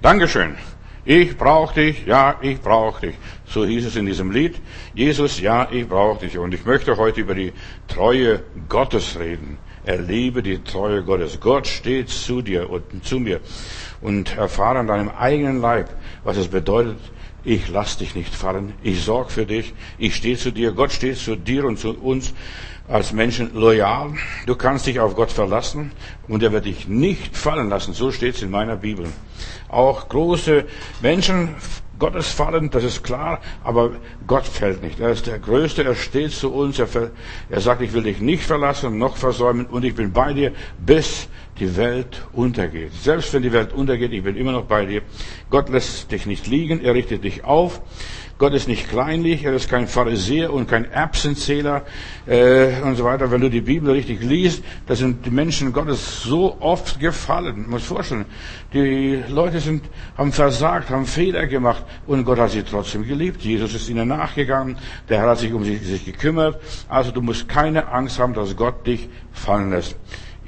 Dankeschön. 0.00 0.54
Ich 1.04 1.36
brauche 1.36 1.74
dich, 1.74 2.06
ja, 2.06 2.36
ich 2.40 2.60
brauche 2.60 3.08
dich. 3.08 3.16
So 3.46 3.64
hieß 3.64 3.86
es 3.86 3.96
in 3.96 4.06
diesem 4.06 4.30
Lied. 4.30 4.60
Jesus, 4.94 5.40
ja, 5.40 5.66
ich 5.72 5.88
brauche 5.88 6.20
dich. 6.20 6.38
Und 6.38 6.54
ich 6.54 6.64
möchte 6.64 6.96
heute 6.96 7.22
über 7.22 7.34
die 7.34 7.52
Treue 7.88 8.44
Gottes 8.68 9.18
reden. 9.18 9.58
Erlebe 9.84 10.40
die 10.42 10.62
Treue 10.62 11.02
Gottes. 11.02 11.40
Gott 11.40 11.66
steht 11.66 12.10
zu 12.10 12.42
dir 12.42 12.70
und 12.70 13.04
zu 13.04 13.18
mir 13.18 13.40
und 14.00 14.36
erfahre 14.36 14.78
an 14.78 14.86
deinem 14.86 15.08
eigenen 15.08 15.60
Leib, 15.60 15.88
was 16.22 16.36
es 16.36 16.46
bedeutet, 16.46 16.98
ich 17.42 17.68
lass 17.68 17.96
dich 17.96 18.14
nicht 18.14 18.32
fallen, 18.32 18.74
ich 18.82 19.02
sorg 19.02 19.32
für 19.32 19.46
dich, 19.46 19.74
ich 19.98 20.14
stehe 20.14 20.36
zu 20.36 20.52
dir, 20.52 20.72
Gott 20.72 20.92
steht 20.92 21.16
zu 21.16 21.34
dir 21.34 21.64
und 21.64 21.78
zu 21.78 21.98
uns 21.98 22.34
als 22.88 23.12
Menschen 23.12 23.54
loyal. 23.54 24.12
Du 24.46 24.56
kannst 24.56 24.86
dich 24.86 24.98
auf 25.00 25.14
Gott 25.14 25.30
verlassen 25.30 25.92
und 26.26 26.42
er 26.42 26.52
wird 26.52 26.64
dich 26.64 26.88
nicht 26.88 27.36
fallen 27.36 27.68
lassen. 27.68 27.92
So 27.92 28.10
steht 28.10 28.36
es 28.36 28.42
in 28.42 28.50
meiner 28.50 28.76
Bibel. 28.76 29.06
Auch 29.68 30.08
große 30.08 30.64
Menschen 31.02 31.54
Gottes 31.98 32.28
fallen, 32.28 32.70
das 32.70 32.84
ist 32.84 33.02
klar, 33.02 33.40
aber 33.64 33.90
Gott 34.26 34.46
fällt 34.46 34.82
nicht. 34.82 35.00
Er 35.00 35.10
ist 35.10 35.26
der 35.26 35.40
Größte, 35.40 35.82
er 35.82 35.96
steht 35.96 36.30
zu 36.30 36.52
uns, 36.52 36.78
er, 36.78 36.88
er 37.50 37.60
sagt, 37.60 37.82
ich 37.82 37.92
will 37.92 38.04
dich 38.04 38.20
nicht 38.20 38.44
verlassen, 38.44 38.98
noch 38.98 39.16
versäumen 39.16 39.66
und 39.66 39.84
ich 39.84 39.96
bin 39.96 40.12
bei 40.12 40.32
dir, 40.32 40.52
bis 40.78 41.28
die 41.58 41.76
Welt 41.76 42.24
untergeht. 42.32 42.92
Selbst 42.92 43.34
wenn 43.34 43.42
die 43.42 43.52
Welt 43.52 43.72
untergeht, 43.72 44.12
ich 44.12 44.22
bin 44.22 44.36
immer 44.36 44.52
noch 44.52 44.66
bei 44.66 44.86
dir. 44.86 45.02
Gott 45.50 45.68
lässt 45.70 46.12
dich 46.12 46.24
nicht 46.26 46.46
liegen, 46.46 46.80
er 46.80 46.94
richtet 46.94 47.24
dich 47.24 47.44
auf. 47.44 47.80
Gott 48.38 48.54
ist 48.54 48.68
nicht 48.68 48.88
kleinlich, 48.88 49.44
er 49.44 49.52
ist 49.52 49.68
kein 49.68 49.88
Pharisäer 49.88 50.52
und 50.52 50.68
kein 50.68 50.84
Erbsenzähler 50.84 51.82
äh, 52.24 52.80
und 52.82 52.94
so 52.94 53.02
weiter. 53.02 53.32
Wenn 53.32 53.40
du 53.40 53.50
die 53.50 53.60
Bibel 53.60 53.90
richtig 53.90 54.22
liest, 54.22 54.62
da 54.86 54.94
sind 54.94 55.26
die 55.26 55.30
Menschen 55.30 55.72
Gottes 55.72 56.22
so 56.22 56.56
oft 56.60 57.00
gefallen. 57.00 57.64
Du 57.64 57.70
musst 57.70 57.86
vorstellen, 57.86 58.26
die 58.72 59.24
Leute 59.28 59.58
sind, 59.58 59.82
haben 60.16 60.30
versagt, 60.30 60.90
haben 60.90 61.04
Fehler 61.04 61.48
gemacht 61.48 61.82
und 62.06 62.24
Gott 62.24 62.38
hat 62.38 62.50
sie 62.52 62.62
trotzdem 62.62 63.04
geliebt. 63.04 63.42
Jesus 63.42 63.74
ist 63.74 63.88
ihnen 63.88 64.06
nachgegangen, 64.06 64.76
der 65.08 65.18
Herr 65.18 65.30
hat 65.30 65.38
sich 65.38 65.52
um 65.52 65.64
sie 65.64 65.76
sich 65.76 66.04
gekümmert. 66.04 66.60
Also 66.88 67.10
du 67.10 67.20
musst 67.20 67.48
keine 67.48 67.88
Angst 67.88 68.20
haben, 68.20 68.34
dass 68.34 68.54
Gott 68.54 68.86
dich 68.86 69.08
fallen 69.32 69.70
lässt. 69.70 69.96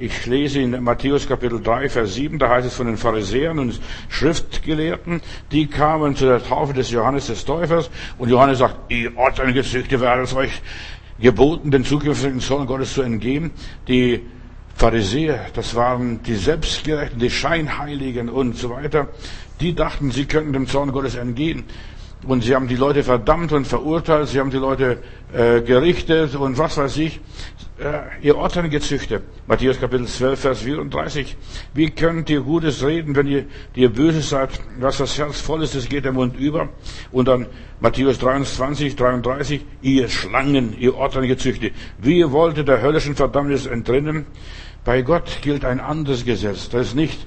Ich 0.02 0.24
lese 0.24 0.60
in 0.60 0.82
Matthäus 0.82 1.28
Kapitel 1.28 1.60
3, 1.60 1.90
Vers 1.90 2.14
7, 2.14 2.38
da 2.38 2.48
heißt 2.48 2.66
es 2.66 2.74
von 2.74 2.86
den 2.86 2.96
Pharisäern 2.96 3.58
und 3.58 3.78
Schriftgelehrten, 4.08 5.20
die 5.52 5.66
kamen 5.66 6.16
zu 6.16 6.24
der 6.24 6.42
Taufe 6.42 6.72
des 6.72 6.90
Johannes 6.90 7.26
des 7.26 7.44
Täufers 7.44 7.90
und 8.16 8.30
Johannes 8.30 8.60
sagt, 8.60 8.90
ihr 8.90 9.14
Ortengezüchte 9.18 10.00
wäre 10.00 10.22
es 10.22 10.34
euch 10.34 10.62
geboten, 11.18 11.70
den 11.70 11.84
zukünftigen 11.84 12.40
Sohn 12.40 12.66
Gottes 12.66 12.94
zu 12.94 13.02
entgehen. 13.02 13.50
Die 13.88 14.22
Pharisäer, 14.74 15.48
das 15.52 15.74
waren 15.74 16.22
die 16.22 16.36
Selbstgerechten, 16.36 17.18
die 17.18 17.28
Scheinheiligen 17.28 18.30
und 18.30 18.56
so 18.56 18.70
weiter, 18.70 19.08
die 19.60 19.74
dachten, 19.74 20.12
sie 20.12 20.24
könnten 20.24 20.54
dem 20.54 20.66
Zorn 20.66 20.92
Gottes 20.92 21.16
entgehen. 21.16 21.64
Und 22.26 22.44
sie 22.44 22.54
haben 22.54 22.68
die 22.68 22.76
Leute 22.76 23.02
verdammt 23.02 23.52
und 23.52 23.66
verurteilt, 23.66 24.28
sie 24.28 24.40
haben 24.40 24.50
die 24.50 24.58
Leute 24.58 24.98
äh, 25.32 25.62
gerichtet 25.62 26.34
und 26.34 26.58
was 26.58 26.76
weiß 26.76 26.98
ich. 26.98 27.20
Äh, 27.78 28.26
ihr 28.26 28.36
Orten 28.36 28.68
gezüchtet. 28.68 29.22
Matthäus 29.46 29.80
Kapitel 29.80 30.06
12, 30.06 30.38
Vers 30.38 30.60
34. 30.60 31.34
Wie 31.72 31.88
könnt 31.88 32.28
ihr 32.28 32.42
Gutes 32.42 32.84
reden, 32.84 33.16
wenn 33.16 33.26
ihr, 33.26 33.46
ihr 33.74 33.88
böse 33.88 34.20
seid? 34.20 34.50
Was 34.78 34.98
das 34.98 35.16
Herz 35.16 35.40
voll 35.40 35.62
ist, 35.62 35.74
das 35.74 35.88
geht 35.88 36.04
der 36.04 36.12
Mund 36.12 36.38
über. 36.38 36.68
Und 37.10 37.26
dann 37.26 37.46
Matthäus 37.80 38.18
23, 38.18 38.96
33. 38.96 39.64
Ihr 39.80 40.10
Schlangen, 40.10 40.78
ihr 40.78 40.94
Orten 40.94 41.26
gezüchtet. 41.26 41.72
Wie 41.96 42.30
wollt 42.30 42.58
ihr 42.58 42.64
der 42.64 42.82
höllischen 42.82 43.16
Verdammnis 43.16 43.64
entrinnen? 43.64 44.26
Bei 44.84 45.00
Gott 45.00 45.38
gilt 45.40 45.64
ein 45.64 45.80
anderes 45.80 46.26
Gesetz. 46.26 46.68
Das 46.68 46.88
ist 46.88 46.94
nicht 46.94 47.26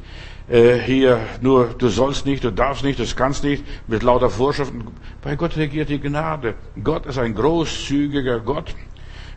äh, 0.49 0.77
hier 0.77 1.19
nur, 1.41 1.73
du 1.77 1.87
sollst 1.87 2.25
nicht, 2.25 2.43
du 2.43 2.51
darfst 2.51 2.83
nicht, 2.83 2.99
du 2.99 3.05
kannst 3.15 3.43
nicht, 3.43 3.63
mit 3.87 4.03
lauter 4.03 4.29
Vorschriften. 4.29 4.85
Bei 5.21 5.35
Gott 5.35 5.55
regiert 5.57 5.89
die 5.89 5.99
Gnade. 5.99 6.55
Gott 6.83 7.05
ist 7.05 7.17
ein 7.17 7.33
großzügiger 7.33 8.39
Gott. 8.39 8.75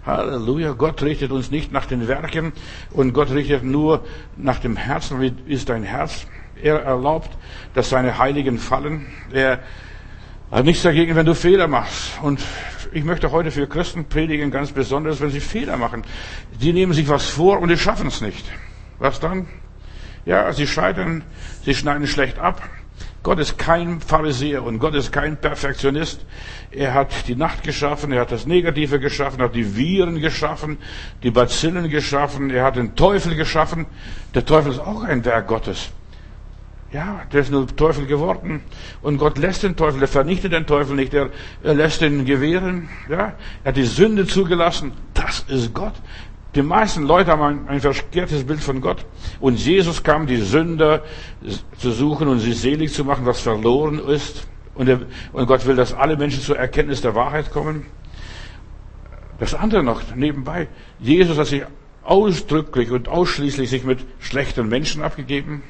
Halleluja. 0.04 0.72
Gott 0.72 1.02
richtet 1.02 1.32
uns 1.32 1.50
nicht 1.50 1.72
nach 1.72 1.86
den 1.86 2.06
Werken 2.08 2.52
und 2.92 3.12
Gott 3.12 3.30
richtet 3.30 3.64
nur 3.64 4.04
nach 4.36 4.60
dem 4.60 4.76
Herzen. 4.76 5.20
Wie 5.20 5.34
ist 5.46 5.68
dein 5.68 5.82
Herz? 5.82 6.26
Er 6.62 6.82
erlaubt, 6.82 7.30
dass 7.74 7.90
seine 7.90 8.18
Heiligen 8.18 8.58
fallen. 8.58 9.06
Er 9.32 9.60
hat 10.50 10.64
nichts 10.64 10.82
dagegen, 10.82 11.16
wenn 11.16 11.26
du 11.26 11.34
Fehler 11.34 11.66
machst. 11.66 12.20
Und 12.22 12.40
ich 12.92 13.04
möchte 13.04 13.32
heute 13.32 13.50
für 13.50 13.66
Christen 13.66 14.06
predigen, 14.06 14.50
ganz 14.50 14.72
besonders, 14.72 15.20
wenn 15.20 15.30
sie 15.30 15.40
Fehler 15.40 15.76
machen. 15.76 16.02
Die 16.60 16.72
nehmen 16.72 16.92
sich 16.92 17.08
was 17.08 17.26
vor 17.26 17.60
und 17.60 17.68
die 17.68 17.76
schaffen 17.76 18.06
es 18.06 18.20
nicht. 18.20 18.44
Was 18.98 19.20
dann? 19.20 19.46
Ja, 20.26 20.52
sie 20.52 20.66
scheitern, 20.66 21.22
sie 21.64 21.74
schneiden 21.74 22.08
schlecht 22.08 22.40
ab. 22.40 22.60
Gott 23.22 23.38
ist 23.38 23.58
kein 23.58 24.00
Pharisäer 24.00 24.62
und 24.64 24.80
Gott 24.80 24.94
ist 24.94 25.12
kein 25.12 25.36
Perfektionist. 25.36 26.24
Er 26.72 26.94
hat 26.94 27.28
die 27.28 27.36
Nacht 27.36 27.62
geschaffen, 27.62 28.12
er 28.12 28.22
hat 28.22 28.32
das 28.32 28.44
Negative 28.44 28.98
geschaffen, 28.98 29.38
er 29.38 29.46
hat 29.46 29.54
die 29.54 29.76
Viren 29.76 30.20
geschaffen, 30.20 30.78
die 31.22 31.30
Bazillen 31.30 31.88
geschaffen, 31.88 32.50
er 32.50 32.64
hat 32.64 32.76
den 32.76 32.96
Teufel 32.96 33.36
geschaffen. 33.36 33.86
Der 34.34 34.44
Teufel 34.44 34.72
ist 34.72 34.80
auch 34.80 35.02
ein 35.04 35.24
Werk 35.24 35.46
Gottes. 35.46 35.90
Ja, 36.92 37.22
der 37.32 37.40
ist 37.40 37.50
nur 37.50 37.66
Teufel 37.66 38.06
geworden. 38.06 38.62
Und 39.02 39.18
Gott 39.18 39.38
lässt 39.38 39.64
den 39.64 39.76
Teufel, 39.76 40.00
er 40.02 40.08
vernichtet 40.08 40.52
den 40.52 40.66
Teufel 40.66 40.94
nicht, 40.94 41.12
er, 41.14 41.30
er 41.62 41.74
lässt 41.74 42.00
ihn 42.02 42.24
gewähren. 42.24 42.88
Ja, 43.08 43.34
er 43.64 43.68
hat 43.68 43.76
die 43.76 43.84
Sünde 43.84 44.26
zugelassen. 44.26 44.92
Das 45.14 45.44
ist 45.48 45.74
Gott. 45.74 45.94
Die 46.56 46.62
meisten 46.62 47.02
Leute 47.02 47.32
haben 47.32 47.42
ein, 47.42 47.68
ein 47.68 47.80
verkehrtes 47.80 48.44
Bild 48.44 48.60
von 48.60 48.80
Gott. 48.80 49.04
Und 49.40 49.58
Jesus 49.58 50.02
kam, 50.02 50.26
die 50.26 50.38
Sünder 50.38 51.02
zu 51.76 51.90
suchen 51.90 52.28
und 52.28 52.38
sie 52.38 52.54
selig 52.54 52.94
zu 52.94 53.04
machen, 53.04 53.26
was 53.26 53.40
verloren 53.40 53.98
ist. 53.98 54.48
Und, 54.74 54.88
er, 54.88 55.00
und 55.34 55.46
Gott 55.46 55.66
will, 55.66 55.76
dass 55.76 55.92
alle 55.92 56.16
Menschen 56.16 56.40
zur 56.40 56.56
Erkenntnis 56.58 57.02
der 57.02 57.14
Wahrheit 57.14 57.52
kommen. 57.52 57.84
Das 59.38 59.54
andere 59.54 59.82
noch 59.82 60.14
nebenbei. 60.14 60.68
Jesus 60.98 61.36
hat 61.36 61.48
sich 61.48 61.62
ausdrücklich 62.02 62.90
und 62.90 63.06
ausschließlich 63.06 63.68
sich 63.68 63.84
mit 63.84 63.98
schlechten 64.18 64.66
Menschen 64.66 65.02
abgegeben. 65.02 65.62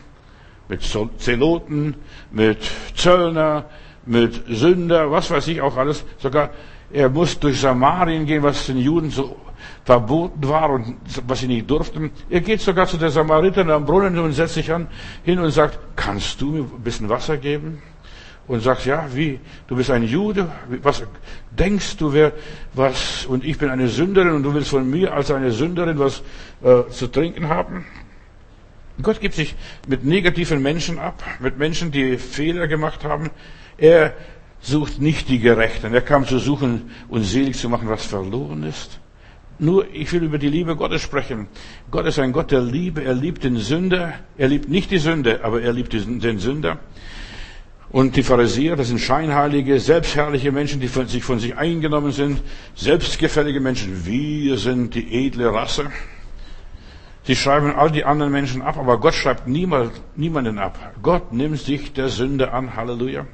Mit 0.68 0.82
Zeloten, 1.18 1.96
mit 2.30 2.58
Zöllner, 2.94 3.64
mit 4.04 4.44
Sünder, 4.48 5.10
was 5.10 5.32
weiß 5.32 5.48
ich 5.48 5.60
auch 5.60 5.76
alles. 5.76 6.04
Sogar 6.18 6.50
er 6.92 7.08
muss 7.08 7.40
durch 7.40 7.60
Samarien 7.60 8.24
gehen, 8.24 8.44
was 8.44 8.66
den 8.66 8.78
Juden 8.78 9.10
so 9.10 9.36
verboten 9.86 10.48
war 10.48 10.70
und 10.70 10.96
was 11.28 11.38
sie 11.38 11.46
nicht 11.46 11.70
durften. 11.70 12.10
Er 12.28 12.40
geht 12.40 12.60
sogar 12.60 12.88
zu 12.88 12.96
der 12.96 13.10
Samariterin 13.10 13.70
am 13.70 13.86
Brunnen 13.86 14.18
und 14.18 14.32
setzt 14.32 14.54
sich 14.54 14.72
an, 14.72 14.88
hin 15.22 15.38
und 15.38 15.52
sagt, 15.52 15.78
kannst 15.94 16.40
du 16.40 16.50
mir 16.50 16.62
ein 16.64 16.82
bisschen 16.82 17.08
Wasser 17.08 17.36
geben? 17.36 17.80
Und 18.48 18.62
sagt, 18.62 18.84
ja, 18.84 19.06
wie? 19.12 19.38
Du 19.68 19.76
bist 19.76 19.90
ein 19.90 20.02
Jude? 20.02 20.50
Was 20.82 21.04
denkst 21.52 21.96
du, 21.98 22.12
wer, 22.12 22.32
was? 22.74 23.26
Und 23.26 23.44
ich 23.44 23.58
bin 23.58 23.70
eine 23.70 23.86
Sünderin 23.86 24.32
und 24.34 24.42
du 24.42 24.54
willst 24.54 24.70
von 24.70 24.88
mir 24.90 25.14
als 25.14 25.30
eine 25.30 25.52
Sünderin 25.52 25.98
was 26.00 26.22
äh, 26.62 26.88
zu 26.90 27.06
trinken 27.06 27.48
haben? 27.48 27.84
Gott 29.02 29.20
gibt 29.20 29.34
sich 29.34 29.54
mit 29.86 30.04
negativen 30.04 30.62
Menschen 30.62 30.98
ab, 30.98 31.22
mit 31.38 31.58
Menschen, 31.58 31.92
die 31.92 32.18
Fehler 32.18 32.66
gemacht 32.66 33.04
haben. 33.04 33.30
Er 33.78 34.14
sucht 34.60 35.00
nicht 35.00 35.28
die 35.28 35.38
Gerechten. 35.38 35.94
Er 35.94 36.00
kam 36.00 36.26
zu 36.26 36.38
suchen 36.38 36.90
und 37.08 37.22
selig 37.22 37.56
zu 37.56 37.68
machen, 37.68 37.88
was 37.88 38.04
verloren 38.04 38.64
ist. 38.64 39.00
Nur, 39.58 39.86
ich 39.92 40.12
will 40.12 40.22
über 40.22 40.38
die 40.38 40.50
Liebe 40.50 40.76
Gottes 40.76 41.00
sprechen. 41.00 41.48
Gott 41.90 42.06
ist 42.06 42.18
ein 42.18 42.32
Gott 42.32 42.50
der 42.50 42.60
Liebe. 42.60 43.02
Er 43.02 43.14
liebt 43.14 43.42
den 43.44 43.56
Sünder. 43.56 44.14
Er 44.36 44.48
liebt 44.48 44.68
nicht 44.68 44.90
die 44.90 44.98
Sünde, 44.98 45.44
aber 45.44 45.62
er 45.62 45.72
liebt 45.72 45.92
den 45.92 46.38
Sünder. 46.38 46.78
Und 47.90 48.16
die 48.16 48.22
Pharisäer, 48.22 48.76
das 48.76 48.88
sind 48.88 49.00
scheinheilige, 49.00 49.80
selbstherrliche 49.80 50.52
Menschen, 50.52 50.80
die 50.80 50.88
von 50.88 51.06
sich 51.06 51.22
von 51.22 51.38
sich 51.38 51.56
eingenommen 51.56 52.12
sind, 52.12 52.42
selbstgefällige 52.74 53.60
Menschen. 53.60 54.04
Wir 54.04 54.58
sind 54.58 54.94
die 54.94 55.26
edle 55.26 55.52
Rasse. 55.52 55.90
Sie 57.22 57.34
schreiben 57.34 57.74
all 57.74 57.90
die 57.90 58.04
anderen 58.04 58.32
Menschen 58.32 58.62
ab, 58.62 58.76
aber 58.76 59.00
Gott 59.00 59.14
schreibt 59.14 59.48
niemand, 59.48 59.92
niemanden 60.14 60.58
ab. 60.58 60.94
Gott 61.02 61.32
nimmt 61.32 61.58
sich 61.58 61.92
der 61.92 62.08
Sünde 62.08 62.52
an. 62.52 62.76
Halleluja. 62.76 63.26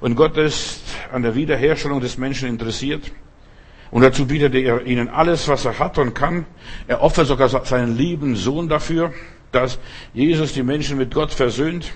Und 0.00 0.16
Gott 0.16 0.36
ist 0.36 0.82
an 1.12 1.22
der 1.22 1.34
Wiederherstellung 1.34 2.00
des 2.00 2.18
Menschen 2.18 2.48
interessiert. 2.48 3.12
Und 3.90 4.02
dazu 4.02 4.26
bietet 4.26 4.54
er 4.54 4.84
ihnen 4.84 5.08
alles, 5.08 5.48
was 5.48 5.64
er 5.64 5.78
hat 5.78 5.98
und 5.98 6.14
kann. 6.14 6.44
Er 6.86 7.02
opfert 7.02 7.26
sogar 7.26 7.48
seinen 7.48 7.96
lieben 7.96 8.36
Sohn 8.36 8.68
dafür, 8.68 9.12
dass 9.52 9.78
Jesus 10.12 10.52
die 10.52 10.62
Menschen 10.62 10.98
mit 10.98 11.14
Gott 11.14 11.32
versöhnt. 11.32 11.92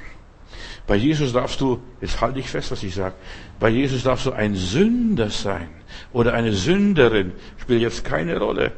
Bei 0.87 0.97
Jesus 0.97 1.33
darfst 1.33 1.61
du, 1.61 1.81
jetzt 2.01 2.21
halte 2.21 2.41
ich 2.41 2.49
fest, 2.49 2.71
was 2.71 2.83
ich 2.83 2.95
sage, 2.95 3.15
bei 3.61 3.69
Jesus 3.69 4.03
darfst 4.03 4.27
du 4.27 4.33
ein 4.33 4.55
Sünder 4.55 5.31
sein 5.31 5.69
oder 6.13 6.35
eine 6.35 6.53
Sünderin, 6.53 7.33
spielt 7.59 7.83
jetzt 7.83 8.05
keine 8.05 8.39
Rolle. 8.39 8.73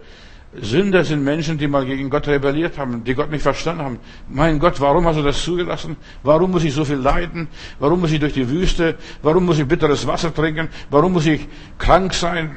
Sünder 0.61 1.05
sind 1.05 1.25
Menschen, 1.25 1.59
die 1.59 1.67
mal 1.67 1.85
gegen 1.85 2.11
Gott 2.11 2.29
rebelliert 2.29 2.79
haben, 2.79 3.03
die 3.03 3.15
Gott 3.15 3.31
nicht 3.31 3.43
verstanden 3.43 3.83
haben. 3.83 3.99
Mein 4.29 4.59
Gott, 4.61 4.81
warum 4.81 5.05
hast 5.07 5.17
du 5.19 5.23
das 5.23 5.43
zugelassen? 5.43 5.97
Warum 6.23 6.53
muss 6.53 6.63
ich 6.63 6.73
so 6.73 6.85
viel 6.85 6.97
leiden? 6.97 7.49
Warum 7.81 8.01
muss 8.01 8.13
ich 8.13 8.21
durch 8.21 8.35
die 8.35 8.49
Wüste? 8.49 8.97
Warum 9.23 9.47
muss 9.47 9.59
ich 9.59 9.67
bitteres 9.67 10.07
Wasser 10.07 10.33
trinken? 10.33 10.69
Warum 10.91 11.15
muss 11.15 11.27
ich 11.27 11.49
krank 11.79 12.15
sein? 12.15 12.55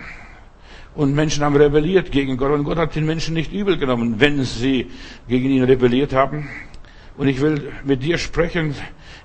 Und 0.98 1.14
Menschen 1.14 1.44
haben 1.44 1.56
rebelliert 1.56 2.12
gegen 2.12 2.38
Gott 2.38 2.50
und 2.50 2.64
Gott 2.64 2.80
hat 2.80 2.96
den 2.96 3.06
Menschen 3.06 3.36
nicht 3.36 3.54
übel 3.54 3.78
genommen, 3.78 4.16
wenn 4.18 4.44
sie 4.44 4.90
gegen 5.28 5.52
ihn 5.52 5.64
rebelliert 5.64 6.12
haben. 6.12 6.50
Und 7.18 7.28
ich 7.28 7.40
will 7.40 7.72
mit 7.84 8.02
dir 8.02 8.18
sprechen, 8.18 8.74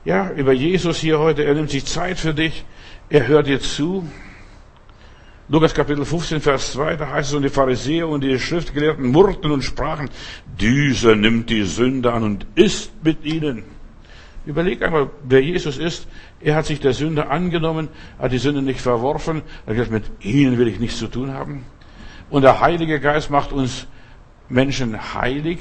ja, 0.04 0.30
über 0.32 0.52
Jesus 0.52 0.98
hier 0.98 1.18
heute. 1.18 1.44
Er 1.44 1.54
nimmt 1.54 1.70
sich 1.70 1.86
Zeit 1.86 2.18
für 2.18 2.34
dich. 2.34 2.66
Er 3.08 3.26
hört 3.26 3.46
dir 3.46 3.58
zu. 3.58 4.06
Lukas 5.48 5.72
Kapitel 5.72 6.04
15, 6.04 6.42
Vers 6.42 6.72
2, 6.72 6.96
da 6.96 7.08
heißt 7.08 7.30
es, 7.30 7.34
und 7.34 7.42
die 7.42 7.48
Pharisäer 7.48 8.06
und 8.06 8.22
die 8.22 8.38
Schriftgelehrten 8.38 9.06
murrten 9.10 9.50
und 9.50 9.62
sprachen, 9.62 10.10
dieser 10.60 11.16
nimmt 11.16 11.48
die 11.48 11.62
Sünde 11.62 12.12
an 12.12 12.22
und 12.22 12.46
isst 12.54 12.92
mit 13.02 13.24
ihnen. 13.24 13.64
Überleg 14.44 14.82
einmal, 14.82 15.10
wer 15.22 15.40
Jesus 15.40 15.78
ist. 15.78 16.08
Er 16.40 16.56
hat 16.56 16.66
sich 16.66 16.80
der 16.80 16.92
Sünde 16.92 17.28
angenommen, 17.28 17.88
hat 18.18 18.32
die 18.32 18.38
Sünde 18.38 18.62
nicht 18.62 18.80
verworfen, 18.80 19.42
er 19.66 19.70
hat 19.70 19.76
gesagt, 19.76 19.90
mit 19.92 20.24
ihnen 20.24 20.58
will 20.58 20.68
ich 20.68 20.80
nichts 20.80 20.98
zu 20.98 21.06
tun 21.06 21.32
haben. 21.32 21.64
Und 22.30 22.42
der 22.42 22.60
Heilige 22.60 22.98
Geist 22.98 23.30
macht 23.30 23.52
uns 23.52 23.86
Menschen 24.48 25.14
heilig. 25.14 25.60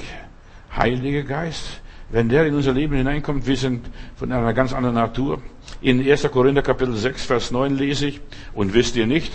Heiliger 0.74 1.22
Geist. 1.22 1.80
Wenn 2.10 2.28
der 2.28 2.46
in 2.46 2.54
unser 2.54 2.72
Leben 2.72 2.96
hineinkommt, 2.96 3.46
wir 3.46 3.56
sind 3.56 3.88
von 4.16 4.32
einer 4.32 4.52
ganz 4.52 4.72
anderen 4.72 4.96
Natur. 4.96 5.40
In 5.80 6.00
1. 6.00 6.30
Korinther 6.30 6.62
Kapitel 6.62 6.94
6, 6.94 7.24
Vers 7.24 7.50
9 7.50 7.76
lese 7.76 8.06
ich, 8.06 8.20
und 8.52 8.74
wisst 8.74 8.96
ihr 8.96 9.06
nicht, 9.06 9.32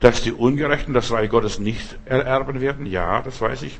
dass 0.00 0.22
die 0.22 0.32
Ungerechten 0.32 0.92
das 0.92 1.10
Reich 1.10 1.30
Gottes 1.30 1.58
nicht 1.58 1.98
ererben 2.04 2.60
werden? 2.60 2.86
Ja, 2.86 3.22
das 3.22 3.40
weiß 3.40 3.62
ich. 3.62 3.78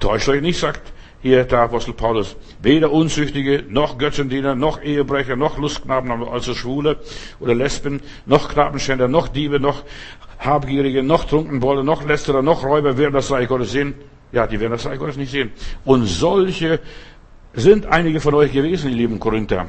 Täuscht 0.00 0.28
euch 0.28 0.40
nicht, 0.40 0.58
sagt 0.58 0.92
hier 1.20 1.44
der 1.44 1.60
Apostel 1.60 1.94
Paulus. 1.94 2.36
Weder 2.62 2.92
Unzüchtige, 2.92 3.64
noch 3.68 3.98
Götzendiener, 3.98 4.54
noch 4.54 4.82
Ehebrecher, 4.82 5.36
noch 5.36 5.58
Lustknaben, 5.58 6.10
also 6.28 6.54
Schwule 6.54 6.98
oder 7.40 7.54
Lesben, 7.54 8.00
noch 8.26 8.48
Knabenschänder, 8.48 9.08
noch 9.08 9.28
Diebe, 9.28 9.58
noch 9.58 9.84
Habgierige, 10.38 11.02
noch 11.02 11.24
Trunkenbolle, 11.24 11.82
noch 11.82 12.04
Lästerer, 12.04 12.42
noch 12.42 12.64
Räuber 12.64 12.96
werden 12.96 13.14
das 13.14 13.30
Reich 13.30 13.48
Gottes 13.48 13.72
sehen. 13.72 13.94
Ja, 14.30 14.46
die 14.46 14.60
werden 14.60 14.72
das 14.72 14.86
Reich 14.86 14.98
Gottes 14.98 15.16
nicht 15.16 15.32
sehen. 15.32 15.50
Und 15.84 16.06
solche 16.06 16.80
sind 17.54 17.86
einige 17.86 18.20
von 18.20 18.34
euch 18.34 18.52
gewesen, 18.52 18.90
ihr 18.90 18.96
lieben 18.96 19.18
Korinther. 19.18 19.66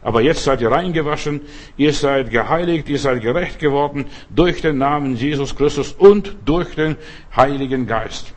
Aber 0.00 0.22
jetzt 0.22 0.44
seid 0.44 0.60
ihr 0.60 0.70
reingewaschen, 0.70 1.40
ihr 1.76 1.92
seid 1.92 2.30
geheiligt, 2.30 2.88
ihr 2.88 2.98
seid 2.98 3.20
gerecht 3.20 3.58
geworden 3.58 4.06
durch 4.30 4.62
den 4.62 4.78
Namen 4.78 5.16
Jesus 5.16 5.56
Christus 5.56 5.92
und 5.92 6.36
durch 6.44 6.76
den 6.76 6.96
Heiligen 7.34 7.86
Geist. 7.88 8.35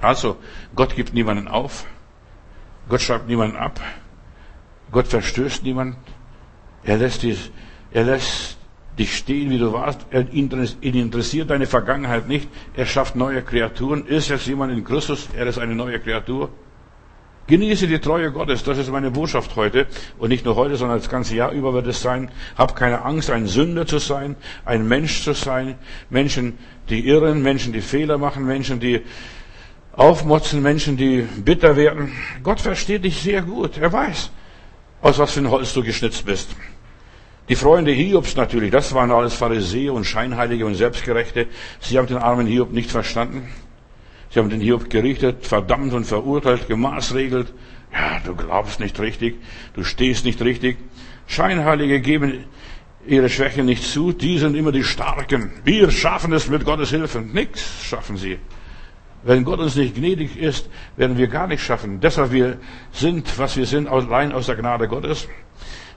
Also, 0.00 0.36
Gott 0.74 0.96
gibt 0.96 1.14
niemanden 1.14 1.48
auf. 1.48 1.86
Gott 2.88 3.02
schreibt 3.02 3.28
niemanden 3.28 3.56
ab. 3.56 3.80
Gott 4.90 5.06
verstößt 5.06 5.62
niemanden. 5.62 5.96
Er 6.82 6.96
lässt 6.96 7.22
dich, 7.22 7.52
er 7.92 8.04
lässt 8.04 8.56
dich 8.98 9.16
stehen, 9.16 9.50
wie 9.50 9.58
du 9.58 9.72
warst. 9.72 10.06
Er 10.10 10.26
interessiert 10.32 11.50
deine 11.50 11.66
Vergangenheit 11.66 12.28
nicht. 12.28 12.48
Er 12.74 12.86
schafft 12.86 13.14
neue 13.16 13.42
Kreaturen. 13.42 14.06
Ist 14.06 14.28
jetzt 14.28 14.46
jemand 14.46 14.72
in 14.72 14.84
Christus? 14.84 15.28
Er 15.36 15.46
ist 15.46 15.58
eine 15.58 15.74
neue 15.74 16.00
Kreatur. 16.00 16.50
Genieße 17.46 17.88
die 17.88 17.98
Treue 17.98 18.30
Gottes, 18.30 18.62
das 18.62 18.78
ist 18.78 18.92
meine 18.92 19.10
Botschaft 19.10 19.56
heute. 19.56 19.86
Und 20.18 20.28
nicht 20.28 20.44
nur 20.44 20.54
heute, 20.54 20.76
sondern 20.76 20.98
das 20.98 21.08
ganze 21.08 21.34
Jahr 21.34 21.50
über 21.50 21.74
wird 21.74 21.86
es 21.88 22.00
sein. 22.00 22.30
Hab 22.56 22.76
keine 22.76 23.04
Angst, 23.04 23.28
ein 23.28 23.46
Sünder 23.46 23.86
zu 23.86 23.98
sein, 23.98 24.36
ein 24.64 24.86
Mensch 24.86 25.24
zu 25.24 25.32
sein. 25.32 25.74
Menschen, 26.10 26.58
die 26.90 27.08
irren, 27.08 27.42
Menschen, 27.42 27.72
die 27.72 27.80
Fehler 27.80 28.18
machen, 28.18 28.46
Menschen, 28.46 28.78
die 28.78 29.02
aufmotzen, 29.92 30.62
Menschen, 30.62 30.96
die 30.96 31.22
bitter 31.22 31.76
werden. 31.76 32.12
Gott 32.42 32.60
versteht 32.60 33.04
dich 33.04 33.22
sehr 33.22 33.42
gut. 33.42 33.78
Er 33.78 33.92
weiß, 33.92 34.30
aus 35.02 35.18
was 35.18 35.32
für 35.32 35.40
ein 35.40 35.50
Holz 35.50 35.74
du 35.74 35.82
geschnitzt 35.82 36.24
bist. 36.24 36.54
Die 37.48 37.56
Freunde 37.56 37.90
Hiobs 37.90 38.36
natürlich, 38.36 38.70
das 38.70 38.94
waren 38.94 39.10
alles 39.10 39.34
Pharisäer 39.34 39.92
und 39.92 40.04
Scheinheilige 40.04 40.64
und 40.66 40.76
Selbstgerechte. 40.76 41.48
Sie 41.80 41.98
haben 41.98 42.06
den 42.06 42.18
armen 42.18 42.46
Hiob 42.46 42.72
nicht 42.72 42.90
verstanden. 42.90 43.48
Sie 44.30 44.38
haben 44.38 44.50
den 44.50 44.60
Hiob 44.60 44.88
gerichtet, 44.88 45.44
verdammt 45.44 45.92
und 45.92 46.04
verurteilt, 46.04 46.68
gemaßregelt. 46.68 47.52
Ja, 47.92 48.20
du 48.24 48.36
glaubst 48.36 48.78
nicht 48.78 49.00
richtig, 49.00 49.34
du 49.74 49.82
stehst 49.82 50.24
nicht 50.24 50.40
richtig. 50.42 50.76
Scheinheilige 51.26 52.00
geben 52.00 52.44
ihre 53.06 53.28
Schwächen 53.28 53.66
nicht 53.66 53.82
zu, 53.82 54.12
die 54.12 54.38
sind 54.38 54.54
immer 54.54 54.70
die 54.70 54.84
Starken. 54.84 55.50
Wir 55.64 55.90
schaffen 55.90 56.32
es 56.32 56.48
mit 56.48 56.64
Gottes 56.64 56.90
Hilfe. 56.90 57.20
Nichts 57.20 57.84
schaffen 57.84 58.16
sie. 58.16 58.38
Wenn 59.22 59.44
Gott 59.44 59.58
uns 59.58 59.76
nicht 59.76 59.94
gnädig 59.94 60.38
ist, 60.38 60.70
werden 60.96 61.18
wir 61.18 61.28
gar 61.28 61.46
nichts 61.46 61.64
schaffen. 61.64 62.00
Deshalb 62.00 62.32
wir 62.32 62.58
sind, 62.92 63.38
was 63.38 63.56
wir 63.56 63.66
sind, 63.66 63.88
allein 63.88 64.32
aus 64.32 64.46
der 64.46 64.56
Gnade 64.56 64.88
Gottes. 64.88 65.28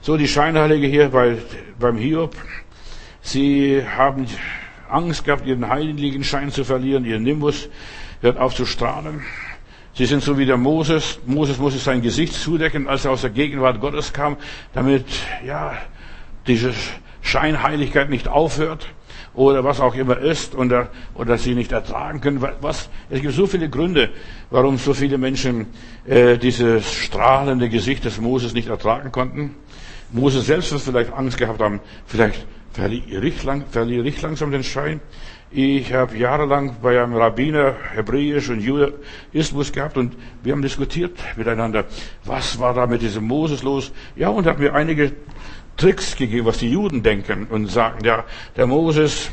So 0.02 0.18
die 0.18 0.28
Scheinheilige 0.28 0.86
hier 0.86 1.08
bei, 1.08 1.38
beim 1.78 1.96
Hiob. 1.96 2.36
Sie 3.22 3.82
haben 3.96 4.26
Angst 4.90 5.24
gehabt, 5.24 5.46
ihren 5.46 5.68
heiligen 5.68 6.22
Schein 6.22 6.50
zu 6.50 6.64
verlieren, 6.64 7.06
ihren 7.06 7.22
Nimbus 7.22 7.70
hört 8.20 8.36
auf 8.36 8.54
zu 8.54 8.66
strahlen. 8.66 9.22
Sie 9.94 10.04
sind 10.04 10.22
so 10.22 10.36
wie 10.36 10.44
der 10.44 10.58
Moses. 10.58 11.18
Moses 11.24 11.56
musste 11.58 11.78
sein 11.78 12.02
Gesicht 12.02 12.34
zudecken, 12.34 12.88
als 12.88 13.06
er 13.06 13.12
aus 13.12 13.22
der 13.22 13.30
Gegenwart 13.30 13.80
Gottes 13.80 14.12
kam, 14.12 14.36
damit, 14.74 15.06
ja, 15.46 15.78
diese 16.46 16.74
Scheinheiligkeit 17.22 18.10
nicht 18.10 18.28
aufhört 18.28 18.88
oder 19.34 19.64
was 19.64 19.80
auch 19.80 19.94
immer 19.94 20.18
ist 20.18 20.54
oder, 20.54 20.88
oder 21.14 21.38
sie 21.38 21.54
nicht 21.54 21.72
ertragen 21.72 22.20
können. 22.20 22.44
Was? 22.60 22.88
Es 23.10 23.20
gibt 23.20 23.34
so 23.34 23.46
viele 23.46 23.68
Gründe, 23.68 24.10
warum 24.50 24.78
so 24.78 24.94
viele 24.94 25.18
Menschen 25.18 25.66
äh, 26.06 26.38
dieses 26.38 26.90
strahlende 26.90 27.68
Gesicht 27.68 28.04
des 28.04 28.20
Moses 28.20 28.54
nicht 28.54 28.68
ertragen 28.68 29.12
konnten. 29.12 29.56
Moses 30.12 30.46
selbst 30.46 30.70
wird 30.72 30.82
vielleicht 30.82 31.12
Angst 31.12 31.38
gehabt 31.38 31.60
haben, 31.60 31.80
vielleicht 32.06 32.46
verliere 32.72 33.26
ich, 33.26 33.42
lang, 33.42 33.64
verliere 33.70 34.06
ich 34.06 34.20
langsam 34.22 34.50
den 34.50 34.62
Schein. 34.62 35.00
Ich 35.50 35.92
habe 35.92 36.16
jahrelang 36.16 36.76
bei 36.82 37.00
einem 37.00 37.14
Rabbiner 37.14 37.76
Hebräisch 37.94 38.48
und 38.48 38.60
Judaismus 38.60 39.72
gehabt 39.72 39.96
und 39.96 40.16
wir 40.42 40.52
haben 40.52 40.62
diskutiert 40.62 41.16
miteinander, 41.36 41.84
was 42.24 42.58
war 42.58 42.74
da 42.74 42.88
mit 42.88 43.02
diesem 43.02 43.24
Moses 43.24 43.62
los? 43.62 43.92
Ja, 44.16 44.30
und 44.30 44.46
hat 44.46 44.58
mir 44.58 44.74
einige 44.74 45.12
Tricks 45.76 46.16
gegeben, 46.16 46.46
was 46.46 46.58
die 46.58 46.70
Juden 46.70 47.02
denken 47.02 47.46
und 47.50 47.70
sagen, 47.70 48.04
ja, 48.04 48.24
der 48.56 48.66
Moses, 48.66 49.30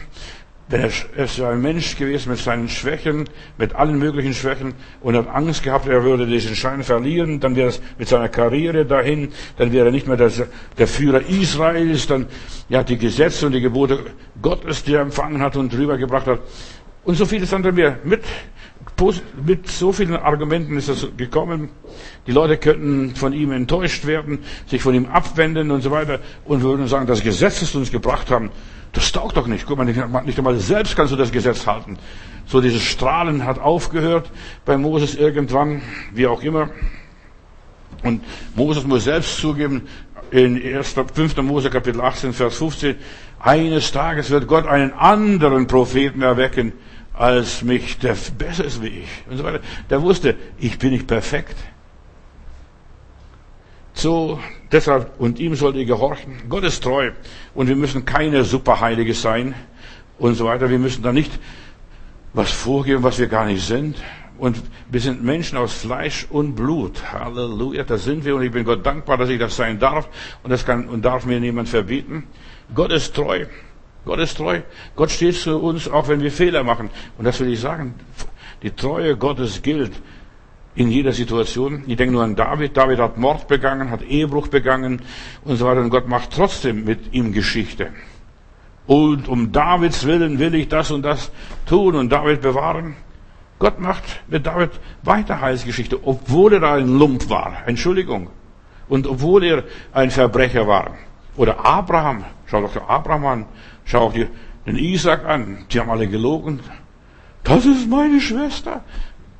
wenn 0.71 0.81
er 0.81 0.87
ist 1.25 1.41
ein 1.41 1.61
Mensch 1.61 1.97
gewesen 1.97 2.29
mit 2.29 2.39
seinen 2.39 2.69
Schwächen, 2.69 3.25
mit 3.57 3.75
allen 3.75 3.99
möglichen 3.99 4.33
Schwächen 4.33 4.73
und 5.01 5.17
hat 5.17 5.27
Angst 5.27 5.63
gehabt, 5.63 5.87
er 5.87 6.03
würde 6.03 6.25
diesen 6.25 6.55
Schein 6.55 6.83
verlieren, 6.83 7.41
dann 7.41 7.55
wäre 7.55 7.69
es 7.69 7.81
mit 7.97 8.07
seiner 8.07 8.29
Karriere 8.29 8.85
dahin, 8.85 9.33
dann 9.57 9.73
wäre 9.73 9.87
er 9.87 9.91
nicht 9.91 10.07
mehr 10.07 10.17
der, 10.17 10.31
der 10.77 10.87
Führer 10.87 11.21
Israels, 11.27 12.07
dann 12.07 12.27
ja 12.69 12.83
die 12.83 12.97
Gesetze 12.97 13.47
und 13.47 13.51
die 13.51 13.61
Gebote 13.61 13.99
Gottes, 14.41 14.83
die 14.83 14.93
er 14.93 15.01
empfangen 15.01 15.41
hat 15.41 15.57
und 15.57 15.73
rübergebracht 15.73 16.27
hat 16.27 16.39
und 17.03 17.15
so 17.15 17.25
vieles 17.25 17.53
andere 17.53 17.73
mehr. 17.73 17.99
Mit 18.03 18.21
mit 19.45 19.67
so 19.67 19.91
vielen 19.91 20.15
Argumenten 20.15 20.77
ist 20.77 20.87
es 20.87 21.07
gekommen. 21.17 21.69
Die 22.27 22.31
Leute 22.31 22.57
könnten 22.57 23.15
von 23.15 23.33
ihm 23.33 23.51
enttäuscht 23.51 24.05
werden, 24.05 24.39
sich 24.67 24.81
von 24.81 24.93
ihm 24.93 25.05
abwenden 25.05 25.71
und 25.71 25.81
so 25.81 25.91
weiter 25.91 26.19
und 26.45 26.61
würden 26.61 26.87
sagen, 26.87 27.07
das 27.07 27.23
Gesetz, 27.23 27.59
das 27.59 27.75
uns 27.75 27.91
gebracht 27.91 28.29
haben, 28.29 28.51
das 28.93 29.11
taugt 29.11 29.37
doch 29.37 29.47
nicht. 29.47 29.65
Guck 29.65 29.77
mal, 29.77 29.85
nicht 29.85 30.37
einmal 30.37 30.59
selbst 30.59 30.95
kannst 30.95 31.13
du 31.13 31.17
das 31.17 31.31
Gesetz 31.31 31.65
halten. 31.65 31.97
So 32.45 32.61
dieses 32.61 32.83
Strahlen 32.83 33.45
hat 33.45 33.59
aufgehört 33.59 34.31
bei 34.65 34.77
Moses 34.77 35.15
irgendwann, 35.15 35.81
wie 36.13 36.27
auch 36.27 36.43
immer. 36.43 36.69
Und 38.03 38.23
Moses 38.55 38.85
muss 38.85 39.03
selbst 39.05 39.37
zugeben, 39.37 39.83
in 40.31 40.55
1. 40.61 40.95
5. 41.13 41.37
Mose 41.37 41.69
Kapitel 41.69 41.99
18, 42.01 42.33
Vers 42.33 42.55
15, 42.55 42.95
eines 43.39 43.91
Tages 43.91 44.29
wird 44.29 44.47
Gott 44.47 44.65
einen 44.65 44.93
anderen 44.93 45.67
Propheten 45.67 46.21
erwecken 46.21 46.71
als 47.21 47.61
mich, 47.61 47.99
der 47.99 48.15
besser 48.35 48.65
ist 48.65 48.81
wie 48.81 48.87
ich. 48.87 49.09
Und 49.29 49.37
so 49.37 49.43
weiter. 49.43 49.59
Der 49.91 50.01
wusste, 50.01 50.35
ich 50.57 50.79
bin 50.79 50.89
nicht 50.89 51.05
perfekt. 51.05 51.55
So, 53.93 54.39
deshalb, 54.71 55.19
und 55.19 55.39
ihm 55.39 55.53
sollt 55.53 55.75
ihr 55.75 55.85
gehorchen. 55.85 56.41
Gott 56.49 56.63
ist 56.63 56.81
treu. 56.83 57.11
Und 57.53 57.67
wir 57.67 57.75
müssen 57.75 58.05
keine 58.05 58.43
Superheilige 58.43 59.13
sein 59.13 59.53
und 60.17 60.33
so 60.33 60.45
weiter. 60.45 60.71
Wir 60.71 60.79
müssen 60.79 61.03
da 61.03 61.13
nicht 61.13 61.31
was 62.33 62.51
vorgeben, 62.51 63.03
was 63.03 63.19
wir 63.19 63.27
gar 63.27 63.45
nicht 63.45 63.63
sind. 63.67 63.97
Und 64.39 64.59
wir 64.89 64.99
sind 64.99 65.23
Menschen 65.23 65.59
aus 65.59 65.73
Fleisch 65.73 66.25
und 66.27 66.55
Blut. 66.55 67.13
Halleluja, 67.13 67.83
da 67.83 67.99
sind 67.99 68.25
wir. 68.25 68.35
Und 68.35 68.41
ich 68.41 68.51
bin 68.51 68.65
Gott 68.65 68.83
dankbar, 68.83 69.17
dass 69.17 69.29
ich 69.29 69.37
das 69.37 69.55
sein 69.55 69.77
darf. 69.77 70.09
Und 70.41 70.49
das 70.49 70.65
kann 70.65 70.89
und 70.89 71.05
darf 71.05 71.27
mir 71.27 71.39
niemand 71.39 71.69
verbieten. 71.69 72.23
Gott 72.73 72.91
ist 72.91 73.13
treu. 73.13 73.45
Gott 74.05 74.19
ist 74.19 74.37
treu. 74.37 74.61
Gott 74.95 75.11
steht 75.11 75.35
zu 75.35 75.59
uns, 75.59 75.87
auch 75.87 76.07
wenn 76.07 76.21
wir 76.21 76.31
Fehler 76.31 76.63
machen. 76.63 76.89
Und 77.17 77.25
das 77.25 77.39
will 77.39 77.51
ich 77.51 77.59
sagen. 77.59 77.95
Die 78.63 78.71
Treue 78.71 79.15
Gottes 79.15 79.61
gilt 79.61 79.93
in 80.75 80.89
jeder 80.89 81.11
Situation. 81.11 81.83
Ich 81.87 81.97
denke 81.97 82.13
nur 82.13 82.23
an 82.23 82.35
David. 82.35 82.75
David 82.75 82.99
hat 82.99 83.17
Mord 83.17 83.47
begangen, 83.47 83.91
hat 83.91 84.01
Ehebruch 84.01 84.47
begangen 84.47 85.01
und 85.43 85.57
so 85.57 85.65
weiter. 85.65 85.81
Und 85.81 85.89
Gott 85.89 86.07
macht 86.07 86.31
trotzdem 86.31 86.83
mit 86.85 87.13
ihm 87.13 87.33
Geschichte. 87.33 87.89
Und 88.87 89.27
um 89.27 89.51
Davids 89.51 90.05
Willen 90.05 90.39
will 90.39 90.55
ich 90.55 90.67
das 90.67 90.91
und 90.91 91.03
das 91.03 91.31
tun 91.65 91.95
und 91.95 92.11
David 92.11 92.41
bewahren. 92.41 92.95
Gott 93.59 93.79
macht 93.79 94.03
mit 94.27 94.47
David 94.47 94.71
weiter 95.03 95.39
Heilsgeschichte, 95.39 95.99
obwohl 96.03 96.53
er 96.53 96.63
ein 96.63 96.97
Lump 96.97 97.29
war. 97.29 97.57
Entschuldigung. 97.67 98.29
Und 98.89 99.05
obwohl 99.05 99.43
er 99.43 99.63
ein 99.93 100.09
Verbrecher 100.09 100.67
war. 100.67 100.95
Oder 101.37 101.63
Abraham. 101.63 102.25
Schau 102.47 102.61
doch 102.61 102.89
Abraham 102.89 103.25
an. 103.25 103.45
Schau 103.91 104.05
auch 104.05 104.13
den 104.13 104.77
Isaac 104.77 105.25
an. 105.25 105.65
Die 105.69 105.77
haben 105.77 105.89
alle 105.89 106.07
gelogen. 106.07 106.61
Das 107.43 107.65
ist 107.65 107.89
meine 107.89 108.21
Schwester. 108.21 108.85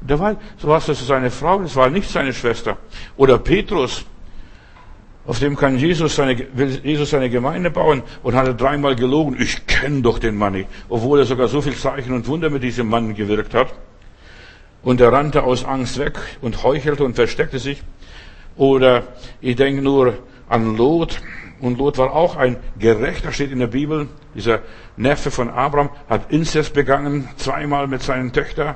Der 0.01 0.19
war, 0.19 0.35
so 0.57 0.67
was, 0.67 0.87
das 0.87 0.99
ist 0.99 1.07
seine 1.07 1.31
Frau, 1.31 1.59
das 1.61 1.77
war 1.77 1.89
nicht 1.89 2.09
seine 2.09 2.33
Schwester. 2.33 2.75
Oder 3.15 3.37
Petrus, 3.37 4.03
auf 5.25 5.39
dem 5.39 5.55
kann 5.55 5.77
Jesus 5.77 6.17
seine, 6.17 6.37
will 6.53 6.81
Jesus 6.83 7.11
seine 7.11 7.29
Gemeinde 7.29 7.69
bauen 7.69 8.03
und 8.23 8.35
hat 8.35 8.45
er 8.45 8.53
dreimal 8.53 8.97
gelogen. 8.97 9.37
Ich 9.39 9.67
kenne 9.67 10.01
doch 10.01 10.19
den 10.19 10.35
Mann 10.35 10.51
nicht. 10.51 10.67
Obwohl 10.89 11.19
er 11.19 11.25
sogar 11.25 11.47
so 11.47 11.61
viel 11.61 11.75
Zeichen 11.75 12.11
und 12.11 12.27
Wunder 12.27 12.49
mit 12.49 12.61
diesem 12.61 12.89
Mann 12.89 13.15
gewirkt 13.15 13.53
hat. 13.53 13.73
Und 14.83 14.99
er 14.99 15.13
rannte 15.13 15.43
aus 15.43 15.63
Angst 15.63 15.97
weg 15.97 16.19
und 16.41 16.61
heuchelte 16.63 17.05
und 17.05 17.15
versteckte 17.15 17.59
sich. 17.59 17.81
Oder 18.57 19.03
ich 19.39 19.55
denke 19.55 19.81
nur 19.81 20.15
an 20.49 20.75
Lot. 20.75 21.21
Und 21.61 21.77
Lot 21.77 21.99
war 21.99 22.13
auch 22.13 22.35
ein 22.35 22.57
Gerechter, 22.79 23.31
steht 23.31 23.51
in 23.51 23.59
der 23.59 23.67
Bibel. 23.67 24.07
Dieser 24.33 24.61
Neffe 24.97 25.29
von 25.29 25.49
Abraham 25.49 25.91
hat 26.09 26.31
Inzest 26.31 26.73
begangen, 26.73 27.29
zweimal 27.37 27.87
mit 27.87 28.01
seinen 28.01 28.33
Töchtern, 28.33 28.75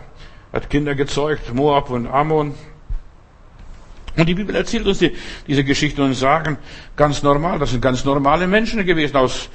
hat 0.53 0.69
Kinder 0.69 0.93
gezeugt, 0.93 1.53
Moab 1.53 1.89
und 1.89 2.05
Ammon. 2.05 2.53
Und 4.15 4.29
die 4.29 4.35
Bibel 4.35 4.55
erzählt 4.55 4.85
uns 4.85 4.99
die, 4.99 5.13
diese 5.47 5.63
Geschichte 5.63 6.03
und 6.03 6.13
sagen 6.13 6.57
ganz 6.95 7.23
normal, 7.23 7.57
das 7.59 7.71
sind 7.71 7.81
ganz 7.81 8.05
normale 8.05 8.47
Menschen 8.47 8.85
gewesen, 8.85 9.17
aus 9.17 9.49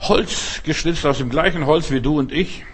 Holz 0.00 0.60
geschnitzt, 0.62 1.06
aus 1.06 1.18
dem 1.18 1.30
gleichen 1.30 1.64
Holz 1.64 1.90
wie 1.90 2.02
du 2.02 2.18
und 2.18 2.30
ich. 2.30 2.64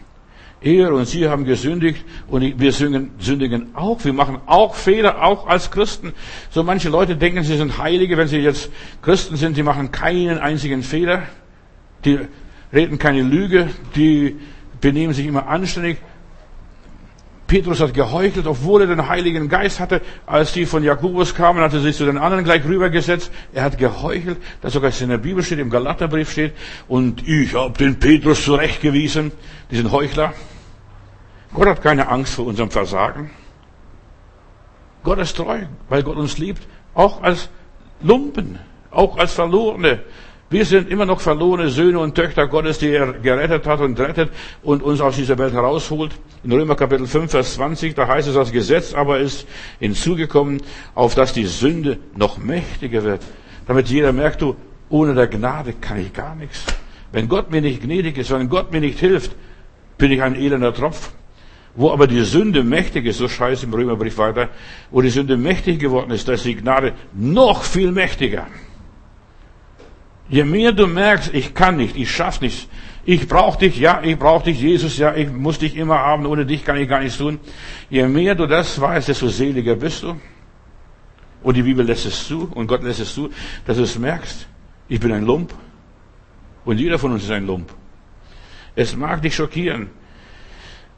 Er 0.64 0.92
und 0.92 1.06
sie 1.06 1.28
haben 1.28 1.44
gesündigt 1.44 2.04
und 2.28 2.60
wir 2.60 2.72
sündigen 2.72 3.74
auch. 3.74 4.04
Wir 4.04 4.12
machen 4.12 4.38
auch 4.46 4.74
Fehler, 4.74 5.22
auch 5.22 5.46
als 5.46 5.70
Christen. 5.70 6.12
So 6.50 6.62
manche 6.62 6.88
Leute 6.88 7.16
denken, 7.16 7.42
sie 7.42 7.56
sind 7.56 7.78
Heilige, 7.78 8.16
wenn 8.16 8.28
sie 8.28 8.38
jetzt 8.38 8.70
Christen 9.02 9.36
sind, 9.36 9.56
die 9.56 9.62
machen 9.62 9.90
keinen 9.90 10.38
einzigen 10.38 10.82
Fehler. 10.82 11.24
Die 12.04 12.18
reden 12.72 12.98
keine 12.98 13.22
Lüge, 13.22 13.70
die 13.96 14.36
benehmen 14.80 15.14
sich 15.14 15.26
immer 15.26 15.48
anständig. 15.48 15.98
Petrus 17.52 17.80
hat 17.80 17.92
geheuchelt, 17.92 18.46
obwohl 18.46 18.80
er 18.80 18.86
den 18.86 19.08
Heiligen 19.08 19.48
Geist 19.48 19.78
hatte. 19.78 20.00
Als 20.24 20.52
die 20.52 20.64
von 20.64 20.82
Jakobus 20.82 21.34
kamen, 21.34 21.60
hat 21.60 21.74
er 21.74 21.80
sich 21.80 21.96
zu 21.96 22.06
den 22.06 22.16
anderen 22.16 22.44
gleich 22.44 22.64
rübergesetzt. 22.64 23.30
Er 23.52 23.64
hat 23.64 23.76
geheuchelt, 23.76 24.38
das 24.62 24.72
sogar 24.72 24.90
in 24.98 25.10
der 25.10 25.18
Bibel 25.18 25.42
steht, 25.42 25.58
im 25.58 25.68
Galaterbrief 25.68 26.30
steht. 26.30 26.54
Und 26.88 27.28
ich 27.28 27.54
habe 27.54 27.76
den 27.76 27.98
Petrus 27.98 28.42
zurechtgewiesen, 28.44 29.32
diesen 29.70 29.92
Heuchler. 29.92 30.32
Gott 31.54 31.68
hat 31.68 31.82
keine 31.82 32.08
Angst 32.08 32.34
vor 32.34 32.46
unserem 32.46 32.70
Versagen. 32.70 33.30
Gott 35.02 35.18
ist 35.18 35.36
treu, 35.36 35.60
weil 35.88 36.02
Gott 36.02 36.16
uns 36.16 36.38
liebt, 36.38 36.62
auch 36.94 37.22
als 37.22 37.50
Lumpen, 38.02 38.58
auch 38.90 39.18
als 39.18 39.32
Verlorene. 39.32 40.00
Wir 40.48 40.66
sind 40.66 40.90
immer 40.90 41.06
noch 41.06 41.20
verlorene 41.20 41.70
Söhne 41.70 41.98
und 41.98 42.14
Töchter 42.14 42.46
Gottes, 42.46 42.78
die 42.78 42.90
er 42.90 43.14
gerettet 43.14 43.66
hat 43.66 43.80
und 43.80 43.98
rettet 43.98 44.30
und 44.62 44.82
uns 44.82 45.00
aus 45.00 45.16
dieser 45.16 45.38
Welt 45.38 45.54
herausholt. 45.54 46.12
In 46.44 46.52
Römer 46.52 46.76
Kapitel 46.76 47.06
5, 47.06 47.30
Vers 47.30 47.54
20, 47.54 47.94
da 47.94 48.06
heißt 48.06 48.28
es, 48.28 48.34
das 48.34 48.52
Gesetz 48.52 48.92
aber 48.92 49.18
ist 49.18 49.46
hinzugekommen, 49.80 50.60
auf 50.94 51.14
dass 51.14 51.32
die 51.32 51.46
Sünde 51.46 51.98
noch 52.14 52.36
mächtiger 52.36 53.02
wird. 53.02 53.22
Damit 53.66 53.88
jeder 53.88 54.12
merkt, 54.12 54.42
du, 54.42 54.56
ohne 54.90 55.14
der 55.14 55.26
Gnade 55.26 55.72
kann 55.72 55.98
ich 55.98 56.12
gar 56.12 56.34
nichts. 56.34 56.66
Wenn 57.12 57.28
Gott 57.28 57.50
mir 57.50 57.62
nicht 57.62 57.82
gnädig 57.82 58.18
ist, 58.18 58.30
wenn 58.30 58.50
Gott 58.50 58.72
mir 58.72 58.80
nicht 58.80 58.98
hilft, 58.98 59.34
bin 59.96 60.12
ich 60.12 60.22
ein 60.22 60.34
elender 60.34 60.74
Tropf. 60.74 61.12
Wo 61.74 61.90
aber 61.90 62.06
die 62.06 62.20
Sünde 62.20 62.62
mächtig 62.62 63.06
ist, 63.06 63.18
so 63.18 63.28
scheiße 63.28 63.64
im 63.66 63.72
Römerbrief 63.72 64.18
weiter, 64.18 64.50
wo 64.90 65.00
die 65.00 65.08
Sünde 65.08 65.36
mächtig 65.36 65.78
geworden 65.78 66.10
ist, 66.10 66.28
da 66.28 66.34
ist 66.34 66.44
die 66.44 66.56
Gnade 66.56 66.92
noch 67.14 67.62
viel 67.62 67.92
mächtiger. 67.92 68.46
Je 70.28 70.44
mehr 70.44 70.72
du 70.72 70.86
merkst, 70.86 71.32
ich 71.34 71.54
kann 71.54 71.76
nicht, 71.76 71.96
ich 71.96 72.10
schaff 72.10 72.40
nichts, 72.40 72.68
ich 73.04 73.26
brauche 73.26 73.58
dich, 73.58 73.78
ja, 73.78 74.00
ich 74.02 74.18
brauche 74.18 74.44
dich, 74.44 74.60
Jesus, 74.60 74.96
ja, 74.96 75.14
ich 75.14 75.30
muss 75.30 75.58
dich 75.58 75.76
immer 75.76 75.98
haben, 75.98 76.26
ohne 76.26 76.46
dich 76.46 76.64
kann 76.64 76.76
ich 76.76 76.88
gar 76.88 77.00
nichts 77.00 77.18
tun. 77.18 77.40
Je 77.90 78.06
mehr 78.06 78.34
du 78.34 78.46
das 78.46 78.80
weißt, 78.80 79.08
desto 79.08 79.28
seliger 79.28 79.74
bist 79.74 80.02
du. 80.02 80.16
Und 81.42 81.56
die 81.56 81.62
Bibel 81.62 81.84
lässt 81.84 82.06
es 82.06 82.26
zu 82.28 82.48
und 82.54 82.68
Gott 82.68 82.84
lässt 82.84 83.00
es 83.00 83.12
zu, 83.12 83.30
dass 83.66 83.76
du 83.76 83.82
es 83.82 83.98
merkst, 83.98 84.46
ich 84.88 85.00
bin 85.00 85.10
ein 85.10 85.24
Lump. 85.24 85.52
Und 86.64 86.78
jeder 86.78 86.98
von 86.98 87.12
uns 87.12 87.24
ist 87.24 87.30
ein 87.30 87.46
Lump. 87.46 87.72
Es 88.76 88.94
mag 88.94 89.20
dich 89.20 89.34
schockieren, 89.34 89.90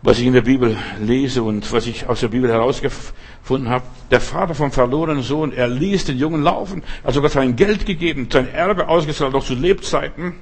was 0.05 0.19
ich 0.19 0.27
in 0.27 0.35
der 0.35 0.43
Bibel 0.43 0.77
lese 1.01 1.43
und 1.43 1.73
was 1.73 1.87
ich 1.87 2.07
aus 2.07 2.21
der 2.21 2.29
Bibel 2.29 2.51
herausgefunden 2.51 3.71
habe. 3.71 3.85
Der 4.11 4.21
Vater 4.21 4.55
vom 4.55 4.71
verlorenen 4.71 5.23
Sohn, 5.23 5.51
er 5.51 5.67
ließ 5.67 6.05
den 6.05 6.19
Jungen 6.19 6.43
laufen, 6.43 6.83
hat 7.03 7.15
sogar 7.15 7.31
sein 7.31 7.57
Geld 7.57 7.87
gegeben, 7.87 8.29
sein 8.31 8.53
Erbe 8.53 8.89
ausgezahlt, 8.89 9.33
noch 9.33 9.45
zu 9.45 9.55
Lebzeiten. 9.55 10.35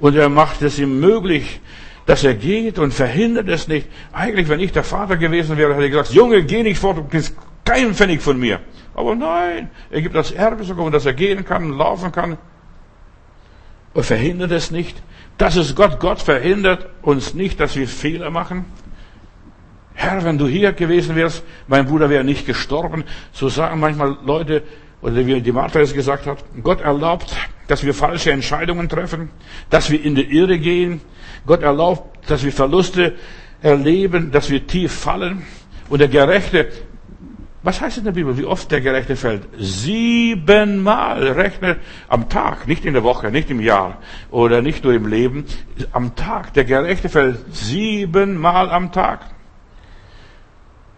Und 0.00 0.16
er 0.16 0.28
macht 0.28 0.60
es 0.60 0.80
ihm 0.80 0.98
möglich, 0.98 1.60
dass 2.04 2.24
er 2.24 2.34
geht 2.34 2.80
und 2.80 2.92
verhindert 2.92 3.48
es 3.48 3.68
nicht. 3.68 3.86
Eigentlich, 4.12 4.48
wenn 4.48 4.58
ich 4.58 4.72
der 4.72 4.82
Vater 4.82 5.16
gewesen 5.16 5.56
wäre, 5.56 5.74
hätte 5.74 5.84
ich 5.84 5.92
gesagt, 5.92 6.10
Junge, 6.10 6.42
geh 6.42 6.64
nicht 6.64 6.80
fort, 6.80 6.96
du 6.96 7.04
kriegst 7.04 7.36
keinen 7.64 7.94
Pfennig 7.94 8.22
von 8.22 8.40
mir. 8.40 8.58
Aber 8.92 9.14
nein, 9.14 9.70
er 9.88 10.02
gibt 10.02 10.16
das 10.16 10.32
Erbe 10.32 10.64
sogar, 10.64 10.90
dass 10.90 11.06
er 11.06 11.12
gehen 11.12 11.44
kann, 11.44 11.70
laufen 11.78 12.10
kann. 12.10 12.38
Er 13.94 14.02
verhindert 14.02 14.52
es 14.52 14.70
nicht. 14.70 15.02
Das 15.38 15.56
ist 15.56 15.74
Gott. 15.74 16.00
Gott 16.00 16.20
verhindert 16.20 16.88
uns 17.02 17.34
nicht, 17.34 17.58
dass 17.60 17.76
wir 17.76 17.88
Fehler 17.88 18.30
machen. 18.30 18.64
Herr, 19.94 20.24
wenn 20.24 20.38
du 20.38 20.46
hier 20.46 20.72
gewesen 20.72 21.16
wärst, 21.16 21.42
mein 21.66 21.86
Bruder 21.86 22.08
wäre 22.08 22.24
nicht 22.24 22.46
gestorben. 22.46 23.04
So 23.32 23.48
sagen 23.48 23.80
manchmal 23.80 24.16
Leute, 24.24 24.62
oder 25.02 25.26
wie 25.26 25.40
die 25.40 25.52
Martha 25.52 25.80
es 25.80 25.92
gesagt 25.92 26.26
hat, 26.26 26.44
Gott 26.62 26.80
erlaubt, 26.80 27.36
dass 27.68 27.84
wir 27.84 27.94
falsche 27.94 28.32
Entscheidungen 28.32 28.88
treffen, 28.88 29.30
dass 29.70 29.90
wir 29.90 30.02
in 30.02 30.14
die 30.14 30.24
Irre 30.24 30.58
gehen. 30.58 31.00
Gott 31.46 31.62
erlaubt, 31.62 32.30
dass 32.30 32.44
wir 32.44 32.52
Verluste 32.52 33.14
erleben, 33.62 34.30
dass 34.30 34.50
wir 34.50 34.66
tief 34.66 34.92
fallen. 34.92 35.42
Und 35.88 36.00
der 36.00 36.08
Gerechte 36.08 36.68
was 37.62 37.80
heißt 37.80 37.98
in 37.98 38.04
der 38.04 38.12
Bibel, 38.12 38.38
wie 38.38 38.46
oft 38.46 38.70
der 38.70 38.80
Gerechte 38.80 39.16
fällt? 39.16 39.42
Siebenmal. 39.58 41.22
Rechne 41.32 41.76
am 42.08 42.30
Tag, 42.30 42.66
nicht 42.66 42.86
in 42.86 42.94
der 42.94 43.02
Woche, 43.02 43.30
nicht 43.30 43.50
im 43.50 43.60
Jahr 43.60 43.98
oder 44.30 44.62
nicht 44.62 44.82
nur 44.82 44.94
im 44.94 45.06
Leben. 45.06 45.44
Am 45.92 46.16
Tag. 46.16 46.54
Der 46.54 46.64
Gerechte 46.64 47.10
fällt 47.10 47.54
siebenmal 47.54 48.70
am 48.70 48.92
Tag. 48.92 49.20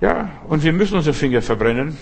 Ja, 0.00 0.30
und 0.48 0.62
wir 0.62 0.72
müssen 0.72 0.96
unsere 0.96 1.14
Finger 1.14 1.42
verbrennen, 1.42 1.96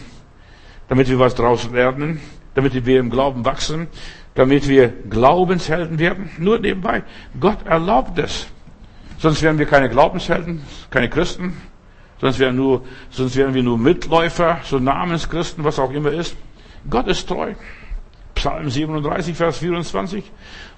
damit 0.88 1.08
wir 1.08 1.18
was 1.18 1.34
draus 1.34 1.70
lernen, 1.70 2.20
damit 2.54 2.84
wir 2.84 3.00
im 3.00 3.10
Glauben 3.10 3.44
wachsen, 3.46 3.88
damit 4.34 4.68
wir 4.68 4.88
Glaubenshelden 4.88 5.98
werden. 5.98 6.30
Nur 6.38 6.58
nebenbei. 6.58 7.02
Gott 7.38 7.66
erlaubt 7.66 8.18
es. 8.18 8.46
Sonst 9.18 9.42
wären 9.42 9.58
wir 9.58 9.66
keine 9.66 9.88
Glaubenshelden, 9.88 10.62
keine 10.90 11.08
Christen, 11.08 11.56
sonst 12.20 12.38
wären, 12.38 12.56
nur, 12.56 12.84
sonst 13.10 13.36
wären 13.36 13.54
wir 13.54 13.62
nur 13.62 13.78
Mitläufer, 13.78 14.60
so 14.64 14.78
Namenschristen, 14.78 15.64
was 15.64 15.78
auch 15.78 15.92
immer 15.92 16.12
ist. 16.12 16.36
Gott 16.88 17.06
ist 17.08 17.28
treu. 17.28 17.54
Psalm 18.34 18.70
37, 18.70 19.36
Vers 19.36 19.58
24. 19.58 20.24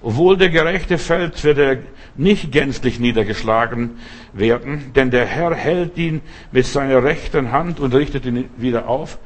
Obwohl 0.02 0.37
der 0.37 0.50
Gerechte 0.50 0.99
fällt, 0.99 1.44
wird 1.44 1.58
er 1.58 1.78
nicht 2.16 2.50
gänzlich 2.50 2.99
niedergeschlagen 2.99 3.99
werden, 4.32 4.92
denn 4.94 5.11
der 5.11 5.26
Herr 5.26 5.54
hält 5.54 5.96
ihn 5.96 6.22
mit 6.50 6.66
seiner 6.66 7.04
rechten 7.04 7.52
Hand 7.52 7.78
und 7.78 7.94
richtet 7.94 8.26
ihn 8.26 8.50
wieder 8.56 8.88
auf. 8.88 9.18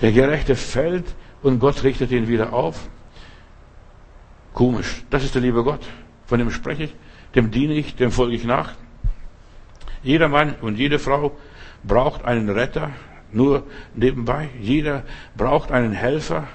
Der 0.00 0.12
Gerechte 0.12 0.54
fällt 0.54 1.14
und 1.42 1.58
Gott 1.58 1.82
richtet 1.82 2.12
ihn 2.12 2.28
wieder 2.28 2.52
auf. 2.52 2.88
Komisch. 4.54 5.02
Das 5.10 5.24
ist 5.24 5.34
der 5.34 5.42
liebe 5.42 5.64
Gott. 5.64 5.84
Von 6.26 6.38
dem 6.38 6.50
spreche 6.50 6.84
ich, 6.84 6.94
dem 7.34 7.50
diene 7.50 7.74
ich, 7.74 7.96
dem 7.96 8.12
folge 8.12 8.36
ich 8.36 8.44
nach. 8.44 8.74
Jeder 10.02 10.28
Mann 10.28 10.54
und 10.60 10.78
jede 10.78 10.98
Frau 10.98 11.32
braucht 11.82 12.24
einen 12.24 12.48
Retter, 12.48 12.90
nur 13.32 13.64
nebenbei. 13.94 14.48
Jeder 14.60 15.04
braucht 15.36 15.70
einen 15.70 15.92
Helfer 15.92 16.48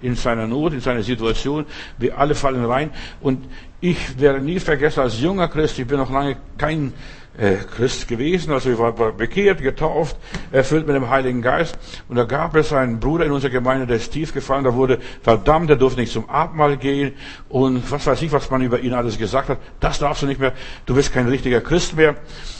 in 0.00 0.16
seiner 0.16 0.46
Not, 0.46 0.72
in 0.72 0.80
seiner 0.80 1.02
Situation. 1.02 1.66
Wir 1.98 2.18
alle 2.18 2.34
fallen 2.34 2.64
rein. 2.64 2.90
Und 3.20 3.44
ich 3.80 4.18
werde 4.20 4.40
nie 4.40 4.58
vergessen, 4.58 5.00
als 5.00 5.20
junger 5.20 5.48
Christ, 5.48 5.78
ich 5.78 5.86
bin 5.86 5.98
noch 5.98 6.10
lange 6.10 6.36
kein 6.58 6.92
äh, 7.38 7.56
Christ 7.56 8.08
gewesen, 8.08 8.52
also 8.52 8.70
ich 8.70 8.78
war 8.78 8.92
bekehrt, 8.92 9.62
getauft, 9.62 10.16
erfüllt 10.50 10.86
mit 10.86 10.96
dem 10.96 11.08
Heiligen 11.08 11.40
Geist. 11.40 11.78
Und 12.08 12.16
da 12.16 12.24
gab 12.24 12.54
es 12.56 12.72
einen 12.72 13.00
Bruder 13.00 13.24
in 13.24 13.32
unserer 13.32 13.50
Gemeinde, 13.50 13.86
der 13.86 13.96
ist 13.96 14.12
tief 14.12 14.34
gefallen, 14.34 14.64
der 14.64 14.74
wurde 14.74 14.98
verdammt, 15.22 15.70
der 15.70 15.76
durfte 15.76 16.00
nicht 16.00 16.12
zum 16.12 16.28
Abendmahl 16.28 16.76
gehen 16.76 17.14
und 17.48 17.90
was 17.90 18.06
weiß 18.06 18.20
ich, 18.22 18.32
was 18.32 18.50
man 18.50 18.62
über 18.62 18.80
ihn 18.80 18.92
alles 18.92 19.16
gesagt 19.16 19.48
hat. 19.48 19.58
Das 19.80 19.98
darfst 19.98 20.22
du 20.22 20.26
nicht 20.26 20.40
mehr, 20.40 20.52
du 20.84 20.94
bist 20.94 21.12
kein 21.12 21.26
richtiger 21.26 21.60
Christ 21.60 21.96
mehr. 21.96 22.16